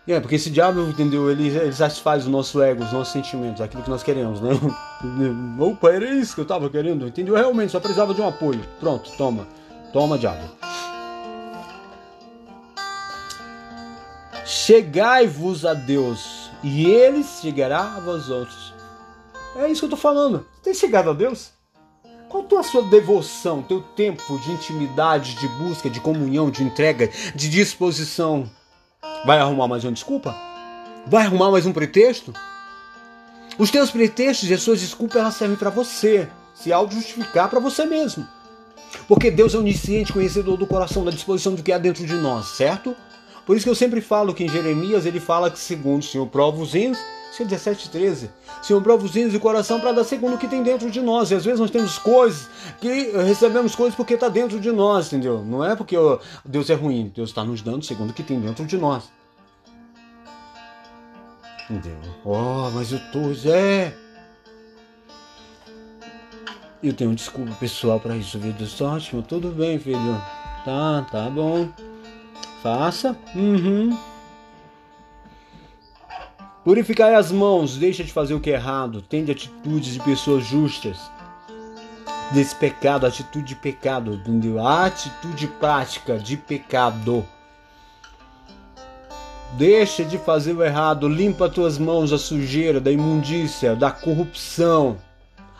É, 0.08 0.22
porque 0.22 0.36
esse 0.36 0.50
diabo, 0.50 0.80
entendeu? 0.84 1.30
Ele, 1.30 1.50
ele 1.50 1.74
satisfaz 1.74 2.26
o 2.26 2.30
nosso 2.30 2.62
ego, 2.62 2.82
os 2.82 2.94
nossos 2.94 3.12
sentimentos, 3.12 3.60
aquilo 3.60 3.84
que 3.84 3.90
nós 3.90 4.04
queremos, 4.04 4.40
né? 4.40 4.52
Opa, 5.60 5.92
era 5.92 6.06
isso 6.06 6.34
que 6.34 6.40
eu 6.40 6.46
tava 6.46 6.70
querendo, 6.70 7.06
entendeu? 7.06 7.36
Realmente, 7.36 7.74
só 7.74 7.80
precisava 7.82 8.14
de 8.14 8.22
um 8.22 8.28
apoio. 8.28 8.62
Pronto, 8.80 9.12
toma. 9.18 9.46
Toma, 9.92 10.18
diabo. 10.18 10.50
Chegai-vos 14.48 15.66
a 15.66 15.74
Deus, 15.74 16.50
e 16.64 16.86
ele 16.86 17.22
chegará 17.22 17.96
a 17.98 18.00
vós 18.00 18.30
outros. 18.30 18.74
É 19.58 19.70
isso 19.70 19.82
que 19.82 19.86
eu 19.86 19.96
estou 19.96 20.00
falando. 20.00 20.46
Você 20.54 20.62
tem 20.64 20.74
chegado 20.74 21.10
a 21.10 21.14
Deus? 21.14 21.50
Qual 22.30 22.48
a 22.58 22.64
sua 22.64 22.84
devoção, 22.84 23.62
teu 23.62 23.82
tempo 23.82 24.40
de 24.40 24.54
intimidade, 24.54 25.36
de 25.36 25.50
busca, 25.50 25.90
de 25.90 26.00
comunhão, 26.00 26.50
de 26.50 26.64
entrega, 26.64 27.10
de 27.36 27.50
disposição? 27.50 28.50
Vai 29.26 29.38
arrumar 29.38 29.68
mais 29.68 29.84
uma 29.84 29.92
desculpa? 29.92 30.34
Vai 31.06 31.26
arrumar 31.26 31.52
mais 31.52 31.66
um 31.66 31.74
pretexto? 31.74 32.34
Os 33.58 33.70
teus 33.70 33.92
pretextos 33.92 34.50
e 34.50 34.54
as 34.54 34.62
suas 34.62 34.80
desculpas 34.80 35.18
elas 35.18 35.34
servem 35.34 35.58
para 35.58 35.70
você 35.70 36.30
se 36.54 36.72
auto-justificar 36.72 37.50
para 37.50 37.60
você 37.60 37.84
mesmo. 37.86 38.26
Porque 39.10 39.30
Deus 39.30 39.54
é 39.54 39.58
onisciente, 39.58 40.14
conhecedor 40.14 40.56
do 40.56 40.66
coração, 40.66 41.04
da 41.04 41.12
disposição 41.12 41.54
do 41.54 41.62
que 41.62 41.74
há 41.74 41.78
dentro 41.78 42.06
de 42.06 42.14
nós, 42.14 42.46
certo? 42.56 42.96
Por 43.48 43.56
isso 43.56 43.66
que 43.66 43.70
eu 43.70 43.76
sempre 43.76 44.02
falo 44.02 44.34
que 44.34 44.44
em 44.44 44.50
Jeremias 44.50 45.06
ele 45.06 45.22
fala 45.22 45.50
que 45.50 45.58
segundo 45.58 46.02
o 46.02 46.06
Senhor 46.06 46.28
prova 46.28 46.62
os 46.62 46.74
rins, 46.74 46.98
17, 47.46 47.90
13. 47.90 48.30
Senhor, 48.62 48.82
prova 48.82 49.06
os 49.06 49.14
rins 49.14 49.34
e 49.34 49.38
o 49.38 49.40
coração 49.40 49.80
para 49.80 49.92
dar 49.94 50.04
segundo 50.04 50.36
o 50.36 50.38
que 50.38 50.48
tem 50.48 50.64
dentro 50.64 50.90
de 50.90 51.00
nós. 51.00 51.32
E 51.32 51.36
às 51.36 51.46
vezes 51.46 51.60
nós 51.60 51.72
temos 51.72 51.98
coisas 51.98 52.50
que 52.82 53.12
recebemos 53.26 53.74
coisas 53.74 53.96
porque 53.96 54.16
está 54.16 54.28
dentro 54.28 54.60
de 54.60 54.72
nós, 54.72 55.08
entendeu? 55.08 55.44
Não 55.46 55.64
é 55.64 55.76
porque 55.76 55.96
Deus 56.44 56.70
é 56.70 56.74
ruim, 56.74 57.12
Deus 57.16 57.30
está 57.30 57.44
nos 57.46 57.62
dando 57.62 57.86
segundo 57.86 58.10
o 58.10 58.14
que 58.14 58.24
tem 58.24 58.40
dentro 58.40 58.66
de 58.66 58.78
nós. 58.78 59.10
Entendeu? 61.70 61.98
Oh, 62.26 62.70
mas 62.74 62.92
eu 62.92 63.00
tô, 63.12 63.34
Zé. 63.34 63.94
Eu 66.84 66.94
tenho 66.94 67.16
desculpa 67.16 67.52
pessoal 67.54 68.00
para 68.00 68.16
isso, 68.16 68.38
viu? 68.40 68.54
Ótimo, 68.82 69.22
tudo 69.22 69.50
bem, 69.52 69.80
filho. 69.80 70.22
Tá, 70.66 71.06
tá 71.12 71.30
bom. 71.30 71.70
Faça. 72.68 73.16
Uhum. 73.34 73.98
Purificai 76.66 77.16
as 77.16 77.32
mãos, 77.32 77.78
deixa 77.78 78.04
de 78.04 78.12
fazer 78.12 78.34
o 78.34 78.42
que 78.42 78.50
é 78.50 78.56
errado, 78.56 79.02
tende 79.02 79.32
atitudes 79.32 79.94
de 79.94 80.02
pessoas 80.02 80.44
justas. 80.44 81.10
Desse 82.34 82.54
pecado, 82.54 83.06
atitude 83.06 83.46
de 83.46 83.56
pecado, 83.56 84.16
entendeu? 84.16 84.66
atitude 84.68 85.48
prática 85.48 86.20
de 86.20 86.36
pecado. 86.36 87.26
Deixa 89.54 90.04
de 90.04 90.18
fazer 90.18 90.52
o 90.52 90.62
errado, 90.62 91.08
limpa 91.08 91.48
tuas 91.48 91.78
mãos 91.78 92.12
da 92.12 92.18
sujeira, 92.18 92.82
da 92.82 92.92
imundícia, 92.92 93.78
da 93.78 93.92
corrupção 93.92 94.98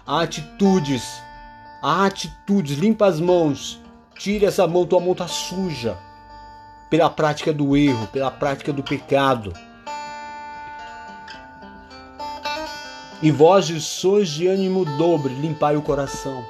atitudes. 0.06 1.06
atitudes, 1.82 2.78
limpa 2.78 3.06
as 3.06 3.22
mãos. 3.22 3.80
Tire 4.20 4.46
essa 4.46 4.68
mão, 4.68 4.86
tua 4.86 5.00
mão 5.00 5.14
está 5.14 5.28
suja. 5.28 5.98
Pela 6.90 7.10
prática 7.10 7.54
do 7.54 7.76
erro, 7.76 8.08
pela 8.08 8.32
prática 8.32 8.72
do 8.72 8.82
pecado. 8.82 9.54
E 13.22 13.32
vós 13.32 13.66
sois 13.84 14.30
de 14.30 14.48
ânimo 14.48 14.86
dobre, 14.98 15.34
limpai 15.34 15.76
o 15.76 15.82
coração. 15.82 16.46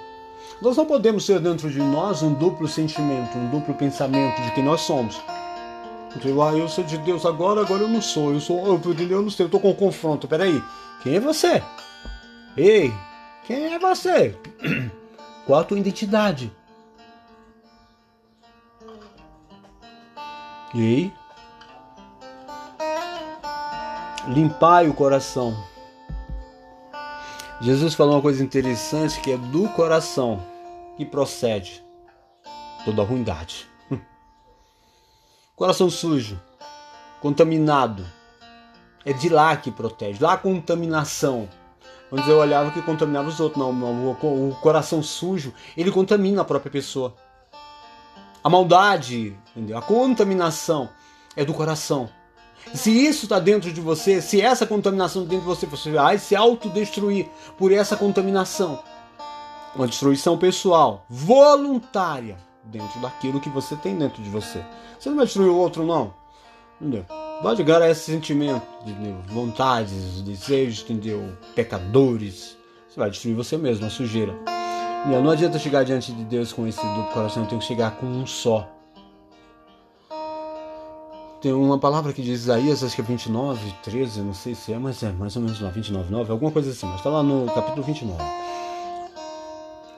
Nós 0.61 0.75
não 0.75 0.85
podemos 0.85 1.25
ter 1.25 1.39
dentro 1.39 1.69
de 1.69 1.79
nós 1.79 2.21
um 2.23 2.33
duplo 2.33 2.67
sentimento, 2.67 3.37
um 3.37 3.49
duplo 3.49 3.73
pensamento 3.73 4.41
de 4.41 4.51
quem 4.51 4.63
nós 4.63 4.81
somos. 4.81 5.15
Tipo, 6.19 6.41
ah, 6.41 6.53
eu 6.53 6.67
sou 6.67 6.83
de 6.83 6.97
Deus 6.97 7.25
agora, 7.25 7.61
agora 7.61 7.83
eu 7.83 7.87
não 7.87 8.01
sou. 8.01 8.33
Eu 8.33 8.39
sou, 8.39 8.65
eu, 8.65 8.81
eu 9.09 9.21
não 9.21 9.29
sei, 9.29 9.45
eu 9.45 9.49
tô 9.49 9.59
com 9.59 9.69
um 9.69 9.75
confronto. 9.75 10.27
Peraí, 10.27 10.61
quem 11.03 11.15
é 11.15 11.19
você? 11.19 11.61
Ei, 12.55 12.91
quem 13.45 13.73
é 13.73 13.79
você? 13.79 14.35
Qual 15.45 15.59
a 15.59 15.63
tua 15.63 15.79
identidade? 15.79 16.51
E 20.73 21.11
limpai 24.27 24.87
o 24.87 24.93
coração. 24.93 25.55
Jesus 27.61 27.93
falou 27.95 28.15
uma 28.15 28.21
coisa 28.21 28.43
interessante 28.43 29.19
que 29.21 29.31
é 29.31 29.37
do 29.37 29.67
coração 29.69 30.43
que 30.95 31.05
procede 31.05 31.83
toda 32.85 33.01
a 33.01 33.05
ruindade. 33.05 33.67
Coração 35.55 35.89
sujo, 35.89 36.39
contaminado, 37.19 38.05
é 39.03 39.11
de 39.11 39.27
lá 39.27 39.57
que 39.57 39.71
protege, 39.71 40.21
lá 40.21 40.33
a 40.33 40.37
contaminação. 40.37 41.49
Antes 42.11 42.27
eu 42.27 42.37
olhava 42.37 42.69
que 42.71 42.81
contaminava 42.81 43.27
os 43.27 43.39
outros. 43.39 43.59
Não, 43.59 44.11
o 44.11 44.55
coração 44.61 45.01
sujo, 45.01 45.51
ele 45.75 45.91
contamina 45.91 46.43
a 46.43 46.45
própria 46.45 46.71
pessoa. 46.71 47.15
A 48.43 48.49
maldade, 48.49 49.35
entendeu? 49.57 49.77
a 49.77 49.81
contaminação 49.81 50.89
é 51.35 51.43
do 51.43 51.53
coração. 51.53 52.09
Se 52.73 52.91
isso 52.91 53.25
está 53.25 53.39
dentro 53.39 53.71
de 53.71 53.81
você, 53.81 54.21
se 54.21 54.41
essa 54.41 54.65
contaminação 54.65 55.23
dentro 55.23 55.39
de 55.39 55.45
você, 55.45 55.65
você 55.65 55.91
vai 55.91 56.17
se 56.17 56.35
autodestruir 56.35 57.27
por 57.57 57.71
essa 57.71 57.95
contaminação. 57.95 58.83
Uma 59.75 59.87
destruição 59.87 60.37
pessoal, 60.37 61.05
voluntária, 61.09 62.37
dentro 62.63 62.99
daquilo 62.99 63.39
que 63.39 63.49
você 63.49 63.75
tem 63.75 63.95
dentro 63.95 64.21
de 64.21 64.29
você. 64.29 64.63
Você 64.99 65.09
não 65.09 65.15
vai 65.15 65.25
destruir 65.25 65.49
o 65.49 65.55
outro, 65.55 65.85
não. 65.85 66.13
Entendeu? 66.79 67.05
Vai 67.41 67.55
ligar 67.55 67.81
a 67.81 67.89
esse 67.89 68.11
sentimento, 68.11 68.65
entendeu? 68.85 69.17
vontades, 69.27 70.21
desejos, 70.21 70.83
entendeu? 70.83 71.37
pecadores. 71.55 72.57
Você 72.89 72.99
vai 72.99 73.09
destruir 73.09 73.35
você 73.35 73.57
mesmo, 73.57 73.85
a 73.85 73.89
sujeira. 73.89 74.35
Entendeu? 75.01 75.23
Não 75.23 75.31
adianta 75.31 75.57
chegar 75.57 75.83
diante 75.83 76.11
de 76.11 76.23
Deus 76.25 76.51
com 76.51 76.67
esse 76.67 76.81
duplo 76.81 77.13
coração, 77.13 77.45
tem 77.45 77.59
que 77.59 77.65
chegar 77.65 77.91
com 77.97 78.07
um 78.07 78.25
só. 78.25 78.76
Tem 81.47 81.53
uma 81.53 81.79
palavra 81.79 82.11
que 82.11 82.21
diz 82.21 82.41
Isaías, 82.41 82.83
acho 82.83 82.93
que 82.93 82.99
é 82.99 83.05
29, 83.05 83.73
13, 83.81 84.19
não 84.19 84.33
sei 84.33 84.53
se 84.53 84.73
é, 84.73 84.77
mas 84.77 85.01
é 85.01 85.13
mais 85.13 85.33
ou 85.37 85.41
menos 85.41 85.61
lá, 85.61 85.69
29, 85.69 86.11
9, 86.11 86.29
alguma 86.29 86.51
coisa 86.51 86.71
assim, 86.71 86.85
mas 86.85 86.97
está 86.97 87.09
lá 87.09 87.23
no 87.23 87.45
capítulo 87.45 87.83
29. 87.83 88.21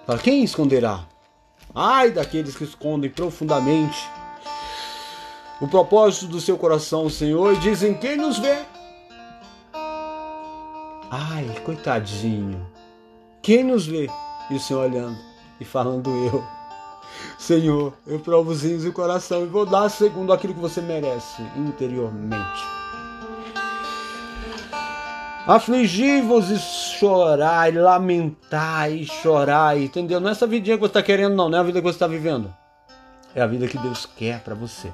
Para 0.05 0.19
quem 0.19 0.43
esconderá? 0.43 1.07
Ai 1.73 2.11
daqueles 2.11 2.55
que 2.55 2.65
escondem 2.65 3.09
profundamente 3.09 3.97
o 5.59 5.67
propósito 5.67 6.27
do 6.27 6.39
seu 6.39 6.55
coração, 6.55 7.09
Senhor, 7.09 7.55
e 7.55 7.57
dizem: 7.57 7.95
Quem 7.95 8.15
nos 8.15 8.37
vê? 8.37 8.59
Ai, 11.09 11.49
coitadinho. 11.65 12.63
Quem 13.41 13.63
nos 13.63 13.87
vê? 13.87 14.07
E 14.51 14.53
o 14.53 14.59
Senhor 14.59 14.83
olhando 14.83 15.17
e 15.59 15.65
falando 15.65 16.11
eu. 16.11 16.58
Senhor, 17.39 17.93
eu 18.05 18.19
provo 18.19 18.51
os 18.51 18.65
e 18.65 18.87
o 18.89 18.91
coração 18.91 19.43
e 19.43 19.47
vou 19.47 19.65
dar 19.65 19.87
segundo 19.89 20.33
aquilo 20.33 20.53
que 20.53 20.59
você 20.59 20.81
merece 20.81 21.41
interiormente. 21.55 22.63
Afligi-vos 25.47 26.51
e 26.51 26.59
chorai, 26.59 27.71
lamentai 27.71 29.05
chorai, 29.05 29.85
entendeu? 29.85 30.19
Não 30.19 30.27
é 30.27 30.33
essa 30.33 30.45
vidinha 30.45 30.75
que 30.75 30.81
você 30.81 30.89
está 30.89 31.01
querendo, 31.01 31.33
não, 31.33 31.47
não 31.47 31.57
é 31.57 31.61
a 31.61 31.63
vida 31.63 31.79
que 31.79 31.87
você 31.87 31.95
está 31.95 32.07
vivendo. 32.07 32.53
É 33.33 33.41
a 33.41 33.47
vida 33.47 33.67
que 33.67 33.77
Deus 33.77 34.05
quer 34.05 34.41
para 34.41 34.53
você. 34.53 34.91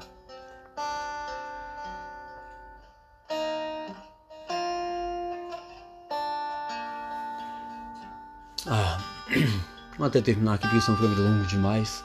Ah, 8.68 9.00
vamos 9.98 10.08
até 10.08 10.22
terminar 10.22 10.54
aqui 10.54 10.68
porque 10.68 10.82
senão 10.82 10.98
fica 10.98 11.10
longo 11.10 11.48
demais. 11.48 12.04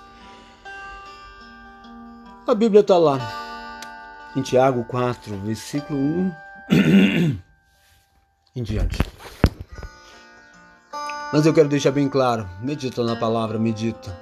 A 2.50 2.54
Bíblia 2.54 2.80
está 2.80 2.98
lá, 2.98 3.16
em 4.34 4.42
Tiago 4.42 4.82
4, 4.82 5.36
versículo 5.36 6.00
1 6.00 6.32
em 8.56 8.62
diante. 8.64 8.98
Mas 11.32 11.46
eu 11.46 11.54
quero 11.54 11.68
deixar 11.68 11.92
bem 11.92 12.08
claro: 12.08 12.50
medita 12.60 13.04
na 13.04 13.14
palavra, 13.14 13.56
medita, 13.56 14.18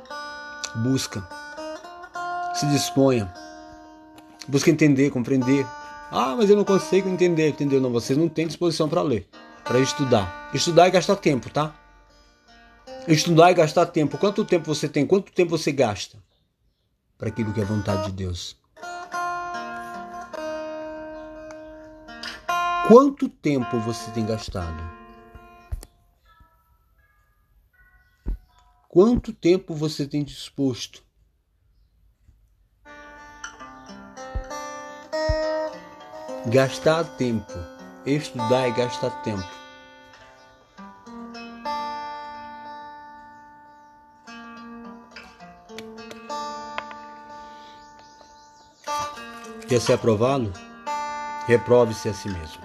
busca, 0.75 1.27
se 2.53 2.67
disponha, 2.67 3.33
busca 4.47 4.71
entender, 4.71 5.09
compreender. 5.09 5.67
Ah, 6.11 6.35
mas 6.37 6.51
eu 6.51 6.57
não 6.57 6.65
consigo 6.65 7.09
entender, 7.09 7.49
entendeu? 7.49 7.81
Não, 7.81 7.91
você 7.91 8.15
não 8.15 8.29
tem 8.29 8.47
disposição 8.47 8.91
para 8.91 9.01
ler, 9.01 9.27
para 9.65 9.79
estudar. 9.79 10.51
Estudar 10.53 10.89
é 10.89 10.91
gastar 10.91 11.17
tempo, 11.17 11.49
tá? 11.49 11.75
Estudar 13.07 13.53
é 13.53 13.55
gastar 13.55 13.87
tempo. 13.87 14.19
Quanto 14.19 14.45
tempo 14.45 14.67
você 14.67 14.87
tem? 14.87 15.07
Quanto 15.07 15.33
tempo 15.33 15.57
você 15.57 15.73
gasta 15.73 16.28
para 17.19 17.29
aquilo 17.29 17.53
que 17.53 17.61
é 17.61 17.65
vontade 17.65 18.07
de 18.07 18.13
Deus? 18.13 18.57
Quanto 22.87 23.29
tempo 23.29 23.79
você 23.81 24.11
tem 24.13 24.25
gastado? 24.25 24.83
Quanto 28.89 29.33
tempo 29.35 29.75
você 29.75 30.07
tem 30.07 30.25
disposto? 30.25 31.03
Gastar 36.47 37.05
tempo. 37.17 37.53
Estudar 38.07 38.69
é 38.69 38.71
gastar 38.71 39.11
tempo. 39.23 39.58
Quer 49.69 49.83
ser 49.83 49.93
aprovado? 49.93 50.51
Reprove-se 51.47 52.09
a 52.09 52.15
si 52.15 52.27
mesmo. 52.31 52.63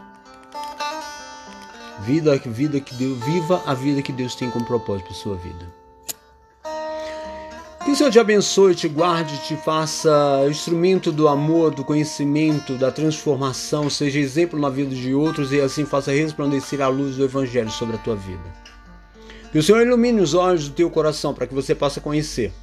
Vida, 2.00 2.38
vida 2.38 2.80
que 2.80 2.96
Deus, 2.96 3.20
viva 3.26 3.62
a 3.66 3.74
vida 3.74 4.02
que 4.02 4.14
Deus 4.14 4.36
tem 4.36 4.50
como 4.50 4.66
propósito 4.66 5.08
para 5.08 5.14
sua 5.14 5.36
vida. 5.36 5.74
Que 7.84 7.92
o 7.92 7.96
Senhor 7.96 8.10
te 8.10 8.20
abençoe, 8.20 8.74
te 8.74 8.88
guarde, 8.88 9.38
te 9.40 9.58
faça 9.58 10.46
instrumento 10.50 11.12
do 11.12 11.28
amor, 11.28 11.76
do 11.76 11.84
conhecimento, 11.84 12.78
da 12.78 12.90
transformação, 12.90 13.90
seja 13.90 14.20
exemplo 14.20 14.58
na 14.58 14.70
vida 14.70 14.96
de 14.96 15.14
outros 15.14 15.52
e 15.52 15.60
assim 15.60 15.84
faça 15.84 16.14
resplandecer 16.14 16.80
a 16.80 16.88
luz 16.88 17.18
do 17.18 17.26
Evangelho 17.26 17.70
sobre 17.70 17.98
a 17.98 18.00
tua 18.00 18.16
vida. 18.16 18.64
Que 19.52 19.60
o 19.60 19.64
Senhor 19.64 19.86
ilumine 19.86 20.22
os 20.22 20.34
olhos 20.34 20.70
do 20.70 20.74
teu 20.74 20.90
coração 20.90 21.34
para 21.34 21.48
que 21.48 21.54
você 21.54 21.76
possa 21.76 22.00
conhecer 22.00 22.54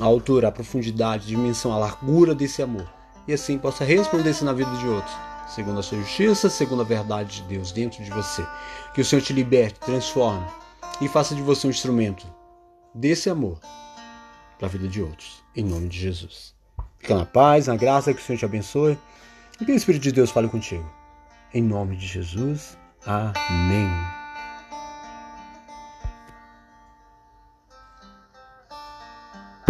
a 0.00 0.04
altura, 0.06 0.48
a 0.48 0.52
profundidade, 0.52 1.24
a 1.24 1.28
dimensão, 1.28 1.70
a 1.70 1.78
largura 1.78 2.34
desse 2.34 2.62
amor 2.62 2.95
e 3.26 3.32
assim 3.32 3.58
possa 3.58 3.84
resplandecer 3.84 4.44
na 4.44 4.52
vida 4.52 4.70
de 4.76 4.86
outros, 4.86 5.14
segundo 5.48 5.80
a 5.80 5.82
sua 5.82 5.98
justiça, 5.98 6.48
segundo 6.48 6.82
a 6.82 6.84
verdade 6.84 7.42
de 7.42 7.48
Deus 7.48 7.72
dentro 7.72 8.02
de 8.02 8.10
você. 8.10 8.46
Que 8.94 9.00
o 9.00 9.04
Senhor 9.04 9.22
te 9.22 9.32
liberte, 9.32 9.80
transforme 9.80 10.46
e 11.00 11.08
faça 11.08 11.34
de 11.34 11.42
você 11.42 11.66
um 11.66 11.70
instrumento 11.70 12.26
desse 12.94 13.28
amor 13.28 13.58
para 14.58 14.68
a 14.68 14.70
vida 14.70 14.88
de 14.88 15.02
outros, 15.02 15.42
em 15.54 15.64
nome 15.64 15.88
de 15.88 15.98
Jesus. 15.98 16.54
Fica 16.98 17.14
na 17.14 17.26
paz, 17.26 17.66
na 17.66 17.76
graça, 17.76 18.12
que 18.12 18.20
o 18.20 18.24
Senhor 18.24 18.38
te 18.38 18.44
abençoe 18.44 18.98
e 19.60 19.64
que 19.64 19.72
o 19.72 19.76
Espírito 19.76 20.02
de 20.02 20.12
Deus 20.12 20.30
fale 20.30 20.48
contigo. 20.48 20.88
Em 21.52 21.62
nome 21.62 21.96
de 21.96 22.06
Jesus. 22.06 22.76
Amém. 23.04 24.15